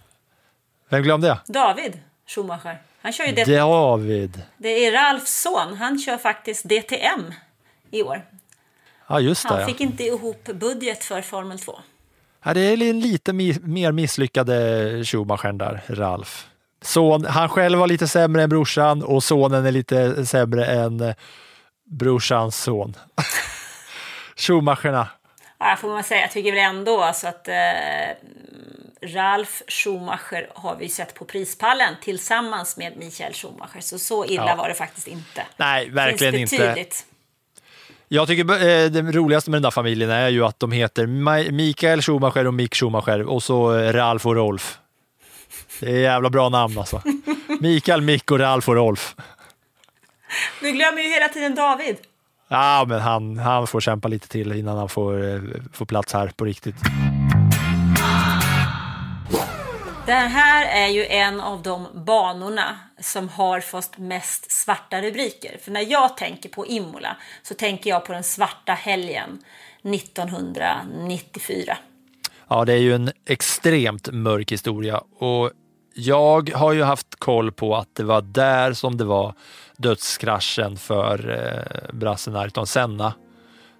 Vem 0.88 1.03
glömde 1.03 1.26
jag? 1.28 1.38
David 1.47 1.99
Schumacher. 2.26 2.78
Han 3.03 3.12
kör 3.12 3.24
ju 3.24 3.32
det. 3.32 3.57
David. 3.57 4.42
Det 4.57 4.86
är 4.86 4.92
Ralfs 4.92 5.40
son. 5.40 5.76
Han 5.76 5.98
kör 5.98 6.16
faktiskt 6.16 6.68
DTM 6.68 7.32
i 7.90 8.03
år. 8.03 8.22
Ja, 9.07 9.20
just 9.20 9.48
det. 9.48 9.55
Han 9.55 9.66
fick 9.66 9.80
inte 9.80 10.05
ihop 10.05 10.44
budget 10.44 11.05
för 11.05 11.22
Formel 11.22 11.59
2. 11.59 11.78
Ja, 12.44 12.55
det 12.55 12.61
är 12.61 12.82
en 12.82 13.01
lite 13.01 13.32
mer 13.32 13.92
misslyckade 13.92 15.05
Schumachern 15.05 15.59
där, 15.59 15.82
Ralf. 15.88 16.46
Son, 16.82 17.24
han 17.24 17.48
själv 17.48 17.78
var 17.78 17.86
lite 17.86 18.09
sämre 18.09 18.42
än 18.42 18.48
brorsan 18.48 19.03
och 19.03 19.24
sonen 19.24 19.66
är 19.66 19.72
lite 19.72 20.26
sämre 20.26 20.66
än 20.66 21.14
brorsans 21.84 22.62
son. 22.62 22.96
Schumacherna. 24.36 25.09
Ja, 25.61 25.76
får 25.80 25.88
man 25.88 26.04
säga. 26.04 26.20
Jag 26.20 26.30
tycker 26.30 26.52
väl 26.52 26.61
ändå 26.61 27.00
alltså 27.02 27.26
att 27.28 27.48
eh, 27.48 27.54
Ralf 29.02 29.62
Schumacher 29.68 30.50
har 30.54 30.76
vi 30.76 30.88
sett 30.88 31.14
på 31.14 31.24
prispallen 31.24 31.94
tillsammans 32.02 32.76
med 32.76 32.96
Michael 32.96 33.32
Schumacher. 33.34 33.80
Så 33.80 33.98
så 33.98 34.24
illa 34.24 34.46
Ja. 34.46 34.54
var 34.56 34.68
det 34.68 34.74
faktiskt 34.74 35.06
inte. 35.08 35.46
Nej, 35.56 35.90
verkligen 35.90 36.34
inte. 36.34 36.86
Jag 38.08 38.28
tycker 38.28 38.42
eh, 38.52 38.90
det 38.90 39.02
roligaste 39.02 39.50
med 39.50 39.56
den 39.56 39.62
där 39.62 39.70
familjen 39.70 40.11
är 40.11 40.28
ju 40.28 40.44
att 40.44 40.61
de 40.61 40.72
heter 40.72 41.06
Mikael 41.52 42.02
Schumacher 42.02 42.46
och 42.46 42.54
Mick 42.54 42.74
Schumacher 42.74 43.22
och 43.22 43.42
så 43.42 43.72
Ralf 43.92 44.26
och 44.26 44.34
Rolf. 44.36 44.78
Det 45.80 45.90
är 45.90 45.98
jävla 46.00 46.30
bra 46.30 46.48
namn 46.48 46.78
alltså. 46.78 47.02
Mikael, 47.61 48.00
Mick 48.00 48.30
och 48.30 48.38
Ralf 48.38 48.68
och 48.68 48.74
Rolf. 48.74 49.14
Du 50.61 50.72
glömmer 50.72 51.02
ju 51.02 51.08
hela 51.08 51.28
tiden 51.28 51.54
David. 51.54 51.96
Ja, 52.53 52.84
men 52.88 53.01
han, 53.01 53.38
han 53.38 53.66
får 53.66 53.80
kämpa 53.80 54.09
lite 54.09 54.28
till 54.28 54.53
innan 54.53 54.78
han 54.78 54.88
får, 54.88 55.34
eh, 55.34 55.40
får 55.72 55.86
plats 55.86 56.12
här 56.12 56.32
på 56.36 56.44
riktigt. 56.44 56.76
Den 60.07 60.28
här 60.28 60.84
är 60.84 60.88
ju 60.88 61.07
en 61.07 61.40
av 61.40 61.62
de 61.62 61.86
banorna 62.07 62.78
som 63.01 63.28
har 63.28 63.61
fått 63.61 63.98
mest 63.98 64.51
svarta 64.51 65.03
rubriker. 65.03 65.59
För 65.62 65.70
när 65.70 65.90
jag 65.90 66.16
tänker 66.16 66.48
på 66.48 66.66
Imola 66.66 67.16
så 67.42 67.55
tänker 67.55 67.90
jag 67.90 68.05
på 68.05 68.12
den 68.12 68.24
svarta 68.24 68.72
helgen 68.72 69.38
1994. 69.82 71.76
Ja, 72.48 72.64
det 72.64 72.72
är 72.72 72.78
ju 72.78 72.94
en 72.94 73.11
extremt 73.26 74.09
mörk 74.12 74.53
historia 74.53 75.01
och 75.18 75.51
jag 75.94 76.51
har 76.55 76.72
ju 76.72 76.82
haft 76.82 77.14
koll 77.18 77.53
på 77.53 77.76
att 77.76 77.94
det 77.94 78.05
var 78.05 78.22
där 78.22 78.72
som 78.72 78.96
det 78.96 79.05
var 79.05 79.34
dödskraschen 79.81 80.76
för 80.76 81.31
eh, 81.31 81.95
brassen 81.95 82.37
Ayrton 82.37 82.66
Senna 82.66 83.14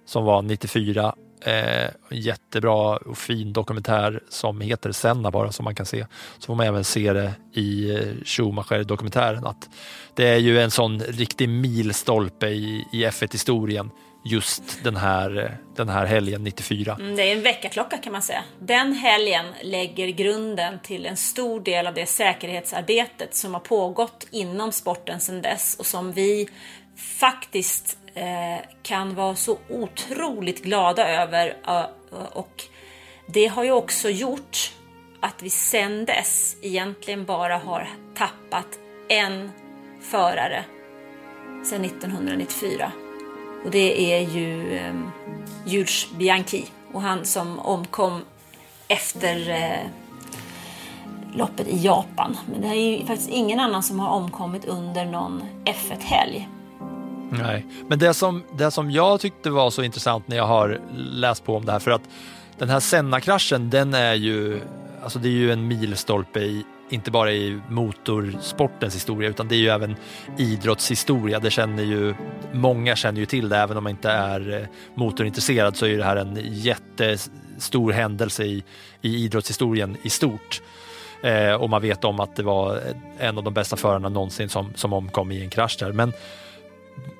som 0.05 0.25
var 0.25 0.41
94. 0.41 1.15
Eh, 1.43 1.89
jättebra 2.11 2.97
och 2.97 3.17
fin 3.17 3.53
dokumentär 3.53 4.23
som 4.29 4.61
heter 4.61 4.91
Senna 4.91 5.31
bara 5.31 5.51
som 5.51 5.63
man 5.63 5.75
kan 5.75 5.85
se. 5.85 6.05
Så 6.39 6.45
får 6.45 6.55
man 6.55 6.65
även 6.65 6.83
se 6.83 7.13
det 7.13 7.33
i 7.53 7.91
eh, 7.91 8.23
Schumacher-dokumentären 8.25 9.45
att 9.45 9.69
det 10.15 10.27
är 10.27 10.37
ju 10.37 10.59
en 10.59 10.71
sån 10.71 10.99
riktig 10.99 11.49
milstolpe 11.49 12.47
i, 12.47 12.85
i 12.93 13.05
F1-historien 13.05 13.89
just 14.23 14.83
den 14.83 14.95
här, 14.95 15.57
den 15.75 15.89
här 15.89 16.05
helgen 16.05 16.43
94. 16.43 16.97
Mm, 16.99 17.15
Det 17.15 17.23
är 17.23 17.35
en 17.35 17.43
väckarklocka 17.43 17.97
kan 17.97 18.13
man 18.13 18.21
säga. 18.21 18.43
Den 18.59 18.93
helgen 18.93 19.45
lägger 19.61 20.07
grunden 20.07 20.79
till 20.79 21.05
en 21.05 21.17
stor 21.17 21.59
del 21.59 21.87
av 21.87 21.93
det 21.93 22.05
säkerhetsarbetet 22.05 23.35
som 23.35 23.53
har 23.53 23.61
pågått 23.61 24.27
inom 24.31 24.71
sporten 24.71 25.19
sedan 25.19 25.41
dess 25.41 25.75
och 25.79 25.85
som 25.85 26.11
vi 26.11 26.49
faktiskt 27.19 27.97
eh, 28.13 28.65
kan 28.83 29.15
vara 29.15 29.35
så 29.35 29.57
otroligt 29.69 30.63
glada 30.63 31.09
över. 31.09 31.57
Eh, 31.67 31.85
och 32.33 32.63
det 33.27 33.47
har 33.47 33.63
ju 33.63 33.71
också 33.71 34.09
gjort 34.09 34.73
att 35.21 35.41
vi 35.41 35.49
sedan 35.49 36.05
dess 36.05 36.55
egentligen 36.61 37.25
bara 37.25 37.57
har 37.57 37.89
tappat 38.15 38.67
en 39.09 39.51
förare 40.01 40.63
sedan 41.65 41.85
1994. 41.85 42.91
Och 43.65 43.71
det 43.71 44.13
är 44.13 44.29
ju 44.29 44.77
eh, 44.77 44.93
Jules 45.65 46.07
Bianchi 46.17 46.65
och 46.93 47.01
han 47.01 47.25
som 47.25 47.59
omkom 47.59 48.21
efter 48.87 49.49
eh, 49.49 49.87
loppet 51.33 51.67
i 51.67 51.77
Japan. 51.77 52.37
Men 52.51 52.61
det 52.61 52.67
är 52.67 52.73
ju 52.73 53.05
faktiskt 53.05 53.29
ingen 53.29 53.59
annan 53.59 53.83
som 53.83 53.99
har 53.99 54.09
omkommit 54.09 54.65
under 54.65 55.05
någon 55.05 55.43
F1-helg. 55.65 56.49
Nej, 57.31 57.65
men 57.87 57.99
det 57.99 58.13
som, 58.13 58.43
det 58.57 58.71
som 58.71 58.91
jag 58.91 59.19
tyckte 59.19 59.49
var 59.49 59.69
så 59.69 59.83
intressant 59.83 60.27
när 60.27 60.37
jag 60.37 60.47
har 60.47 60.79
läst 60.95 61.45
på 61.45 61.55
om 61.55 61.65
det 61.65 61.71
här, 61.71 61.79
för 61.79 61.91
att 61.91 62.01
den 62.57 62.69
här 62.69 62.79
Senna-kraschen, 62.79 63.69
den 63.69 63.93
är 63.93 64.13
ju, 64.13 64.61
alltså 65.03 65.19
det 65.19 65.27
är 65.27 65.31
ju 65.31 65.51
en 65.51 65.67
milstolpe 65.67 66.39
i, 66.39 66.65
inte 66.93 67.11
bara 67.11 67.31
i 67.31 67.59
motorsportens 67.69 68.95
historia, 68.95 69.29
utan 69.29 69.47
det 69.47 69.55
är 69.55 69.59
ju 69.59 69.69
även 69.69 69.95
idrottshistoria. 70.37 71.39
Det 71.39 71.51
känner 71.51 71.83
ju, 71.83 72.15
många 72.51 72.95
känner 72.95 73.19
ju 73.19 73.25
till 73.25 73.49
det, 73.49 73.57
även 73.57 73.77
om 73.77 73.83
man 73.83 73.91
inte 73.91 74.09
är 74.09 74.53
eh, 74.53 74.67
motorintresserad 74.95 75.77
så 75.77 75.85
är 75.85 75.89
ju 75.89 75.97
det 75.97 76.03
här 76.03 76.15
en 76.15 76.39
jättestor 76.43 77.91
händelse 77.91 78.43
i, 78.43 78.63
i 79.01 79.15
idrottshistorien 79.15 79.97
i 80.03 80.09
stort. 80.09 80.61
Eh, 81.23 81.53
och 81.53 81.69
man 81.69 81.81
vet 81.81 82.03
om 82.03 82.19
att 82.19 82.35
det 82.35 82.43
var 82.43 82.79
en 83.19 83.37
av 83.37 83.43
de 83.43 83.53
bästa 83.53 83.75
förarna 83.75 84.09
någonsin 84.09 84.49
som, 84.49 84.73
som 84.75 84.93
omkom 84.93 85.31
i 85.31 85.43
en 85.43 85.49
krasch 85.49 85.77
där. 85.79 85.91
Men 85.91 86.13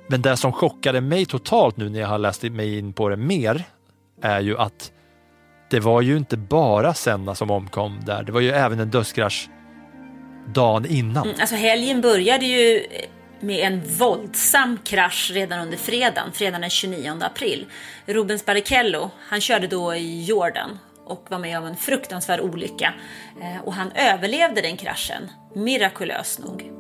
men 0.08 0.22
det 0.22 0.38
som 0.38 0.52
chockade 0.52 1.02
mig 1.02 1.26
totalt 1.26 1.78
nu 1.78 1.90
när 1.90 2.00
jag 2.00 2.08
har 2.08 2.18
läst 2.18 2.44
mig 2.44 2.78
in 2.78 2.94
på 2.94 3.10
det 3.10 3.18
mer 3.18 3.64
är 4.22 4.40
ju 4.40 4.58
att 4.58 4.92
det 5.70 5.80
var 5.80 6.02
ju 6.02 6.18
inte 6.18 6.38
bara 6.38 6.94
Senna 6.94 7.36
som 7.36 7.52
omkom 7.52 8.00
där. 8.06 8.24
Det 8.24 8.32
var 8.32 8.42
ju 8.42 8.50
även 8.50 8.80
en 8.80 8.90
dödskrasch 8.90 9.50
dagen 10.48 10.86
innan. 10.86 11.28
Mm, 11.28 11.42
Alltså 11.42 11.56
helgen 11.56 12.02
började 12.02 12.46
ju 12.46 12.86
med 13.40 13.68
en 13.68 13.82
våldsam 13.98 14.80
krasch 14.84 15.32
redan 15.34 15.60
under 15.60 15.78
fredagen, 15.78 16.32
fredagen 16.32 16.62
den 16.62 16.70
29 16.70 17.18
april. 17.22 17.66
Rubens 18.06 18.46
Barrichello, 18.46 19.12
han 19.30 19.42
körde 19.42 19.68
då 19.68 19.96
i 19.96 20.24
Jordan 20.24 20.80
och 21.06 21.26
var 21.30 21.40
med 21.40 21.58
om 21.58 21.66
en 21.66 21.76
fruktansvärd 21.76 22.40
olycka. 22.40 22.94
Eh, 23.42 23.62
och 23.64 23.74
han 23.74 23.92
överlevde 23.92 24.62
den 24.62 24.78
kraschen, 24.78 25.32
mirakulöst 25.56 26.40
nog. 26.40 26.72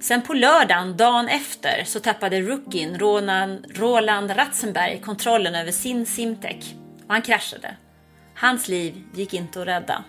Sen 0.00 0.22
på 0.22 0.34
lördagen, 0.34 0.96
dagen 0.96 1.28
efter, 1.28 1.84
så 1.84 2.00
tappade 2.00 2.40
rookien 2.40 2.98
Roland, 2.98 4.30
Ratzenberg 4.36 5.00
kontrollen 5.00 5.54
över 5.54 5.72
sin 5.72 6.06
Simtech 6.06 6.74
Och 7.06 7.12
han 7.12 7.22
kraschade. 7.22 7.76
Hans 8.34 8.68
liv 8.68 8.94
gick 9.14 9.34
inte 9.34 9.60
att 9.60 9.66
rädda. 9.66 10.04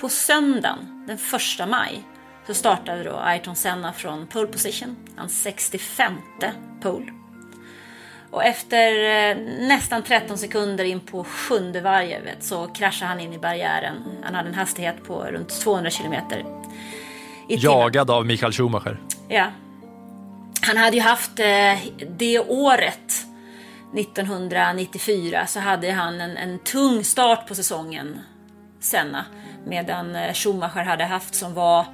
På 0.00 0.08
söndagen, 0.08 1.04
den 1.06 1.18
1 1.62 1.68
maj, 1.68 2.02
så 2.46 2.54
startade 2.54 3.04
då 3.04 3.16
Ayrton 3.16 3.56
Senna 3.56 3.92
från 3.92 4.26
pole 4.26 4.46
position, 4.46 4.96
hans 5.16 5.42
65 5.42 6.12
pole. 6.82 7.12
Och 8.30 8.44
efter 8.44 8.92
eh, 9.04 9.36
nästan 9.68 10.02
13 10.02 10.38
sekunder 10.38 10.84
in 10.84 11.00
på 11.00 11.24
sjunde 11.24 11.80
varvet 11.80 12.44
så 12.44 12.66
kraschade 12.66 13.08
han 13.08 13.20
in 13.20 13.32
i 13.32 13.38
barriären. 13.38 13.94
Han 14.24 14.34
hade 14.34 14.48
en 14.48 14.54
hastighet 14.54 15.04
på 15.04 15.24
runt 15.24 15.60
200 15.60 15.90
kilometer. 15.90 16.44
Jagad 17.48 18.10
av 18.10 18.26
Michael 18.26 18.52
Schumacher. 18.52 19.00
Ja. 19.28 19.46
Han 20.60 20.76
hade 20.76 20.96
ju 20.96 21.02
haft 21.02 21.38
eh, 21.38 21.78
det 22.18 22.38
året, 22.38 23.26
1994, 23.96 25.46
så 25.46 25.60
hade 25.60 25.92
han 25.92 26.20
en, 26.20 26.36
en 26.36 26.58
tung 26.58 27.04
start 27.04 27.48
på 27.48 27.54
säsongen, 27.54 28.20
Senna. 28.80 29.24
Medan 29.66 30.16
eh, 30.16 30.32
Schumacher 30.32 30.84
hade 30.84 31.04
haft 31.04 31.34
som 31.34 31.54
var 31.54 31.86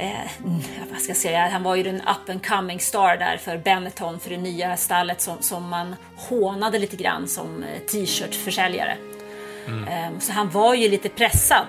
Eh, 0.00 0.30
vad 0.90 1.00
ska 1.00 1.10
jag 1.10 1.16
säga, 1.16 1.48
han 1.48 1.62
var 1.62 1.74
ju 1.74 1.82
den 1.82 1.96
up 1.96 2.30
and 2.30 2.46
coming 2.46 2.80
star 2.80 3.16
där 3.16 3.36
för 3.36 3.58
Benetton, 3.58 4.20
för 4.20 4.30
det 4.30 4.36
nya 4.36 4.76
stallet 4.76 5.20
som, 5.20 5.36
som 5.40 5.68
man 5.68 5.94
hånade 6.16 6.78
lite 6.78 6.96
grann 6.96 7.28
som 7.28 7.62
eh, 7.62 7.78
t-shirt-försäljare. 7.78 8.96
Eh, 9.66 10.18
så 10.18 10.32
han 10.32 10.50
var 10.50 10.74
ju 10.74 10.88
lite 10.88 11.08
pressad 11.08 11.66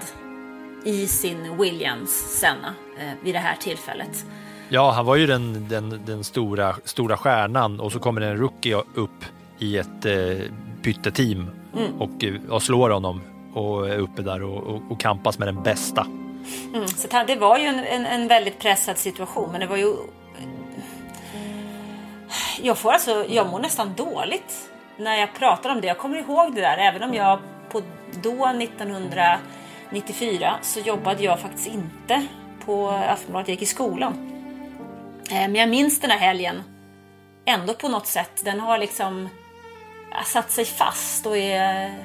i 0.85 1.07
sin 1.07 1.57
Williams 1.57 2.11
Senna 2.39 2.73
eh, 2.99 3.23
vid 3.23 3.35
det 3.35 3.39
här 3.39 3.55
tillfället. 3.55 4.25
Ja, 4.69 4.91
han 4.91 5.05
var 5.05 5.15
ju 5.15 5.27
den, 5.27 5.67
den, 5.69 6.01
den 6.05 6.23
stora, 6.23 6.75
stora 6.85 7.17
stjärnan 7.17 7.79
och 7.79 7.91
så 7.91 7.99
kommer 7.99 8.21
en 8.21 8.37
rookie 8.37 8.75
upp 8.93 9.25
i 9.59 9.77
ett 9.77 10.05
eh, 10.05 10.37
pytteteam 10.83 11.49
och, 11.99 12.23
eh, 12.23 12.33
och 12.49 12.63
slår 12.63 12.89
honom 12.89 13.21
och 13.59 13.89
är 13.89 13.97
uppe 13.97 14.21
där 14.21 14.43
och, 14.43 14.63
och, 14.63 14.81
och 14.89 14.99
kampas 14.99 15.39
med 15.39 15.47
den 15.47 15.63
bästa. 15.63 16.07
Mm, 16.73 16.87
så 16.87 17.07
det 17.27 17.35
var 17.35 17.57
ju 17.57 17.65
en, 17.65 17.79
en, 17.79 18.05
en 18.05 18.27
väldigt 18.27 18.59
pressad 18.59 18.97
situation, 18.97 19.51
men 19.51 19.61
det 19.61 19.67
var 19.67 19.77
ju... 19.77 19.95
Jag 22.61 22.77
får 22.77 22.91
alltså, 22.91 23.25
jag 23.29 23.49
mår 23.49 23.59
nästan 23.59 23.93
dåligt 23.97 24.69
när 24.97 25.15
jag 25.15 25.33
pratar 25.33 25.69
om 25.69 25.81
det. 25.81 25.87
Jag 25.87 25.97
kommer 25.97 26.17
ihåg 26.17 26.55
det 26.55 26.61
där, 26.61 26.77
även 26.77 27.03
om 27.03 27.13
jag 27.13 27.39
på 27.71 27.81
då 28.23 28.45
1994 28.45 30.55
så 30.61 30.79
jobbade 30.79 31.23
jag 31.23 31.39
faktiskt 31.39 31.67
inte 31.67 32.27
på 32.65 32.89
Aftonbladet, 32.89 33.47
jag 33.47 33.53
gick 33.53 33.61
i 33.61 33.65
skolan. 33.65 34.13
Eh, 35.31 35.35
men 35.35 35.55
jag 35.55 35.69
minns 35.69 35.99
den 35.99 36.11
här 36.11 36.19
helgen 36.19 36.63
ändå 37.45 37.73
på 37.73 37.87
något 37.87 38.07
sätt. 38.07 38.41
Den 38.45 38.59
har 38.59 38.77
liksom 38.77 39.29
satt 40.25 40.51
sig 40.51 40.65
fast 40.65 41.25
och 41.25 41.37
är 41.37 41.95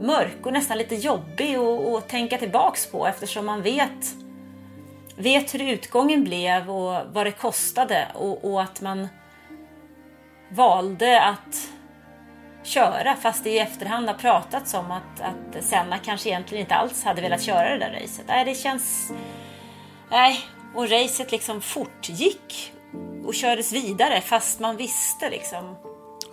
mörk 0.00 0.46
och 0.46 0.52
nästan 0.52 0.78
lite 0.78 0.94
jobbig 0.94 1.56
att, 1.56 1.86
att 1.86 2.08
tänka 2.08 2.38
tillbaks 2.38 2.86
på 2.86 3.06
eftersom 3.06 3.46
man 3.46 3.62
vet, 3.62 4.14
vet 5.16 5.54
hur 5.54 5.72
utgången 5.72 6.24
blev 6.24 6.70
och 6.70 7.00
vad 7.12 7.26
det 7.26 7.32
kostade 7.32 8.08
och, 8.14 8.44
och 8.44 8.62
att 8.62 8.80
man 8.80 9.08
valde 10.48 11.22
att 11.22 11.68
köra 12.62 13.16
fast 13.16 13.44
det 13.44 13.50
i 13.50 13.58
efterhand 13.58 14.08
har 14.08 14.14
pratats 14.14 14.74
om 14.74 14.90
att, 14.90 15.20
att 15.20 15.64
Senna 15.64 15.98
kanske 15.98 16.28
egentligen 16.28 16.62
inte 16.62 16.74
alls 16.74 17.04
hade 17.04 17.22
velat 17.22 17.42
köra 17.42 17.70
det 17.70 17.78
där 17.78 18.00
racet. 18.00 18.24
Nej, 18.28 18.44
det 18.44 18.54
känns... 18.54 19.12
Nej, 20.10 20.38
och 20.74 20.90
racet 20.90 21.32
liksom 21.32 21.60
fortgick 21.60 22.72
och 23.26 23.34
kördes 23.34 23.72
vidare 23.72 24.20
fast 24.20 24.60
man 24.60 24.76
visste 24.76 25.30
liksom 25.30 25.76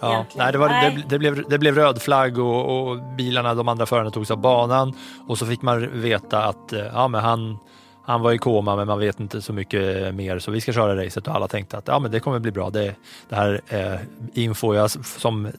Ja, 0.01 0.25
nej, 0.35 0.51
det, 0.51 0.57
var, 0.57 0.69
det, 0.69 1.03
det, 1.09 1.19
blev, 1.19 1.49
det 1.49 1.57
blev 1.57 1.75
röd 1.75 2.01
flagg 2.01 2.39
och, 2.39 2.89
och 2.89 2.97
bilarna, 3.17 3.53
de 3.53 3.67
andra 3.67 3.85
förarna 3.85 4.11
togs 4.11 4.31
av 4.31 4.37
banan 4.37 4.93
och 5.27 5.37
så 5.37 5.45
fick 5.45 5.61
man 5.61 6.01
veta 6.01 6.43
att 6.43 6.73
eh, 6.73 6.85
ja, 6.93 7.07
men 7.07 7.21
han, 7.21 7.57
han 8.05 8.21
var 8.21 8.31
i 8.31 8.37
koma 8.37 8.75
men 8.75 8.87
man 8.87 8.99
vet 8.99 9.19
inte 9.19 9.41
så 9.41 9.53
mycket 9.53 10.15
mer 10.15 10.39
så 10.39 10.51
vi 10.51 10.61
ska 10.61 10.73
köra 10.73 11.05
racet 11.05 11.27
och 11.27 11.35
alla 11.35 11.47
tänkte 11.47 11.77
att 11.77 11.87
ja, 11.87 11.99
men 11.99 12.11
det 12.11 12.19
kommer 12.19 12.39
bli 12.39 12.51
bra. 12.51 12.69
Det, 12.69 12.95
det 13.29 13.35
här 13.35 13.61
eh, 13.67 13.99
info 14.33 14.75
jag, 14.75 14.91
som 14.91 15.51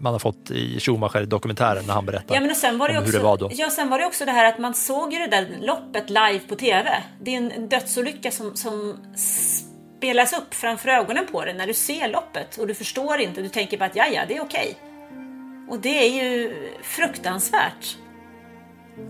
man 0.00 0.12
har 0.12 0.18
fått 0.18 0.50
i 0.50 0.80
Schumacher-dokumentären 0.80 1.84
när 1.86 1.94
han 1.94 2.06
berättar 2.06 2.34
Ja, 2.34 2.40
men 2.40 2.50
och 2.50 2.56
sen 2.56 2.78
var 2.78 2.88
det 2.88 2.94
om 2.94 3.02
också, 3.02 3.12
hur 3.12 3.18
det 3.18 3.24
var 3.24 3.36
då. 3.36 3.50
Ja, 3.52 3.70
sen 3.70 3.90
var 3.90 3.98
det 3.98 4.06
också 4.06 4.24
det 4.24 4.30
här 4.30 4.48
att 4.52 4.58
man 4.58 4.74
såg 4.74 5.12
ju 5.12 5.18
det 5.18 5.26
där 5.26 5.46
loppet 5.60 6.10
live 6.10 6.40
på 6.48 6.54
TV. 6.54 6.90
Det 7.20 7.34
är 7.34 7.38
en 7.38 7.68
dödsolycka 7.68 8.30
som, 8.30 8.56
som 8.56 8.96
spelas 10.04 10.32
upp 10.32 10.54
framför 10.54 10.88
ögonen 10.88 11.26
på 11.32 11.44
dig 11.44 11.54
när 11.54 11.66
du 11.66 11.74
ser 11.74 12.08
loppet 12.08 12.58
och 12.58 12.66
du 12.66 12.74
förstår 12.74 13.20
inte. 13.20 13.42
Du 13.42 13.48
tänker 13.48 13.78
bara 13.78 13.84
att 13.84 13.96
ja, 13.96 14.06
ja, 14.06 14.22
det 14.28 14.36
är 14.36 14.42
okej. 14.42 14.76
Och 15.68 15.78
det 15.80 15.88
är 15.88 16.24
ju 16.24 16.54
fruktansvärt. 16.82 17.98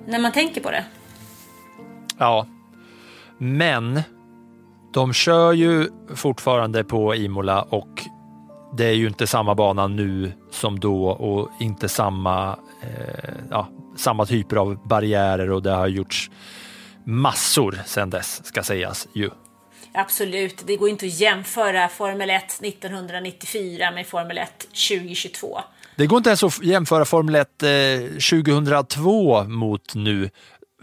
När 0.07 0.19
man 0.19 0.33
tänker 0.33 0.61
på 0.61 0.71
det. 0.71 0.85
Ja, 2.19 2.47
men 3.39 4.03
de 4.93 5.13
kör 5.13 5.53
ju 5.53 5.89
fortfarande 6.15 6.85
på 6.85 7.15
Imola 7.15 7.63
och 7.63 8.03
det 8.77 8.85
är 8.85 8.95
ju 8.95 9.07
inte 9.07 9.27
samma 9.27 9.55
bana 9.55 9.87
nu 9.87 10.33
som 10.51 10.81
då 10.81 11.09
och 11.09 11.51
inte 11.61 11.89
samma, 11.89 12.59
eh, 12.83 13.35
ja, 13.51 13.69
samma 13.97 14.27
typer 14.27 14.57
av 14.57 14.89
barriärer 14.89 15.51
och 15.51 15.63
det 15.63 15.71
har 15.71 15.87
gjorts 15.87 16.31
massor 17.05 17.79
sedan 17.87 18.11
dess 18.11 18.47
ska 18.47 18.63
sägas 18.63 19.09
ju. 19.15 19.31
Absolut, 19.97 20.63
det 20.67 20.77
går 20.77 20.89
inte 20.89 21.07
att 21.07 21.21
jämföra 21.21 21.89
Formel 21.89 22.31
1 22.31 22.45
1994 22.63 23.91
med 23.91 24.07
Formel 24.07 24.39
1 24.39 24.59
2022. 24.89 25.61
Det 25.97 26.07
går 26.07 26.17
inte 26.17 26.31
ens 26.31 26.45
att 26.45 26.65
jämföra 26.65 27.05
Formel 27.05 27.35
1 27.35 27.63
eh, 27.63 27.69
2002 28.31 29.45
mot 29.45 29.95
nu. 29.95 30.31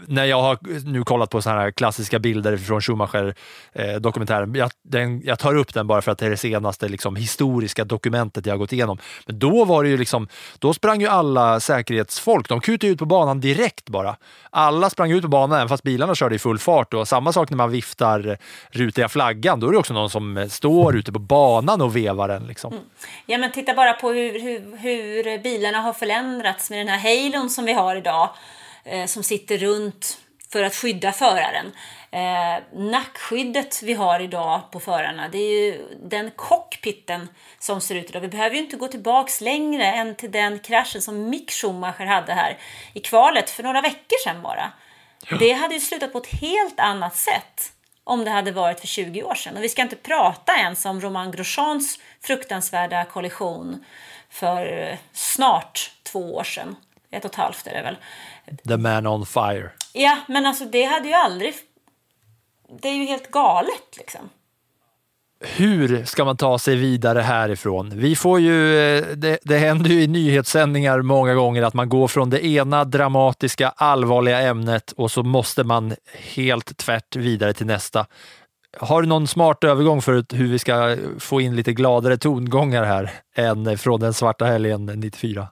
När 0.06 0.24
jag 0.24 0.42
har 0.42 0.58
nu 0.92 1.04
kollat 1.04 1.30
på 1.30 1.42
sådana 1.42 1.60
här 1.60 1.70
klassiska 1.70 2.18
bilder 2.18 2.56
från 2.56 2.80
Schumacher-dokumentären. 2.80 4.54
Eh, 4.54 4.58
jag, 4.58 4.70
den- 4.82 5.22
jag 5.24 5.38
tar 5.38 5.56
upp 5.56 5.74
den 5.74 5.86
bara 5.86 6.02
för 6.02 6.12
att 6.12 6.18
det 6.18 6.26
är 6.26 6.30
det 6.30 6.36
senaste 6.36 6.88
liksom, 6.88 7.16
historiska 7.16 7.84
dokumentet 7.84 8.46
jag 8.46 8.52
har 8.52 8.58
gått 8.58 8.72
igenom. 8.72 8.98
Men 9.26 9.38
då 9.38 9.64
var 9.64 9.82
det 9.82 9.88
ju 9.88 9.96
liksom, 9.96 10.28
då 10.58 10.74
sprang 10.74 11.00
ju 11.00 11.06
alla 11.08 11.60
säkerhetsfolk, 11.60 12.48
de 12.48 12.60
kutade 12.60 12.92
ut 12.92 12.98
på 12.98 13.04
banan 13.06 13.40
direkt 13.40 13.88
bara. 13.88 14.16
Alla 14.50 14.90
sprang 14.90 15.10
ut 15.10 15.22
på 15.22 15.28
banan 15.28 15.56
även 15.58 15.68
fast 15.68 15.82
bilarna 15.82 16.14
körde 16.14 16.34
i 16.34 16.38
full 16.38 16.58
fart. 16.58 16.94
Och 16.94 17.08
samma 17.08 17.32
sak 17.32 17.50
när 17.50 17.56
man 17.56 17.70
viftar 17.70 18.38
rutiga 18.70 19.08
flaggan, 19.08 19.60
då 19.60 19.68
är 19.68 19.72
det 19.72 19.78
också 19.78 19.94
någon 19.94 20.10
som 20.10 20.36
eh, 20.36 20.48
står 20.48 20.96
ute 20.96 21.12
på 21.12 21.18
banan 21.18 21.82
och 21.82 21.96
vevar 21.96 22.28
den. 22.28 22.46
Liksom. 22.46 22.72
Mm. 22.72 22.84
Ja, 23.26 23.38
men 23.38 23.52
titta 23.52 23.74
bara 23.74 23.92
på 23.92 24.08
hur, 24.12 24.32
hur, 24.40 24.76
hur 24.78 25.38
bilarna 25.42 25.78
har 25.78 25.92
förändrats 25.92 26.70
med 26.70 26.78
den 26.78 26.88
här 26.88 26.98
halon 27.32 27.50
som 27.50 27.64
vi 27.64 27.72
har 27.72 27.96
idag. 27.96 28.28
Eh, 28.84 29.06
som 29.06 29.22
sitter 29.22 29.58
runt 29.58 30.18
för 30.52 30.62
att 30.62 30.74
skydda 30.74 31.12
föraren. 31.12 31.72
Eh, 32.10 32.62
nackskyddet 32.72 33.82
vi 33.82 33.94
har 33.94 34.20
idag 34.20 34.70
på 34.70 34.80
förarna, 34.80 35.28
det 35.28 35.38
är 35.38 35.64
ju 35.64 35.98
den 36.02 36.30
cockpiten 36.30 37.28
som 37.58 37.80
ser 37.80 37.94
ut 37.94 38.10
idag. 38.10 38.20
Vi 38.20 38.28
behöver 38.28 38.56
ju 38.56 38.62
inte 38.62 38.76
gå 38.76 38.88
tillbaks 38.88 39.40
längre 39.40 39.84
än 39.84 40.14
till 40.14 40.30
den 40.30 40.58
kraschen 40.58 41.02
som 41.02 41.30
Mick 41.30 41.50
Schumacher 41.50 42.06
hade 42.06 42.32
här 42.32 42.58
i 42.92 43.00
kvalet 43.00 43.50
för 43.50 43.62
några 43.62 43.80
veckor 43.80 44.24
sedan 44.24 44.42
bara. 44.42 44.72
Det 45.38 45.52
hade 45.52 45.74
ju 45.74 45.80
slutat 45.80 46.12
på 46.12 46.18
ett 46.18 46.40
helt 46.40 46.80
annat 46.80 47.16
sätt 47.16 47.72
om 48.04 48.24
det 48.24 48.30
hade 48.30 48.52
varit 48.52 48.80
för 48.80 48.86
20 48.86 49.22
år 49.22 49.34
sedan. 49.34 49.56
Och 49.56 49.62
vi 49.62 49.68
ska 49.68 49.82
inte 49.82 49.96
prata 49.96 50.56
ens 50.56 50.84
om 50.84 51.00
Romain 51.00 51.30
Grosjeans 51.30 51.98
fruktansvärda 52.20 53.04
kollision 53.04 53.84
för 54.30 54.88
eh, 54.90 54.98
snart 55.12 55.90
två 56.02 56.34
år 56.34 56.44
sedan. 56.44 56.76
Ett 57.12 57.24
och 57.24 57.30
ett 57.30 57.36
halvt 57.36 57.66
är 57.66 57.74
det 57.74 57.82
väl. 57.82 57.96
The 58.68 58.76
man 58.76 59.06
on 59.06 59.26
fire. 59.26 59.70
Ja, 59.92 60.18
men 60.28 60.46
alltså 60.46 60.64
det 60.64 60.84
hade 60.84 61.08
ju 61.08 61.14
aldrig... 61.14 61.54
Det 62.82 62.88
är 62.88 62.94
ju 62.94 63.04
helt 63.04 63.30
galet 63.30 63.96
liksom. 63.96 64.30
hur 65.40 66.04
ska 66.04 66.24
man 66.24 66.36
ta 66.36 66.58
sig 66.58 66.76
vidare 66.76 67.20
härifrån? 67.20 67.90
Vi 67.94 68.16
får 68.16 68.40
ju, 68.40 68.78
eh, 68.78 69.06
det, 69.16 69.38
det 69.42 69.58
händer 69.58 69.90
ju 69.90 70.02
i 70.02 70.06
nyhetssändningar 70.06 71.02
många 71.02 71.34
gånger 71.34 71.62
att 71.62 71.74
man 71.74 71.88
går 71.88 72.08
från 72.08 72.30
det 72.30 72.46
ena 72.46 72.84
dramatiska, 72.84 73.68
allvarliga 73.68 74.40
ämnet 74.40 74.92
och 74.92 75.10
så 75.10 75.22
måste 75.22 75.64
man 75.64 75.94
helt 76.34 76.76
tvärt 76.76 77.16
vidare 77.16 77.52
till 77.54 77.66
nästa. 77.66 78.06
Har 78.78 79.02
du 79.02 79.08
någon 79.08 79.26
smart 79.26 79.64
övergång 79.64 80.02
för 80.02 80.34
hur 80.34 80.48
vi 80.48 80.58
ska 80.58 80.96
få 81.18 81.40
in 81.40 81.56
lite 81.56 81.72
gladare 81.72 82.16
tongångar 82.16 82.84
här 82.84 83.10
än 83.36 83.78
från 83.78 84.00
den 84.00 84.14
svarta 84.14 84.44
helgen 84.44 84.86
94? 84.86 85.48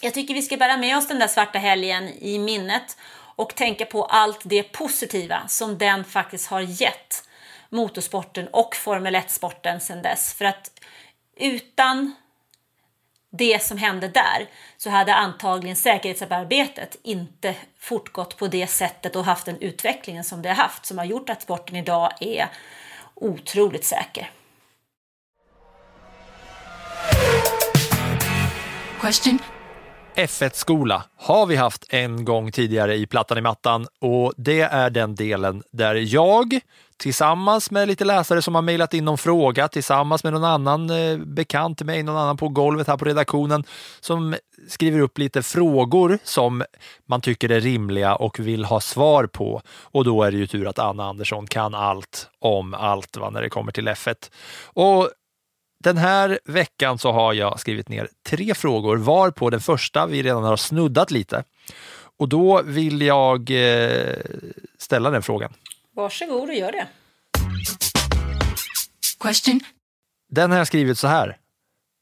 Jag 0.00 0.14
tycker 0.14 0.34
vi 0.34 0.42
ska 0.42 0.56
bära 0.56 0.76
med 0.76 0.96
oss 0.96 1.08
den 1.08 1.18
där 1.18 1.28
svarta 1.28 1.58
helgen 1.58 2.08
i 2.08 2.38
minnet 2.38 2.96
och 3.36 3.54
tänka 3.54 3.86
på 3.86 4.04
allt 4.04 4.40
det 4.44 4.62
positiva 4.62 5.48
som 5.48 5.78
den 5.78 6.04
faktiskt 6.04 6.46
har 6.46 6.60
gett 6.60 7.28
motorsporten 7.68 8.48
och 8.48 8.76
Formel 8.76 9.14
1-sporten 9.16 9.80
sedan 9.80 10.02
dess. 10.02 10.34
För 10.34 10.44
att 10.44 10.70
utan 11.36 12.14
det 13.30 13.62
som 13.62 13.78
hände 13.78 14.08
där 14.08 14.48
så 14.76 14.90
hade 14.90 15.14
antagligen 15.14 15.76
säkerhetsarbetet 15.76 16.96
inte 17.02 17.54
fortgått 17.78 18.36
på 18.36 18.48
det 18.48 18.66
sättet 18.66 19.16
och 19.16 19.24
haft 19.24 19.46
den 19.46 19.58
utvecklingen 19.60 20.24
som 20.24 20.42
det 20.42 20.48
har 20.48 20.56
haft 20.56 20.86
som 20.86 20.98
har 20.98 21.04
gjort 21.04 21.30
att 21.30 21.42
sporten 21.42 21.76
idag 21.76 22.12
är 22.20 22.48
otroligt 23.14 23.84
säker. 23.84 24.30
Question 29.00 29.38
F1-skola 30.14 31.02
har 31.16 31.46
vi 31.46 31.56
haft 31.56 31.84
en 31.88 32.24
gång 32.24 32.52
tidigare 32.52 32.96
i 32.96 33.06
Plattan 33.06 33.38
i 33.38 33.40
mattan 33.40 33.86
och 34.00 34.32
det 34.36 34.60
är 34.60 34.90
den 34.90 35.14
delen 35.14 35.62
där 35.70 35.94
jag 35.94 36.60
tillsammans 36.96 37.70
med 37.70 37.88
lite 37.88 38.04
läsare 38.04 38.42
som 38.42 38.54
har 38.54 38.62
mejlat 38.62 38.94
in 38.94 39.04
någon 39.04 39.18
fråga, 39.18 39.68
tillsammans 39.68 40.24
med 40.24 40.32
någon 40.32 40.44
annan 40.44 40.90
eh, 40.90 41.18
bekant 41.18 41.78
till 41.78 41.86
mig, 41.86 42.02
någon 42.02 42.16
annan 42.16 42.36
på 42.36 42.48
golvet 42.48 42.88
här 42.88 42.96
på 42.96 43.04
redaktionen 43.04 43.64
som 44.00 44.34
skriver 44.68 45.00
upp 45.00 45.18
lite 45.18 45.42
frågor 45.42 46.18
som 46.24 46.64
man 47.06 47.20
tycker 47.20 47.50
är 47.50 47.60
rimliga 47.60 48.14
och 48.16 48.38
vill 48.38 48.64
ha 48.64 48.80
svar 48.80 49.26
på. 49.26 49.62
Och 49.82 50.04
då 50.04 50.22
är 50.22 50.30
det 50.30 50.36
ju 50.36 50.46
tur 50.46 50.68
att 50.68 50.78
Anna 50.78 51.04
Andersson 51.04 51.46
kan 51.46 51.74
allt 51.74 52.28
om 52.38 52.74
allt 52.74 53.16
va, 53.16 53.30
när 53.30 53.42
det 53.42 53.50
kommer 53.50 53.72
till 53.72 53.88
F1. 53.88 54.30
Och 54.64 55.10
den 55.82 55.96
här 55.96 56.38
veckan 56.44 56.98
så 56.98 57.12
har 57.12 57.32
jag 57.32 57.60
skrivit 57.60 57.88
ner 57.88 58.08
tre 58.26 58.54
frågor, 58.54 58.96
var 58.96 59.30
på 59.30 59.50
den 59.50 59.60
första 59.60 60.06
vi 60.06 60.22
redan 60.22 60.44
har 60.44 60.56
snuddat 60.56 61.10
lite. 61.10 61.44
Och 62.18 62.28
då 62.28 62.62
vill 62.62 63.02
jag 63.02 63.50
eh, 63.50 64.16
ställa 64.78 65.10
den 65.10 65.22
frågan. 65.22 65.52
Varsågod 65.94 66.48
och 66.48 66.54
gör 66.54 66.72
det. 66.72 66.86
Question 69.20 69.60
Den 70.28 70.50
har 70.50 70.58
jag 70.58 70.66
skrivit 70.66 70.98
så 70.98 71.06
här. 71.06 71.36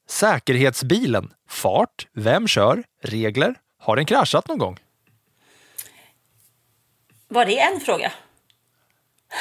Säkerhetsbilen, 0.09 1.33
fart, 1.49 2.07
vem 2.12 2.49
kör, 2.49 2.85
regler, 3.03 3.55
har 3.78 3.97
den 3.97 4.07
kraschat 4.07 4.49
någon 4.49 4.59
gång? 4.59 4.78
Var 7.28 7.45
det 7.45 7.59
en 7.61 7.81
fråga? 7.81 8.12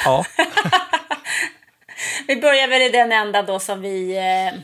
Ja, 0.04 0.24
Vi 2.26 2.36
börjar 2.36 2.68
väl 2.68 2.82
i 2.82 2.88
den 2.88 3.12
ända 3.12 3.42
då 3.42 3.58
som 3.58 3.80
vi... 3.80 4.16
Eh, 4.16 4.54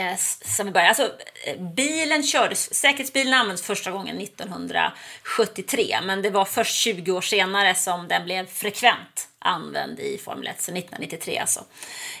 eh 0.00 0.16
som 0.44 0.66
vi 0.66 0.72
börjar. 0.72 0.88
Alltså, 0.88 1.12
eh, 1.46 1.60
bilen 1.60 2.22
kördes, 2.22 2.74
säkerhetsbilen 2.74 3.34
användes 3.34 3.62
första 3.62 3.90
gången 3.90 4.20
1973 4.20 5.98
men 6.02 6.22
det 6.22 6.30
var 6.30 6.44
först 6.44 6.74
20 6.74 7.12
år 7.12 7.20
senare 7.20 7.74
som 7.74 8.08
den 8.08 8.24
blev 8.24 8.46
frekvent 8.46 9.28
använd 9.40 10.00
i 10.00 10.18
Formel 10.18 10.46
1, 10.46 10.62
så 10.62 10.72
1993 10.72 11.38
alltså. 11.38 11.64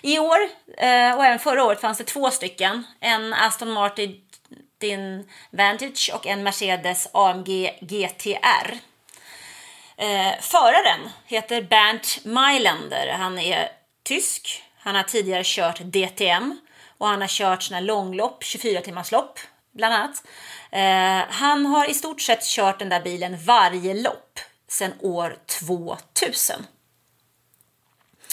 I 0.02 0.18
år 0.18 0.38
eh, 0.78 1.16
och 1.16 1.24
även 1.24 1.38
förra 1.38 1.64
året 1.64 1.80
fanns 1.80 1.98
det 1.98 2.04
två 2.04 2.30
stycken. 2.30 2.84
En 3.00 3.34
Aston 3.34 3.70
Martin 3.70 5.28
Vantage 5.50 6.10
och 6.14 6.26
en 6.26 6.42
Mercedes 6.42 7.08
AMG 7.12 7.78
GTR. 7.80 8.78
Eh, 9.96 10.32
föraren 10.40 11.10
heter 11.26 11.62
Bernt 11.62 12.24
Mylander. 12.24 13.16
Han 13.18 13.38
är 13.38 13.68
tysk. 14.02 14.62
Han 14.78 14.94
har 14.94 15.02
tidigare 15.02 15.42
kört 15.44 15.80
DTM 15.80 16.60
och 16.98 17.08
han 17.08 17.20
har 17.20 17.28
kört 17.28 17.62
såna 17.62 17.80
långlopp, 17.80 18.44
24 18.44 18.80
timmars 18.80 19.12
lopp 19.12 19.38
bland 19.72 19.94
annat. 19.94 20.22
Eh, 20.70 21.32
han 21.34 21.66
har 21.66 21.90
i 21.90 21.94
stort 21.94 22.20
sett 22.20 22.44
kört 22.44 22.78
den 22.78 22.88
där 22.88 23.00
bilen 23.00 23.44
varje 23.44 23.94
lopp 23.94 24.40
sedan 24.68 24.92
år 25.00 25.36
2000. 25.46 26.66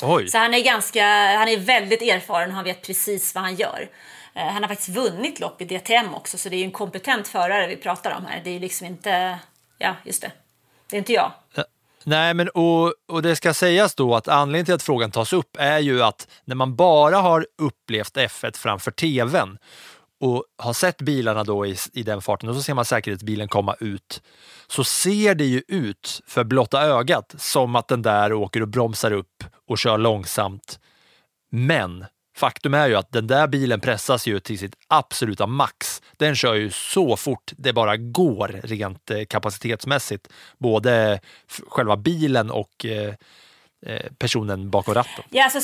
oj. 0.01 0.27
Så 0.27 0.37
han 0.37 0.53
är 0.53 0.63
ganska, 0.63 1.03
han 1.37 1.47
är 1.47 1.57
väldigt 1.57 2.01
erfaren 2.01 2.49
och 2.49 2.55
han 2.55 2.63
vet 2.63 2.81
precis 2.81 3.35
vad 3.35 3.43
han 3.43 3.55
gör. 3.55 3.89
Eh, 4.35 4.47
Han 4.47 4.63
har 4.63 4.67
faktiskt 4.67 4.89
vunnit 4.89 5.39
lopp 5.39 5.61
i 5.61 5.65
DTM 5.65 6.13
också, 6.13 6.37
så 6.37 6.49
det 6.49 6.55
är 6.55 6.57
ju 6.57 6.63
en 6.63 6.71
kompetent 6.71 7.27
förare 7.27 7.67
vi 7.67 7.75
pratar 7.75 8.11
om 8.11 8.25
här. 8.25 8.41
Det 8.43 8.49
är 8.49 8.53
ju 8.53 8.59
liksom 8.59 8.87
inte, 8.87 9.39
ja 9.77 9.95
just 10.03 10.21
det, 10.21 10.31
det 10.89 10.95
är 10.95 10.97
inte 10.97 11.13
jag. 11.13 11.31
Nej, 12.07 12.33
men 12.33 12.49
och, 12.49 12.93
och 13.07 13.21
det 13.21 13.35
ska 13.35 13.53
sägas 13.53 13.95
då 13.95 14.15
att 14.15 14.27
anledningen 14.27 14.65
till 14.65 14.73
att 14.73 14.83
frågan 14.83 15.11
tas 15.11 15.33
upp 15.33 15.57
är 15.59 15.79
ju 15.79 16.03
att 16.03 16.27
när 16.45 16.55
man 16.55 16.75
bara 16.75 17.17
har 17.17 17.47
upplevt 17.57 18.17
F1 18.17 18.57
framför 18.57 18.91
tvn 18.91 19.57
och 20.19 20.43
har 20.57 20.73
sett 20.73 21.01
bilarna 21.01 21.43
då 21.43 21.65
i, 21.65 21.75
i 21.93 22.03
den 22.03 22.21
farten 22.21 22.49
och 22.49 22.55
så 22.55 22.61
ser 22.61 22.73
man 22.73 22.85
säkerhetsbilen 22.85 23.47
komma 23.47 23.75
ut 23.79 24.21
så 24.67 24.83
ser 24.83 25.35
det 25.35 25.45
ju 25.45 25.63
ut 25.67 26.21
för 26.27 26.43
blotta 26.43 26.81
ögat 26.81 27.35
som 27.37 27.75
att 27.75 27.87
den 27.87 28.01
där 28.01 28.33
åker 28.33 28.61
och 28.61 28.67
bromsar 28.67 29.11
upp 29.11 29.43
och 29.67 29.77
kör 29.77 29.97
långsamt. 29.97 30.79
Men 31.49 32.05
faktum 32.37 32.73
är 32.73 32.87
ju 32.87 32.95
att 32.95 33.11
den 33.11 33.27
där 33.27 33.47
bilen 33.47 33.79
pressas 33.79 34.27
ju 34.27 34.39
till 34.39 34.59
sitt 34.59 34.75
absoluta 34.87 35.47
max. 35.47 36.01
Den 36.17 36.35
kör 36.35 36.53
ju 36.53 36.71
så 36.71 37.17
fort 37.17 37.51
det 37.57 37.73
bara 37.73 37.97
går 37.97 38.61
rent 38.63 39.11
eh, 39.11 39.23
kapacitetsmässigt. 39.25 40.27
Både 40.57 41.19
själva 41.67 41.97
bilen 41.97 42.51
och 42.51 42.85
eh, 42.85 43.13
eh, 43.85 44.11
personen 44.17 44.69
bakom 44.69 44.93
ratten. 44.93 45.23
Ja, 45.29 45.43
alltså, 45.43 45.59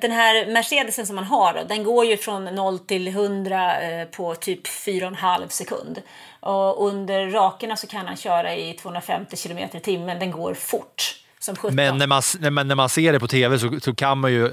den 0.00 0.12
här 0.12 0.46
Mercedesen 0.46 1.06
som 1.06 1.16
man 1.16 1.24
har, 1.24 1.54
då, 1.54 1.64
den 1.68 1.84
går 1.84 2.04
ju 2.04 2.16
från 2.16 2.44
0 2.44 2.78
till 2.78 3.08
100 3.08 3.80
eh, 3.80 4.06
på 4.08 4.34
typ 4.34 4.66
4,5 4.66 5.48
sekund. 5.48 6.02
Och 6.40 6.86
under 6.86 7.30
rakerna 7.30 7.76
så 7.76 7.86
kan 7.86 8.06
han 8.06 8.16
köra 8.16 8.56
i 8.56 8.72
250 8.72 9.36
km 9.36 9.58
i 9.58 9.80
timmen. 9.80 10.18
Den 10.18 10.30
går 10.30 10.54
fort 10.54 11.16
som 11.38 11.56
17. 11.56 11.74
Men 11.74 11.98
när 11.98 12.06
man, 12.06 12.22
när 12.40 12.50
man, 12.50 12.68
när 12.68 12.74
man 12.74 12.88
ser 12.88 13.12
det 13.12 13.20
på 13.20 13.28
tv 13.28 13.58
så, 13.58 13.80
så 13.80 13.94
kan 13.94 14.18
man 14.18 14.32
ju... 14.32 14.50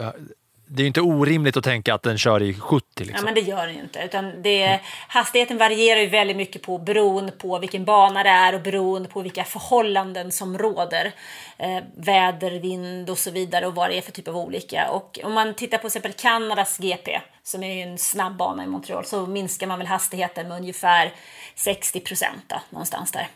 Det 0.65 0.81
är 0.81 0.83
ju 0.83 0.87
inte 0.87 1.01
orimligt 1.01 1.57
att 1.57 1.63
tänka 1.63 1.93
att 1.93 2.03
den 2.03 2.17
kör 2.17 2.41
i 2.43 2.53
70. 2.53 2.85
Ja, 2.95 3.03
Liksom. 3.05 3.25
men 3.25 3.33
det 3.33 3.41
gör 3.41 3.67
den 3.67 3.75
ju 3.75 3.81
inte. 3.81 3.99
Utan 3.99 4.41
det, 4.41 4.79
hastigheten 5.07 5.57
varierar 5.57 5.99
ju 5.99 6.07
väldigt 6.07 6.37
mycket 6.37 6.61
på 6.61 6.77
beroende 6.77 7.31
på 7.31 7.59
vilken 7.59 7.85
bana 7.85 8.23
det 8.23 8.29
är 8.29 8.55
och 8.55 8.61
beroende 8.61 9.09
på 9.09 9.21
vilka 9.21 9.43
förhållanden 9.43 10.31
som 10.31 10.57
råder. 10.57 11.11
Eh, 11.57 11.83
väder, 11.95 12.51
vind 12.59 13.09
och 13.09 13.17
så 13.17 13.31
vidare 13.31 13.67
och 13.67 13.75
vad 13.75 13.89
det 13.89 13.97
är 13.97 14.01
för 14.01 14.11
typ 14.11 14.27
av 14.27 14.37
olika. 14.37 14.89
Och 14.89 15.19
om 15.23 15.33
man 15.33 15.53
tittar 15.53 15.77
på 15.77 15.87
exempel 15.87 16.13
Kanadas 16.13 16.77
GP, 16.77 17.19
som 17.43 17.63
är 17.63 17.73
ju 17.73 17.81
en 17.81 17.97
snabb 17.97 18.35
bana 18.37 18.63
i 18.63 18.67
Montreal, 18.67 19.05
så 19.05 19.25
minskar 19.25 19.67
man 19.67 19.77
väl 19.79 19.87
hastigheten 19.87 20.47
med 20.47 20.57
ungefär 20.57 21.11
60 21.55 21.99
procent 21.99 22.53
någonstans 22.69 23.11
där. 23.11 23.27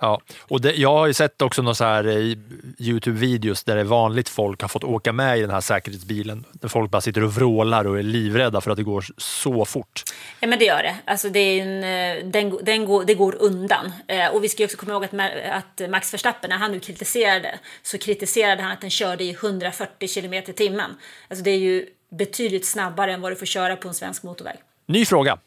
Ja, 0.00 0.20
och 0.40 0.60
det, 0.60 0.72
jag 0.72 0.94
har 0.94 1.06
ju 1.06 1.14
sett 1.14 1.42
också 1.42 1.62
några 1.62 1.74
så 1.74 1.84
här 1.84 2.04
eh, 2.04 2.36
Youtube-videos 2.78 3.64
där 3.66 3.74
det 3.74 3.80
är 3.80 3.84
vanligt 3.84 4.28
folk 4.28 4.60
har 4.60 4.68
fått 4.68 4.84
åka 4.84 5.12
med 5.12 5.38
i 5.38 5.40
den 5.40 5.50
här 5.50 5.60
säkerhetsbilen. 5.60 6.44
Där 6.52 6.68
folk 6.68 6.90
bara 6.90 7.00
sitter 7.00 7.24
och 7.24 7.34
vrålar 7.34 7.86
och 7.86 7.98
är 7.98 8.02
livrädda 8.02 8.60
för 8.60 8.70
att 8.70 8.76
det 8.76 8.82
går 8.82 9.04
så 9.16 9.64
fort. 9.64 10.02
Ja 10.40 10.48
men 10.48 10.58
det 10.58 10.64
gör 10.64 10.82
det. 10.82 10.96
Alltså 11.04 11.28
det, 11.28 11.38
är 11.38 11.62
en, 11.62 11.84
eh, 11.84 12.30
den, 12.30 12.58
den 12.62 12.84
går, 12.84 13.04
det 13.04 13.14
går 13.14 13.36
undan. 13.40 13.92
Eh, 14.06 14.26
och 14.26 14.44
vi 14.44 14.48
ska 14.48 14.62
ju 14.62 14.64
också 14.64 14.76
komma 14.76 14.92
ihåg 14.92 15.04
att, 15.04 15.14
att 15.50 15.90
Max 15.90 16.14
Verstappen, 16.14 16.50
när 16.50 16.56
han 16.56 16.72
nu 16.72 16.80
kritiserade, 16.80 17.58
så 17.82 17.98
kritiserade 17.98 18.62
han 18.62 18.72
att 18.72 18.80
den 18.80 18.90
körde 18.90 19.24
i 19.24 19.30
140 19.30 20.08
km 20.14 20.34
i 20.34 20.42
timmen. 20.42 20.90
Alltså 21.28 21.44
det 21.44 21.50
är 21.50 21.58
ju 21.58 21.86
betydligt 22.10 22.66
snabbare 22.66 23.12
än 23.12 23.20
vad 23.20 23.32
du 23.32 23.36
får 23.36 23.46
köra 23.46 23.76
på 23.76 23.88
en 23.88 23.94
svensk 23.94 24.22
motorväg. 24.22 24.56
Ny 24.86 25.04
fråga. 25.04 25.38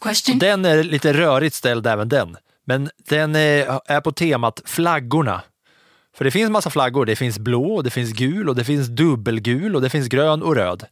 Question. 0.00 0.38
Den 0.38 0.64
är 0.64 0.82
lite 0.82 1.12
rörigt 1.12 1.54
ställd 1.54 1.86
även 1.86 2.08
den. 2.08 2.36
Men 2.66 2.90
den 3.08 3.34
eh, 3.34 3.78
är, 3.86 4.00
på 4.00 4.12
temat 4.12 4.62
flaggorna. 4.64 5.42
För 6.16 6.24
det 6.24 6.30
finns 6.30 6.50
massa 6.50 6.70
flaggor. 6.70 7.06
Det 7.06 7.16
finns 7.16 7.38
blå, 7.38 7.82
det 7.82 7.90
finns 7.90 8.12
gul 8.12 8.48
och 8.48 8.56
det 8.56 8.64
finns 8.64 8.88
dubbelgul 8.88 9.76
och 9.76 9.82
det 9.82 9.90
finns 9.90 10.08
grön 10.08 10.42
och 10.42 10.56
röd. 10.56 10.84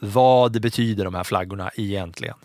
Vad 0.00 0.60
betyder 0.60 1.04
de 1.04 1.14
här 1.14 1.24
flaggorna 1.24 1.70
egentligen? 1.76 2.36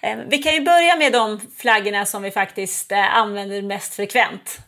Eh, 0.00 0.18
vi 0.28 0.38
kan 0.38 0.54
ju 0.54 0.64
börja 0.64 0.96
med 0.96 1.12
de 1.12 1.40
flaggorna 1.56 2.06
som 2.06 2.22
vi 2.22 2.30
faktiskt 2.30 2.92
eh, 2.92 3.16
använder 3.16 3.62
mest 3.62 3.94
frekvent. 3.94 4.60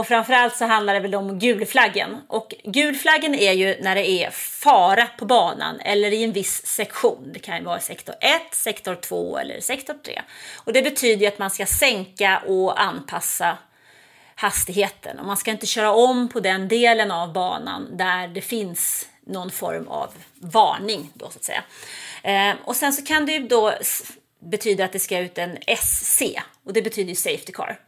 Och 0.00 0.06
framförallt 0.06 0.56
så 0.56 0.64
handlar 0.64 0.94
det 0.94 1.00
väl 1.00 1.14
om 1.14 1.38
gulflaggen. 1.38 2.16
Och 2.26 2.54
gulflaggen 2.64 3.34
är 3.34 3.52
ju 3.52 3.76
när 3.80 3.94
det 3.94 4.08
är 4.08 4.30
fara 4.30 5.06
på 5.06 5.24
banan 5.24 5.80
eller 5.80 6.12
i 6.12 6.24
en 6.24 6.32
viss 6.32 6.66
sektion. 6.66 7.30
Det 7.32 7.38
kan 7.38 7.58
ju 7.58 7.64
vara 7.64 7.80
sektor 7.80 8.14
1, 8.20 8.42
sektor 8.52 8.94
2 8.94 9.38
eller 9.38 9.60
sektor 9.60 9.94
3. 10.04 10.22
Och 10.64 10.72
det 10.72 10.82
betyder 10.82 11.20
ju 11.20 11.26
att 11.26 11.38
man 11.38 11.50
ska 11.50 11.66
sänka 11.66 12.42
och 12.46 12.82
anpassa 12.82 13.58
hastigheten. 14.34 15.18
Och 15.18 15.26
man 15.26 15.36
ska 15.36 15.50
inte 15.50 15.66
köra 15.66 15.92
om 15.92 16.28
på 16.28 16.40
den 16.40 16.68
delen 16.68 17.10
av 17.10 17.32
banan 17.32 17.96
där 17.96 18.28
det 18.28 18.40
finns 18.40 19.08
någon 19.26 19.50
form 19.50 19.88
av 19.88 20.10
varning. 20.34 21.10
Då, 21.14 21.30
så 21.30 21.38
att 21.38 21.44
säga. 21.44 21.62
Eh, 22.22 22.56
och 22.64 22.76
sen 22.76 22.92
så 22.92 23.04
kan 23.04 23.26
det 23.26 23.32
ju 23.32 23.48
då 23.48 23.72
betyda 24.42 24.84
att 24.84 24.92
det 24.92 24.98
ska 24.98 25.18
ut 25.18 25.38
en 25.38 25.58
SC 25.78 26.22
och 26.64 26.72
det 26.72 26.82
betyder 26.82 27.08
ju 27.08 27.16
Safety 27.16 27.52
Car. 27.52 27.78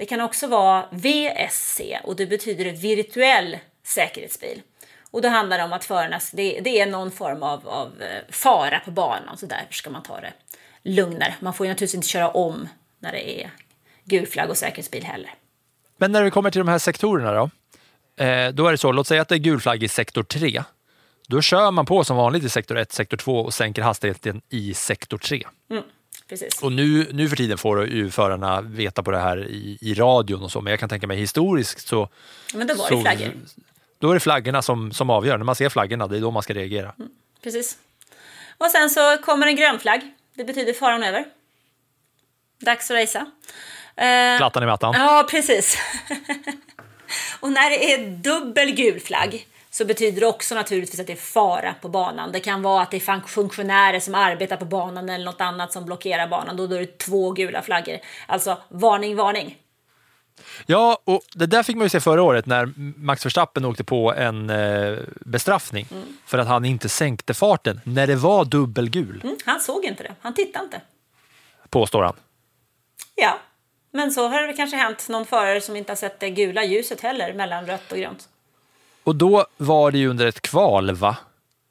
Det 0.00 0.06
kan 0.06 0.20
också 0.20 0.46
vara 0.46 0.86
VSC 0.90 1.80
och 2.04 2.16
det 2.16 2.26
betyder 2.26 2.72
virtuell 2.72 3.58
säkerhetsbil. 3.82 4.62
Och 5.10 5.22
då 5.22 5.28
handlar 5.28 5.58
det 5.58 5.64
om 5.64 5.72
att 5.72 5.84
förarna, 5.84 6.20
det, 6.32 6.60
det 6.60 6.80
är 6.80 6.86
någon 6.86 7.10
form 7.10 7.42
av, 7.42 7.68
av 7.68 8.02
eh, 8.02 8.32
fara 8.32 8.80
på 8.80 8.90
banan 8.90 9.36
så 9.36 9.46
därför 9.46 9.74
ska 9.74 9.90
man 9.90 10.02
ta 10.02 10.20
det 10.20 10.32
lugnare. 10.82 11.34
Man 11.40 11.54
får 11.54 11.66
ju 11.66 11.72
naturligtvis 11.72 11.94
inte 11.94 12.08
köra 12.08 12.28
om 12.28 12.68
när 12.98 13.12
det 13.12 13.40
är 13.40 13.50
gul 14.04 14.26
flagg 14.26 14.50
och 14.50 14.56
säkerhetsbil 14.56 15.04
heller. 15.04 15.34
Men 15.96 16.12
när 16.12 16.24
det 16.24 16.30
kommer 16.30 16.50
till 16.50 16.58
de 16.58 16.68
här 16.68 16.78
sektorerna 16.78 17.32
då? 17.32 17.50
Eh, 18.24 18.48
då 18.48 18.66
är 18.66 18.70
det 18.70 18.78
så, 18.78 18.92
låt 18.92 19.06
säga 19.06 19.22
att 19.22 19.28
det 19.28 19.34
är 19.34 19.38
gul 19.38 19.60
flagg 19.60 19.82
i 19.82 19.88
sektor 19.88 20.22
3. 20.22 20.62
Då 21.28 21.42
kör 21.42 21.70
man 21.70 21.86
på 21.86 22.04
som 22.04 22.16
vanligt 22.16 22.44
i 22.44 22.48
sektor 22.48 22.78
1, 22.78 22.92
sektor 22.92 23.16
2 23.16 23.40
och 23.40 23.54
sänker 23.54 23.82
hastigheten 23.82 24.42
i 24.48 24.74
sektor 24.74 25.18
3. 25.18 25.46
Precis. 26.30 26.62
Och 26.62 26.72
nu, 26.72 27.08
nu 27.12 27.28
för 27.28 27.36
tiden 27.36 27.58
får 27.58 27.86
ju 27.86 28.10
förarna 28.10 28.60
veta 28.60 29.02
på 29.02 29.10
det 29.10 29.18
här 29.18 29.48
i, 29.48 29.78
i 29.80 29.94
radion 29.94 30.42
och 30.42 30.52
så, 30.52 30.60
men 30.60 30.70
jag 30.70 30.80
kan 30.80 30.88
tänka 30.88 31.06
mig 31.06 31.16
historiskt 31.16 31.88
så... 31.88 32.08
Men 32.54 32.66
då 32.66 32.74
var 32.74 32.88
så, 32.88 32.94
det 32.94 33.00
flaggor. 33.00 33.32
Då 33.98 34.10
är 34.10 34.14
det 34.14 34.20
flaggorna 34.20 34.62
som, 34.62 34.92
som 34.92 35.10
avgör. 35.10 35.38
När 35.38 35.44
man 35.44 35.54
ser 35.54 35.68
flaggorna, 35.68 36.06
det 36.06 36.16
är 36.16 36.20
då 36.20 36.30
man 36.30 36.42
ska 36.42 36.54
reagera. 36.54 36.94
Precis. 37.42 37.78
Och 38.58 38.70
sen 38.70 38.90
så 38.90 39.16
kommer 39.22 39.46
en 39.46 39.56
grön 39.56 39.78
flagg. 39.78 40.00
Det 40.34 40.44
betyder 40.44 40.72
faran 40.72 41.02
över. 41.02 41.24
Dags 42.60 42.90
att 42.90 42.96
racea. 42.96 43.26
Eh, 43.96 44.38
Plattan 44.38 44.62
i 44.62 44.66
mattan. 44.66 44.94
Ja, 44.98 45.26
precis. 45.30 45.78
och 47.40 47.52
när 47.52 47.70
det 47.70 47.92
är 47.92 48.06
dubbel 48.06 48.70
gul 48.70 49.00
flagg 49.00 49.46
så 49.70 49.84
betyder 49.84 50.20
det 50.20 50.26
också 50.26 50.54
naturligtvis 50.54 51.00
att 51.00 51.06
det 51.06 51.12
är 51.12 51.16
fara 51.16 51.74
på 51.80 51.88
banan. 51.88 52.32
Det 52.32 52.40
kan 52.40 52.62
vara 52.62 52.82
att 52.82 52.90
det 52.90 52.96
är 52.96 53.00
fun- 53.00 53.26
funktionärer 53.26 54.00
som 54.00 54.14
arbetar 54.14 54.56
på 54.56 54.64
banan 54.64 55.08
eller 55.08 55.24
något 55.24 55.40
annat 55.40 55.72
som 55.72 55.84
blockerar 55.84 56.26
banan. 56.28 56.56
Då, 56.56 56.64
är 56.64 56.68
det 56.80 56.98
två 56.98 57.30
gula 57.32 57.62
flaggor. 57.62 57.98
Alltså 58.26 58.58
varning, 58.68 59.16
varning. 59.16 59.56
Ja, 60.66 60.98
och 61.04 61.20
det 61.34 61.46
där 61.46 61.62
fick 61.62 61.76
man 61.76 61.84
ju 61.84 61.88
se 61.88 62.00
förra 62.00 62.22
året 62.22 62.46
när 62.46 62.72
Max 62.96 63.26
Verstappen 63.26 63.64
åkte 63.64 63.84
på 63.84 64.14
en 64.14 64.50
eh, 64.50 64.98
bestraffning 65.20 65.86
för 66.26 66.38
att 66.38 66.46
han 66.48 66.64
inte 66.64 66.88
sänkte 66.88 67.34
farten 67.34 67.80
när 67.84 68.06
det 68.06 68.16
var 68.16 68.44
dubbelgul, 68.44 69.20
Mm, 69.24 69.36
han 69.44 69.60
såg 69.60 69.84
inte 69.84 70.02
det. 70.02 70.14
Han 70.20 70.34
tittade 70.34 70.64
inte. 70.64 70.80
påstår 71.68 72.02
han. 72.02 72.16
Ja, 73.14 73.38
men 73.92 74.10
så 74.12 74.28
har 74.28 74.42
det 74.42 74.52
kanske 74.52 74.76
hänt 74.76 75.08
någon 75.08 75.26
förare 75.26 75.60
som 75.60 75.76
inte 75.76 75.92
har 75.92 75.96
sett 75.96 76.20
det 76.20 76.30
gula 76.30 76.64
ljuset 76.64 77.00
heller 77.00 77.32
mellan 77.32 77.66
rött 77.66 77.92
och 77.92 77.98
grönt. 77.98 78.28
Och 79.04 79.16
då 79.16 79.46
var 79.56 79.90
det 79.90 79.98
ju 79.98 80.08
under 80.08 80.26
ett 80.26 80.40
kval, 80.42 80.94
va? 80.94 81.16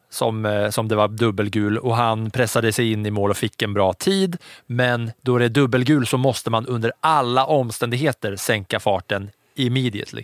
Som, 0.09 0.45
eh, 0.45 0.69
som 0.69 0.87
det 0.87 0.95
var 0.95 1.07
dubbelgul 1.07 1.77
och 1.77 1.95
han 1.95 2.31
pressade 2.31 2.73
sig 2.73 2.91
in 2.91 3.05
i 3.05 3.11
mål 3.11 3.29
och 3.29 3.37
fick 3.37 3.61
en 3.61 3.73
bra 3.73 3.93
tid. 3.93 4.37
Men 4.65 5.11
då 5.21 5.37
det 5.37 5.45
är 5.45 5.49
dubbelgul 5.49 6.07
så 6.07 6.17
måste 6.17 6.49
man 6.49 6.65
under 6.65 6.91
alla 6.99 7.45
omständigheter 7.45 8.35
sänka 8.35 8.79
farten 8.79 9.31
immediately. 9.55 10.23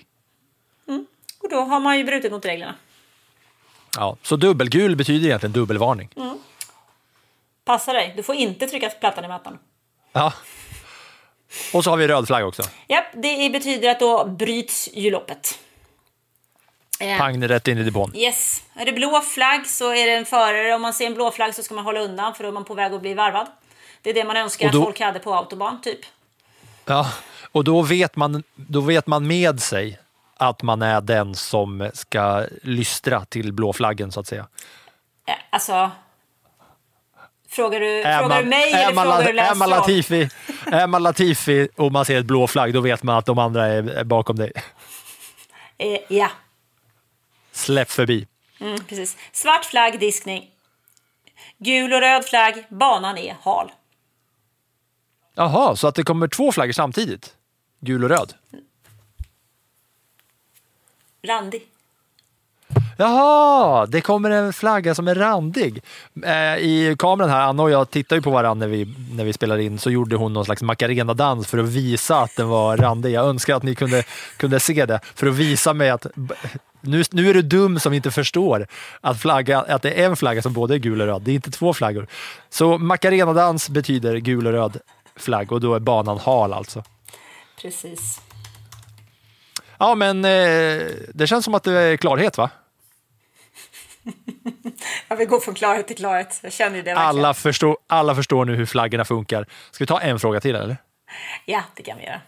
Och 1.43 1.49
då 1.49 1.61
har 1.61 1.79
man 1.79 1.97
ju 1.97 2.03
brutit 2.03 2.31
mot 2.31 2.45
reglerna. 2.45 2.75
Ja, 3.97 4.17
så 4.21 4.35
dubbelgul 4.35 4.95
betyder 4.95 5.27
egentligen 5.27 5.53
dubbelvarning. 5.53 6.09
Passa 7.65 7.93
dig, 7.93 8.13
du 8.17 8.23
får 8.23 8.35
inte 8.35 8.67
trycka 8.67 8.89
plattan 8.89 9.25
i 9.25 9.27
mattan. 9.27 9.57
Ja. 10.11 10.33
Och 11.73 11.83
så 11.83 11.89
har 11.89 11.97
vi 11.97 12.07
röd 12.07 12.27
flagg 12.27 12.47
också. 12.47 12.63
Ja, 12.87 13.05
det 13.13 13.49
betyder 13.49 13.89
att 13.89 13.99
då 13.99 14.25
bryts 14.25 14.89
ju 14.93 15.11
loppet. 15.11 15.59
Eh, 16.99 17.17
Pang 17.17 17.47
rätt 17.47 17.67
in 17.67 17.77
i 17.77 17.83
depån. 17.83 18.15
Yes. 18.15 18.63
Är 18.75 18.85
det 18.85 18.91
blå 18.91 19.21
flagg 19.21 19.67
så 19.67 19.93
är 19.93 20.05
det 20.05 20.15
en 20.15 20.25
förare. 20.25 20.75
Om 20.75 20.81
man 20.81 20.93
ser 20.93 21.05
en 21.07 21.13
blå 21.13 21.31
flagg 21.31 21.55
så 21.55 21.63
ska 21.63 21.75
man 21.75 21.85
hålla 21.85 21.99
undan 21.99 22.35
för 22.35 22.43
då 22.43 22.49
är 22.49 22.53
man 22.53 22.65
på 22.65 22.73
väg 22.73 22.93
att 22.93 23.01
bli 23.01 23.13
varvad. 23.13 23.47
Det 24.01 24.09
är 24.09 24.13
det 24.13 24.23
man 24.23 24.37
önskar 24.37 24.69
då- 24.71 24.79
att 24.79 24.85
folk 24.85 24.99
hade 24.99 25.19
på 25.19 25.33
autobahn, 25.35 25.81
typ. 25.81 25.99
Ja, 26.85 27.11
och 27.51 27.63
då 27.63 27.81
vet, 27.81 28.15
man, 28.15 28.43
då 28.55 28.81
vet 28.81 29.07
man 29.07 29.27
med 29.27 29.59
sig 29.61 29.99
att 30.37 30.61
man 30.61 30.81
är 30.81 31.01
den 31.01 31.35
som 31.35 31.89
ska 31.93 32.45
lystra 32.63 33.25
till 33.25 33.53
blå 33.53 33.73
flaggen 33.73 34.11
så 34.11 34.19
att 34.19 34.27
säga. 34.27 34.47
Eh, 35.27 35.33
Alltså... 35.49 35.91
Frågar 37.49 37.79
du, 37.79 38.01
Är 38.01 38.19
frågar 38.19 38.43
du 38.43 38.49
mig 38.49 38.73
eller 38.73 38.93
man, 38.93 39.03
frågar 39.05 39.23
du 39.23 39.29
är 39.29 39.33
Lance 39.33 39.55
man? 39.55 39.69
Latifi, 39.69 40.29
är 40.65 40.87
man 40.87 41.03
Latifi 41.03 41.67
och 41.75 41.91
man 41.91 42.05
ser 42.05 42.19
ett 42.19 42.25
blå 42.25 42.47
flagg, 42.47 42.73
då 42.73 42.81
vet 42.81 43.03
man 43.03 43.17
att 43.17 43.25
de 43.25 43.39
andra 43.39 43.67
är 43.67 43.89
är 43.89 44.03
bakom 44.03 44.35
dig. 44.35 44.51
Eh, 45.77 45.97
ja, 46.07 46.29
Släpp 47.55 47.91
förbi. 47.91 48.27
mm, 48.59 48.79
precis. 48.79 49.17
Svart 49.31 49.65
flagg, 49.65 49.99
diskning. 49.99 50.51
Gul 51.57 51.93
och 51.93 51.99
röd 52.01 52.25
flagg, 52.25 52.65
banan 52.69 53.17
är 53.17 53.37
hal. 53.41 53.71
Jaha, 55.35 55.75
så 55.75 55.87
att 55.87 55.95
det 55.95 56.03
kommer 56.03 56.27
två 56.27 56.51
flaggor 56.51 56.71
samtidigt? 56.71 57.33
Gul 57.79 58.03
och 58.03 58.09
röd? 58.09 58.33
Randig. 61.27 61.61
Jaha, 62.97 63.85
det 63.85 64.01
kommer 64.01 64.29
en 64.29 64.53
flagga 64.53 64.95
som 64.95 65.07
är 65.07 65.15
randig. 65.15 65.83
Eh, 66.23 66.57
I 66.57 66.95
kameran 66.99 67.29
här, 67.29 67.41
Anna 67.41 67.63
och 67.63 67.71
jag 67.71 67.89
tittar 67.91 68.15
ju 68.15 68.21
på 68.21 68.31
varandra 68.31 68.67
när 68.67 68.75
vi, 68.75 68.95
när 69.11 69.23
vi 69.23 69.33
spelar 69.33 69.57
in, 69.57 69.79
så 69.79 69.91
gjorde 69.91 70.15
hon 70.15 70.33
någon 70.33 70.45
slags 70.45 70.61
Macarena-dans 70.61 71.47
för 71.47 71.57
att 71.57 71.69
visa 71.69 72.21
att 72.21 72.35
den 72.35 72.47
var 72.49 72.77
randig. 72.77 73.11
Jag 73.11 73.25
önskar 73.25 73.55
att 73.55 73.63
ni 73.63 73.75
kunde, 73.75 74.03
kunde 74.37 74.59
se 74.59 74.85
det, 74.85 74.99
för 75.15 75.27
att 75.27 75.35
visa 75.35 75.73
mig 75.73 75.89
att 75.89 76.05
nu, 76.85 77.03
nu 77.11 77.29
är 77.29 77.33
du 77.33 77.41
dum 77.41 77.79
som 77.79 77.93
inte 77.93 78.11
förstår 78.11 78.67
att, 79.01 79.21
flagga, 79.21 79.59
att 79.59 79.81
det 79.81 80.01
är 80.01 80.05
en 80.05 80.15
flagga 80.15 80.41
som 80.41 80.53
både 80.53 80.75
är 80.75 80.77
gul 80.77 81.01
och 81.01 81.07
röd. 81.07 81.21
Det 81.21 81.31
är 81.31 81.35
inte 81.35 81.51
två 81.51 81.73
flaggor. 81.73 82.07
Så 82.49 82.77
Macarena-dans 82.77 83.69
betyder 83.69 84.17
gul 84.17 84.47
och 84.47 84.53
röd 84.53 84.77
flagg 85.15 85.51
och 85.51 85.61
då 85.61 85.75
är 85.75 85.79
banan 85.79 86.17
hal 86.17 86.53
alltså. 86.53 86.83
Precis. 87.61 88.21
Ja, 89.77 89.95
men 89.95 90.25
eh, 90.25 90.81
det 91.13 91.27
känns 91.27 91.45
som 91.45 91.55
att 91.55 91.63
det 91.63 91.71
är 91.71 91.97
klarhet 91.97 92.37
va? 92.37 92.49
Jag 95.07 95.17
vill 95.17 95.27
gå 95.27 95.39
från 95.39 95.55
klarhet 95.55 95.87
till 95.87 95.95
klarhet. 95.95 96.39
Jag 96.43 96.53
känner 96.53 96.75
ju 96.75 96.81
det 96.81 96.93
verkligen. 96.93 97.07
Alla 97.07 97.33
förstår, 97.33 97.77
alla 97.87 98.15
förstår 98.15 98.45
nu 98.45 98.55
hur 98.55 98.65
flaggorna 98.65 99.05
funkar. 99.05 99.45
Ska 99.71 99.83
vi 99.83 99.87
ta 99.87 100.01
en 100.01 100.19
fråga 100.19 100.41
till 100.41 100.55
eller? 100.55 100.77
Ja, 101.45 101.63
det 101.75 101.83
kan 101.83 101.97
vi 101.97 102.03
göra. 102.03 102.21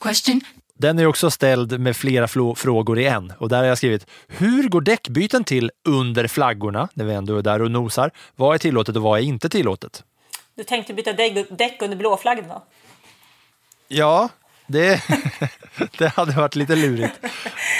Question 0.00 0.40
Den 0.80 0.98
är 0.98 1.06
också 1.06 1.30
ställd 1.30 1.80
med 1.80 1.96
flera 1.96 2.28
frågor 2.56 2.98
i 2.98 3.06
en 3.06 3.32
och 3.38 3.48
där 3.48 3.58
har 3.58 3.64
jag 3.64 3.78
skrivit 3.78 4.06
Hur 4.28 4.68
går 4.68 4.80
däckbyten 4.80 5.44
till 5.44 5.70
under 5.88 6.26
flaggorna 6.26 6.88
när 6.94 7.04
vi 7.04 7.14
ändå 7.14 7.38
är 7.38 7.42
där 7.42 7.62
och 7.62 7.70
nosar? 7.70 8.10
Vad 8.36 8.54
är 8.54 8.58
tillåtet 8.58 8.96
och 8.96 9.02
vad 9.02 9.18
är 9.18 9.22
inte 9.22 9.48
tillåtet? 9.48 10.04
Du 10.54 10.64
tänkte 10.64 10.94
byta 10.94 11.12
däck, 11.12 11.82
under 11.82 11.96
blåflaggen 11.96 12.44
då? 12.48 12.62
Ja, 13.88 14.28
det, 14.66 15.02
det 15.98 16.08
hade 16.08 16.32
varit 16.32 16.56
lite 16.56 16.76
lurigt. 16.76 17.14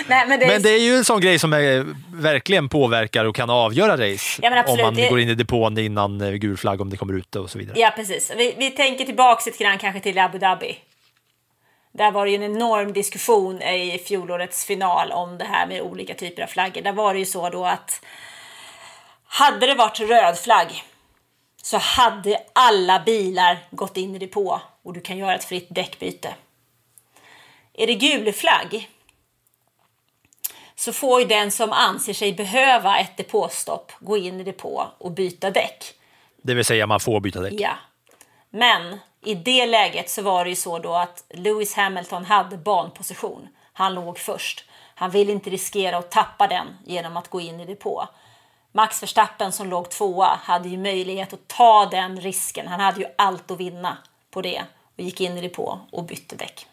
Nej, 0.06 0.28
men 0.28 0.38
det 0.38 0.44
är, 0.44 0.48
Men 0.48 0.62
det 0.62 0.70
är 0.70 0.80
ju 0.80 0.96
en 0.96 1.04
sån 1.04 1.20
grej 1.20 1.38
som 1.38 1.52
är, 1.52 1.94
verkligen 2.14 2.68
påverkar 2.68 3.24
och 3.24 3.36
kan 3.36 3.50
avgöra 3.50 3.92
race. 3.92 4.40
Ja, 4.42 4.64
om 4.66 4.78
man 4.82 4.94
går 4.94 5.20
in 5.20 5.28
i 5.28 5.34
depån 5.34 5.78
innan 5.78 6.20
eh, 6.20 6.32
gul 6.32 6.56
flagg, 6.56 6.80
om 6.80 6.90
det 6.90 6.96
kommer 6.96 7.14
ut 7.14 7.36
och 7.36 7.50
så 7.50 7.58
vidare. 7.58 7.78
Ja, 7.78 7.92
precis. 7.96 8.32
Vi, 8.36 8.54
vi 8.58 8.70
tänker 8.70 9.04
tillbaka 9.04 9.42
lite 9.46 9.64
grann 9.64 9.78
kanske 9.78 10.00
till 10.00 10.18
Abu 10.18 10.38
Dhabi. 10.38 10.78
Där 11.92 12.10
var 12.10 12.24
det 12.24 12.30
ju 12.30 12.36
en 12.36 12.56
enorm 12.56 12.92
diskussion 12.92 13.62
i 13.62 13.98
fjolårets 14.06 14.64
final 14.64 15.12
om 15.12 15.38
det 15.38 15.44
här 15.44 15.66
med 15.66 15.82
olika 15.82 16.14
typer 16.14 16.42
av 16.42 16.46
flaggor. 16.46 16.82
Där 16.82 16.92
var 16.92 17.12
det 17.14 17.18
ju 17.18 17.26
så 17.26 17.50
då 17.50 17.64
att 17.64 18.04
hade 19.24 19.66
det 19.66 19.74
varit 19.74 20.00
röd 20.00 20.38
flagg 20.38 20.84
så 21.62 21.78
hade 21.78 22.42
alla 22.52 23.00
bilar 23.00 23.58
gått 23.70 23.96
in 23.96 24.14
i 24.14 24.18
depå 24.18 24.60
och 24.82 24.92
du 24.92 25.00
kan 25.00 25.18
göra 25.18 25.34
ett 25.34 25.44
fritt 25.44 25.66
däckbyte. 25.70 26.34
Är 27.72 27.86
det 27.86 27.94
gul 27.94 28.32
flagg 28.32 28.90
så 30.74 30.92
får 30.92 31.20
ju 31.20 31.26
den 31.26 31.50
som 31.50 31.72
anser 31.72 32.12
sig 32.12 32.32
behöva 32.32 32.98
ett 32.98 33.16
depåstopp 33.16 33.92
gå 34.00 34.16
in 34.16 34.40
i 34.40 34.44
depå 34.44 34.86
och 34.98 35.12
byta 35.12 35.50
däck. 35.50 35.94
Det 36.42 36.54
vill 36.54 36.64
säga 36.64 36.86
man 36.86 37.00
får 37.00 37.20
byta 37.20 37.40
däck. 37.40 37.52
Ja. 37.56 37.72
Men 38.50 38.98
i 39.22 39.34
det 39.34 39.66
läget 39.66 40.10
så 40.10 40.22
var 40.22 40.44
det 40.44 40.50
ju 40.50 40.56
så 40.56 40.78
då 40.78 40.94
att 40.94 41.24
Lewis 41.28 41.74
Hamilton 41.74 42.24
hade 42.24 42.56
banposition. 42.56 43.48
Han 43.72 43.94
låg 43.94 44.18
först. 44.18 44.64
Han 44.94 45.10
ville 45.10 45.32
inte 45.32 45.50
riskera 45.50 45.98
att 45.98 46.10
tappa 46.10 46.46
den 46.46 46.66
genom 46.86 47.16
att 47.16 47.28
gå 47.28 47.40
in 47.40 47.60
i 47.60 47.64
depå. 47.64 48.08
Max 48.72 49.02
Verstappen 49.02 49.52
som 49.52 49.68
låg 49.68 49.90
tvåa 49.90 50.38
hade 50.42 50.68
ju 50.68 50.78
möjlighet 50.78 51.32
att 51.32 51.48
ta 51.48 51.86
den 51.86 52.20
risken. 52.20 52.68
Han 52.68 52.80
hade 52.80 53.00
ju 53.00 53.06
allt 53.18 53.50
att 53.50 53.60
vinna 53.60 53.96
på 54.30 54.42
det 54.42 54.62
och 54.96 55.00
gick 55.00 55.20
in 55.20 55.38
i 55.38 55.40
depå 55.40 55.80
och 55.92 56.04
bytte 56.04 56.36
däck. 56.36 56.66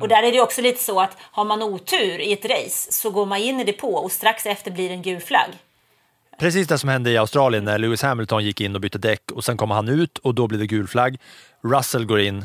Och 0.00 0.08
där 0.08 0.22
är 0.22 0.32
det 0.32 0.40
också 0.40 0.60
lite 0.60 0.84
så 0.84 1.00
att 1.00 1.16
har 1.20 1.44
man 1.44 1.62
otur 1.62 2.20
i 2.20 2.32
ett 2.32 2.44
race 2.44 2.92
så 2.92 3.10
går 3.10 3.26
man 3.26 3.38
in 3.38 3.60
i 3.60 3.64
depå 3.64 3.94
och 3.94 4.12
strax 4.12 4.46
efter 4.46 4.70
blir 4.70 4.88
det 4.88 4.94
en 4.94 5.02
gul 5.02 5.20
flagg. 5.20 5.50
Precis 6.38 6.68
det 6.68 6.78
som 6.78 6.88
hände 6.88 7.10
i 7.10 7.16
Australien 7.16 7.64
när 7.64 7.78
Lewis 7.78 8.02
Hamilton 8.02 8.44
gick 8.44 8.60
in 8.60 8.74
och 8.74 8.80
bytte 8.80 8.98
däck 8.98 9.30
och 9.32 9.44
sen 9.44 9.56
kom 9.56 9.70
han 9.70 9.88
ut 9.88 10.18
och 10.18 10.34
då 10.34 10.46
blev 10.46 10.60
det 10.60 10.66
gul 10.66 10.88
flagg. 10.88 11.20
Russell 11.64 12.04
går 12.04 12.20
in, 12.20 12.44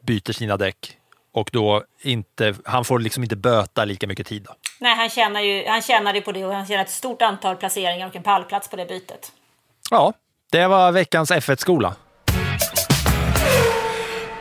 byter 0.00 0.32
sina 0.32 0.56
däck 0.56 0.96
och 1.32 1.50
då 1.52 1.82
inte, 2.02 2.54
han 2.64 2.84
får 2.84 2.98
liksom 2.98 3.22
inte 3.22 3.36
böta 3.36 3.84
lika 3.84 4.06
mycket 4.06 4.26
tid. 4.26 4.42
Då. 4.42 4.54
Nej, 4.80 4.96
han 4.96 5.10
tjänar 5.10 5.40
ju 5.40 5.66
han 5.68 5.82
tjänade 5.82 6.20
på 6.20 6.32
det 6.32 6.44
och 6.44 6.54
han 6.54 6.66
tjänar 6.66 6.84
ett 6.84 6.90
stort 6.90 7.22
antal 7.22 7.56
placeringar 7.56 8.06
och 8.06 8.16
en 8.16 8.22
pallplats 8.22 8.68
på 8.68 8.76
det 8.76 8.86
bytet. 8.86 9.32
Ja, 9.90 10.12
det 10.52 10.66
var 10.66 10.92
veckans 10.92 11.30
F1-skola. 11.30 11.94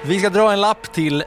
Vi 0.06 0.20
ska 0.20 0.30
dra 0.30 0.51
en 0.54 0.62
lapp 0.62 0.93
till 0.93 1.24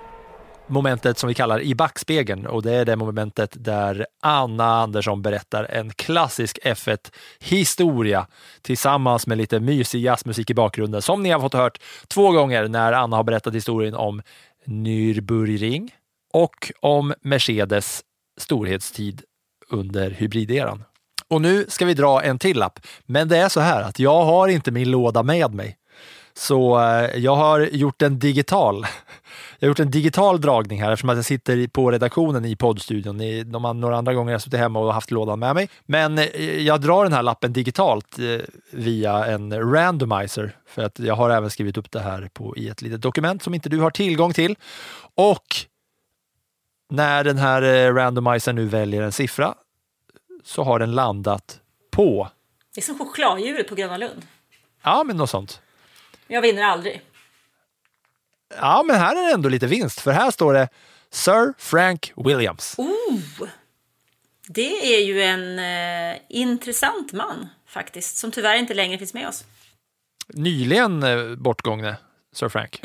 momentet 0.66 1.18
som 1.18 1.28
vi 1.28 1.34
kallar 1.34 1.60
i 1.60 1.74
backspegeln 1.74 2.46
och 2.46 2.62
det 2.62 2.72
är 2.72 2.84
det 2.84 2.96
momentet 2.96 3.64
där 3.64 4.06
Anna 4.22 4.64
Andersson 4.64 5.22
berättar 5.22 5.64
en 5.64 5.90
klassisk 5.90 6.58
F1-historia 6.64 8.26
tillsammans 8.62 9.26
med 9.26 9.38
lite 9.38 9.60
mysig 9.60 10.00
jazzmusik 10.00 10.50
i 10.50 10.54
bakgrunden 10.54 11.02
som 11.02 11.22
ni 11.22 11.30
har 11.30 11.40
fått 11.40 11.54
hört 11.54 11.78
två 12.08 12.32
gånger 12.32 12.68
när 12.68 12.92
Anna 12.92 13.16
har 13.16 13.24
berättat 13.24 13.54
historien 13.54 13.94
om 13.94 14.22
Nürburgring 14.66 15.90
och 16.32 16.72
om 16.80 17.14
Mercedes 17.22 18.02
storhetstid 18.40 19.22
under 19.70 20.10
hybrideran. 20.10 20.84
Och 21.28 21.40
nu 21.42 21.66
ska 21.68 21.84
vi 21.84 21.94
dra 21.94 22.22
en 22.22 22.38
till 22.38 22.58
lapp, 22.58 22.78
men 23.04 23.28
det 23.28 23.36
är 23.36 23.48
så 23.48 23.60
här 23.60 23.82
att 23.82 23.98
jag 23.98 24.24
har 24.24 24.48
inte 24.48 24.70
min 24.70 24.90
låda 24.90 25.22
med 25.22 25.54
mig. 25.54 25.76
Så 26.38 26.78
eh, 26.80 27.16
jag 27.18 27.36
har 27.36 27.60
gjort 27.60 28.02
en 28.02 28.18
digital. 28.18 28.86
Jag 29.58 29.66
har 29.66 29.70
gjort 29.70 29.80
en 29.80 29.90
digital 29.90 30.40
dragning 30.40 30.82
här 30.82 30.92
eftersom 30.92 31.10
att 31.10 31.16
jag 31.16 31.24
sitter 31.24 31.68
på 31.68 31.90
redaktionen 31.90 32.44
i 32.44 32.56
poddstudion. 32.56 33.20
I- 33.20 33.42
De 33.44 33.80
några 33.80 33.96
andra 33.96 34.14
gånger 34.14 34.26
har 34.26 34.32
jag 34.34 34.42
suttit 34.42 34.58
hemma 34.60 34.78
och 34.78 34.94
haft 34.94 35.10
lådan 35.10 35.38
med 35.38 35.54
mig. 35.54 35.68
Men 35.86 36.18
eh, 36.18 36.62
jag 36.62 36.80
drar 36.80 37.04
den 37.04 37.12
här 37.12 37.22
lappen 37.22 37.52
digitalt 37.52 38.18
eh, 38.18 38.24
via 38.70 39.26
en 39.26 39.72
randomizer. 39.72 40.56
För 40.66 40.82
att 40.84 40.98
jag 40.98 41.14
har 41.14 41.30
även 41.30 41.50
skrivit 41.50 41.76
upp 41.76 41.90
det 41.90 42.00
här 42.00 42.30
på, 42.34 42.56
i 42.56 42.68
ett 42.68 42.82
litet 42.82 43.00
dokument 43.02 43.42
som 43.42 43.54
inte 43.54 43.68
du 43.68 43.78
har 43.80 43.90
tillgång 43.90 44.32
till. 44.32 44.56
Och 45.14 45.44
när 46.90 47.24
den 47.24 47.38
här 47.38 47.92
randomizern 47.92 48.56
nu 48.56 48.66
väljer 48.66 49.02
en 49.02 49.12
siffra 49.12 49.54
så 50.44 50.62
har 50.62 50.78
den 50.78 50.92
landat 50.94 51.60
på, 51.90 52.28
Det 52.74 52.80
är 52.80 52.82
som 52.84 52.98
chokladdjuret 52.98 53.68
på 53.68 53.74
Gröna 53.74 53.96
Lund. 53.96 54.22
ja 54.82 55.04
men 55.06 55.16
något 55.16 55.30
sånt. 55.30 55.60
Jag 56.26 56.42
vinner 56.42 56.62
aldrig. 56.62 57.02
Ja, 58.56 58.82
men 58.86 58.96
här 58.96 59.16
är 59.16 59.26
det 59.26 59.32
ändå 59.32 59.48
lite 59.48 59.66
vinst, 59.66 60.00
för 60.00 60.10
här 60.10 60.30
står 60.30 60.54
det 60.54 60.68
Sir 61.10 61.54
Frank 61.58 62.12
Williams. 62.16 62.74
Oh! 62.78 63.48
Det 64.48 64.96
är 64.96 65.00
ju 65.00 65.22
en 65.22 65.58
eh, 65.58 66.20
intressant 66.28 67.12
man 67.12 67.48
faktiskt, 67.68 68.16
som 68.16 68.30
tyvärr 68.30 68.56
inte 68.56 68.74
längre 68.74 68.98
finns 68.98 69.14
med 69.14 69.28
oss. 69.28 69.44
Nyligen 70.28 71.02
eh, 71.02 71.34
bortgångne 71.34 71.96
Sir 72.32 72.48
Frank. 72.48 72.80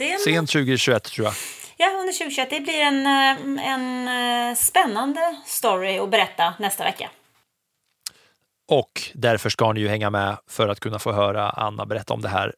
Är 0.00 0.12
en, 0.12 0.18
Sent 0.18 0.50
2021 0.50 1.04
tror 1.04 1.26
jag. 1.26 1.34
Ja, 1.76 1.86
under 2.00 2.12
2021. 2.12 2.50
Det 2.50 2.60
blir 2.60 2.80
en, 2.80 3.06
eh, 3.06 3.66
en 3.72 4.08
eh, 4.08 4.56
spännande 4.56 5.36
story 5.46 5.98
att 5.98 6.10
berätta 6.10 6.54
nästa 6.58 6.84
vecka. 6.84 7.10
Och 8.68 9.02
därför 9.14 9.50
ska 9.50 9.72
ni 9.72 9.80
ju 9.80 9.88
hänga 9.88 10.10
med 10.10 10.36
för 10.48 10.68
att 10.68 10.80
kunna 10.80 10.98
få 10.98 11.12
höra 11.12 11.50
Anna 11.50 11.86
berätta 11.86 12.14
om 12.14 12.20
det 12.20 12.28
här. 12.28 12.54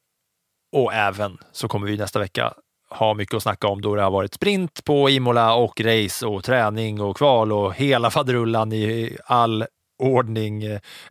Och 0.72 0.94
även 0.94 1.38
så 1.52 1.68
kommer 1.68 1.86
vi 1.86 1.96
nästa 1.96 2.18
vecka 2.18 2.54
ha 2.90 3.14
mycket 3.14 3.34
att 3.34 3.42
snacka 3.42 3.66
om 3.66 3.80
då 3.80 3.94
det 3.94 4.02
har 4.02 4.10
varit 4.10 4.34
sprint 4.34 4.84
på 4.84 5.10
Imola 5.10 5.54
och 5.54 5.80
race 5.80 6.26
och 6.26 6.44
träning 6.44 7.00
och 7.00 7.16
kval 7.16 7.52
och 7.52 7.74
hela 7.74 8.10
faderullan 8.10 8.72
i 8.72 9.16
all 9.24 9.64
ordning, 9.98 10.62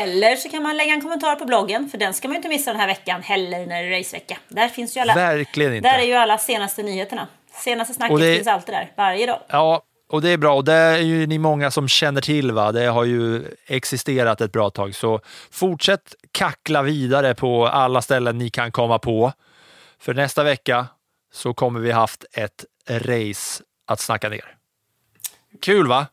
Eller 0.03 0.37
så 0.37 0.49
kan 0.49 0.63
man 0.63 0.77
lägga 0.77 0.93
en 0.95 1.01
kommentar 1.01 1.37
på 1.37 1.45
bloggen, 1.45 1.89
för 1.91 1.99
den 1.99 2.15
ska 2.15 2.29
man 2.29 2.37
inte 2.37 2.49
missa 2.49 2.71
den 2.71 2.81
här 2.81 2.87
veckan 2.87 3.23
heller 3.23 3.67
när 3.67 3.83
det 3.83 3.97
är 3.97 3.99
racevecka. 3.99 4.39
Där 4.49 4.69
finns 4.69 4.97
ju 4.97 5.01
alla, 5.01 5.15
Verkligen 5.15 5.75
inte. 5.75 5.89
där 5.89 5.99
är 5.99 6.03
ju 6.07 6.15
alla 6.15 6.39
senaste 6.39 6.83
nyheterna. 6.83 7.27
Senaste 7.53 7.95
snacket 7.95 8.19
det- 8.19 8.35
finns 8.37 8.49
alltid 8.49 8.75
där, 8.75 8.93
varje 8.97 9.27
dag. 9.27 9.39
Ja, 9.49 9.83
och 10.11 10.23
det 10.23 10.29
är 10.29 10.37
bra. 10.37 10.55
Och 10.55 10.65
det 10.65 10.73
är 10.73 10.99
ju 10.99 11.27
ni 11.27 11.39
många 11.39 11.71
som 11.71 11.89
känner 11.89 12.21
till. 12.21 12.53
Va? 12.53 12.73
Det 12.73 12.87
har 12.87 13.05
ju 13.05 13.45
existerat 13.67 14.41
ett 14.41 14.53
bra 14.53 14.71
tag. 14.71 14.95
Så 14.95 15.21
fortsätt 15.51 16.15
kackla 16.33 16.83
vidare 16.83 17.35
på 17.35 17.67
alla 17.67 18.03
ställen 18.03 18.39
ni 18.39 18.51
kan 18.51 18.73
komma 18.73 18.99
på. 18.99 19.33
För 20.01 20.15
nästa 20.15 20.43
vecka 20.43 20.87
så 21.33 21.55
kommer 21.55 21.81
vi 21.81 21.93
haft 21.93 22.25
ett 22.33 22.65
race 22.89 23.63
att 23.87 24.01
snacka 24.01 24.29
ner. 24.29 24.57
Kul 25.63 25.87
va? 25.87 26.07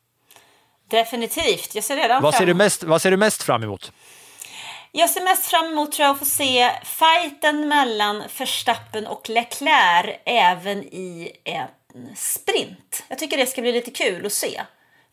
Definitivt. 0.89 1.75
Jag 1.75 1.83
ser 1.83 1.95
redan 1.95 2.21
Vad 2.21 2.33
fram 2.33 2.39
ser, 2.39 2.45
du 2.45 2.53
mest, 2.53 2.83
vad 2.83 3.01
ser 3.01 3.11
du 3.11 3.17
mest 3.17 3.43
fram 3.43 3.63
emot? 3.63 3.91
Jag 4.91 5.09
ser 5.09 5.23
mest 5.23 5.45
fram 5.45 5.65
emot 5.65 5.91
tror 5.91 6.05
jag, 6.05 6.13
att 6.13 6.19
få 6.19 6.25
se 6.25 6.71
fighten 6.83 7.67
mellan 7.67 8.23
Verstappen 8.37 9.07
och 9.07 9.29
Leclerc 9.29 10.15
även 10.25 10.83
i 10.83 11.31
en 11.43 11.67
sprint. 12.15 13.03
Jag 13.07 13.19
tycker 13.19 13.37
det 13.37 13.45
ska 13.45 13.61
bli 13.61 13.71
lite 13.71 13.91
kul 13.91 14.25
att 14.25 14.33
se. 14.33 14.61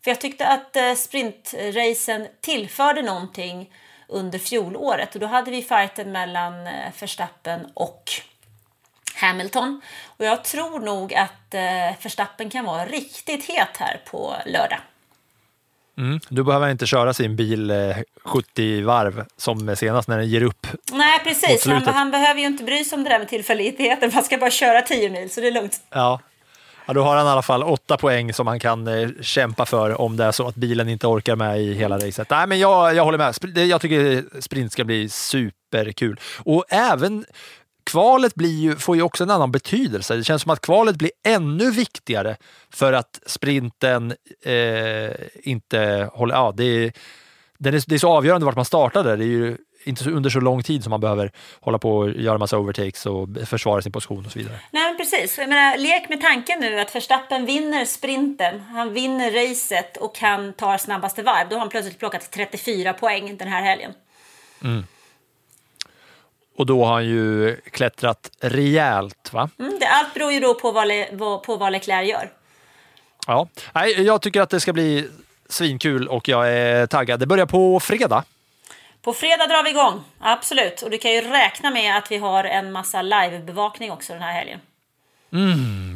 För 0.03 0.11
jag 0.11 0.21
tyckte 0.21 0.47
att 0.47 0.75
eh, 0.75 0.93
sprintracen 0.93 2.27
tillförde 2.41 3.01
någonting 3.01 3.69
under 4.07 4.39
fjolåret 4.39 5.15
och 5.15 5.21
då 5.21 5.27
hade 5.27 5.51
vi 5.51 5.61
fighten 5.61 6.11
mellan 6.11 6.67
eh, 6.67 6.91
Verstappen 6.99 7.67
och 7.73 8.11
Hamilton. 9.15 9.81
Och 10.05 10.25
jag 10.25 10.43
tror 10.43 10.79
nog 10.79 11.13
att 11.13 11.53
eh, 11.53 12.01
Verstappen 12.03 12.49
kan 12.49 12.65
vara 12.65 12.85
riktigt 12.85 13.45
het 13.45 13.77
här 13.77 14.01
på 14.11 14.35
lördag. 14.45 14.79
Mm. 15.97 16.19
Du 16.29 16.43
behöver 16.43 16.69
inte 16.69 16.85
köra 16.85 17.13
sin 17.13 17.35
bil 17.35 17.71
eh, 17.71 17.97
70 18.23 18.81
varv 18.81 19.25
som 19.37 19.75
senast 19.75 20.07
när 20.07 20.17
den 20.17 20.29
ger 20.29 20.43
upp. 20.43 20.67
Nej, 20.91 21.19
precis. 21.23 21.65
Han, 21.65 21.87
han 21.87 22.11
behöver 22.11 22.39
ju 22.39 22.45
inte 22.45 22.63
bry 22.63 22.83
sig 22.83 22.97
om 22.97 23.03
det 23.03 23.09
där 23.09 23.19
med 23.19 23.29
tillfälligheten. 23.29 24.11
Man 24.13 24.23
ska 24.23 24.37
bara 24.37 24.51
köra 24.51 24.81
10 24.81 25.09
mil, 25.09 25.29
så 25.29 25.41
det 25.41 25.47
är 25.47 25.51
lugnt. 25.51 25.81
Ja. 25.89 26.19
Ja, 26.85 26.93
då 26.93 27.03
har 27.03 27.15
han 27.15 27.25
i 27.27 27.29
alla 27.29 27.41
fall 27.41 27.63
åtta 27.63 27.97
poäng 27.97 28.33
som 28.33 28.47
han 28.47 28.59
kan 28.59 28.87
eh, 28.87 29.09
kämpa 29.21 29.65
för 29.65 30.01
om 30.01 30.17
det 30.17 30.23
är 30.25 30.31
så 30.31 30.47
att 30.47 30.55
bilen 30.55 30.89
inte 30.89 31.07
orkar 31.07 31.35
med 31.35 31.61
i 31.61 31.73
hela 31.73 31.97
racet. 31.97 32.29
Nej, 32.29 32.47
men 32.47 32.59
jag, 32.59 32.95
jag 32.95 33.03
håller 33.05 33.17
med. 33.17 33.31
Sp- 33.31 33.63
Jag 33.63 33.81
tycker 33.81 34.23
sprint 34.41 34.71
ska 34.71 34.83
bli 34.83 35.09
superkul. 35.09 36.19
Och 36.39 36.65
även 36.69 37.25
kvalet 37.91 38.35
blir 38.35 38.59
ju, 38.59 38.75
får 38.75 38.95
ju 38.95 39.01
också 39.01 39.23
en 39.23 39.29
annan 39.29 39.51
betydelse. 39.51 40.15
Det 40.15 40.23
känns 40.23 40.41
som 40.41 40.51
att 40.51 40.61
kvalet 40.61 40.95
blir 40.95 41.11
ännu 41.27 41.71
viktigare 41.71 42.37
för 42.73 42.93
att 42.93 43.19
sprinten 43.25 44.13
eh, 44.45 45.11
inte 45.43 46.09
håller... 46.13 46.35
Ja, 46.35 46.53
det, 46.57 46.63
är, 46.63 46.83
är, 46.85 46.91
det 47.87 47.95
är 47.95 47.97
så 47.99 48.09
avgörande 48.09 48.45
vart 48.45 48.55
man 48.55 48.65
startade. 48.65 49.15
Det 49.15 49.23
är 49.23 49.27
ju 49.27 49.57
inte 49.85 50.03
så, 50.03 50.09
under 50.09 50.29
så 50.29 50.39
lång 50.39 50.63
tid 50.63 50.83
som 50.83 50.89
man 50.89 50.99
behöver 50.99 51.31
hålla 51.59 51.77
på 51.77 51.97
och 51.97 52.09
göra 52.09 52.37
massa 52.37 52.57
overtakes 52.57 53.05
och 53.05 53.27
försvara 53.45 53.81
sin 53.81 53.91
position 53.91 54.25
och 54.25 54.31
så 54.31 54.39
vidare. 54.39 54.59
Nej, 54.71 54.83
men 54.83 54.97
precis. 54.97 55.37
Jag 55.37 55.49
menar, 55.49 55.77
lek 55.77 56.09
med 56.09 56.21
tanken 56.21 56.59
nu 56.59 56.79
att 56.79 56.95
Verstappen 56.95 57.45
vinner 57.45 57.85
sprinten, 57.85 58.59
han 58.59 58.93
vinner 58.93 59.31
racet 59.31 59.97
och 59.97 60.19
han 60.19 60.53
tar 60.53 60.77
snabbaste 60.77 61.23
varv. 61.23 61.49
Då 61.49 61.55
har 61.55 61.59
han 61.59 61.69
plötsligt 61.69 61.99
plockat 61.99 62.31
34 62.31 62.93
poäng 62.93 63.37
den 63.37 63.47
här 63.47 63.61
helgen. 63.61 63.93
Och 66.57 66.65
då 66.65 66.85
har 66.85 66.93
han 66.93 67.05
ju 67.05 67.55
klättrat 67.71 68.31
rejält. 68.39 69.33
Va? 69.33 69.49
Mm, 69.59 69.79
det, 69.79 69.87
allt 69.87 70.13
beror 70.13 70.31
ju 70.31 70.39
då 70.39 70.53
på 70.53 70.71
vad, 70.71 70.87
Le, 70.87 71.07
vad, 71.11 71.43
på 71.43 71.57
vad 71.57 71.71
Leclerc 71.71 72.09
gör. 72.09 72.31
Ja. 73.27 73.47
Nej, 73.73 74.01
jag 74.01 74.21
tycker 74.21 74.41
att 74.41 74.49
det 74.49 74.59
ska 74.59 74.73
bli 74.73 75.09
svinkul 75.49 76.07
och 76.07 76.29
jag 76.29 76.53
är 76.53 76.87
taggad. 76.87 77.19
Det 77.19 77.25
börjar 77.25 77.45
på 77.45 77.79
fredag. 77.79 78.23
På 79.05 79.13
fredag 79.13 79.47
drar 79.47 79.63
vi 79.63 79.69
igång, 79.69 80.03
absolut. 80.19 80.81
Och 80.81 80.89
du 80.89 80.97
kan 80.97 81.11
ju 81.11 81.21
räkna 81.21 81.71
med 81.71 81.97
att 81.97 82.11
vi 82.11 82.17
har 82.17 82.43
en 82.43 82.71
massa 82.71 83.01
livebevakning 83.01 83.91
också 83.91 84.13
den 84.13 84.21
här 84.21 84.33
helgen. 84.33 84.59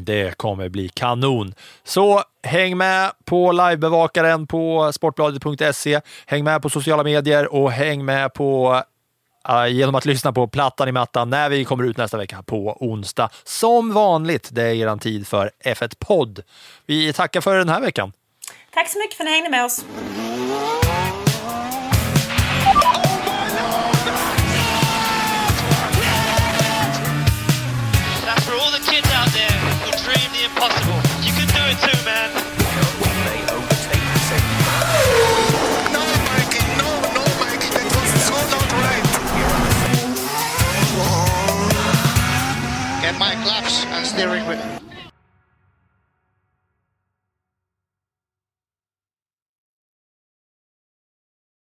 Det 0.03 0.37
kommer 0.37 0.69
bli 0.69 0.89
kanon. 0.89 1.53
Så 1.83 2.23
häng 2.43 2.77
med 2.77 3.11
på 3.25 3.51
livebevakaren 3.51 4.47
på 4.47 4.91
sportbladet.se. 4.93 6.01
Häng 6.25 6.43
med 6.43 6.61
på 6.61 6.69
sociala 6.69 7.03
medier 7.03 7.53
och 7.53 7.71
häng 7.71 8.05
med 8.05 8.33
på 8.33 8.81
genom 9.69 9.95
att 9.95 10.05
lyssna 10.05 10.33
på 10.33 10.47
Plattan 10.47 10.87
i 10.87 10.91
mattan 10.91 11.29
när 11.29 11.49
vi 11.49 11.65
kommer 11.65 11.83
ut 11.83 11.97
nästa 11.97 12.17
vecka 12.17 12.43
på 12.43 12.77
onsdag. 12.79 13.29
Som 13.43 13.93
vanligt, 13.93 14.49
det 14.51 14.63
är 14.63 14.75
er 14.75 14.97
tid 14.97 15.27
för 15.27 15.51
F1-podd. 15.63 16.41
Vi 16.85 17.13
tackar 17.13 17.41
för 17.41 17.57
den 17.57 17.69
här 17.69 17.81
veckan. 17.81 18.13
Tack 18.73 18.89
så 18.89 18.99
mycket 18.99 19.17
för 19.17 19.23
att 19.23 19.29
ni 19.29 19.31
hängde 19.31 19.49
med 19.49 19.65
oss. 19.65 19.85
impossible. 30.49 30.99
You 31.25 31.33
can 31.33 31.47
do 31.47 31.61
it 31.69 31.77
too, 31.85 31.99
man. 32.05 32.29
No, 35.93 36.03
no, 36.29 36.41
no, 36.77 36.89
not 38.45 38.65
right. 38.73 39.03
Get 43.01 43.15
my 43.19 43.33
claps 43.43 43.85
and 43.85 44.05
steering 44.05 44.45
wheel. 44.47 44.88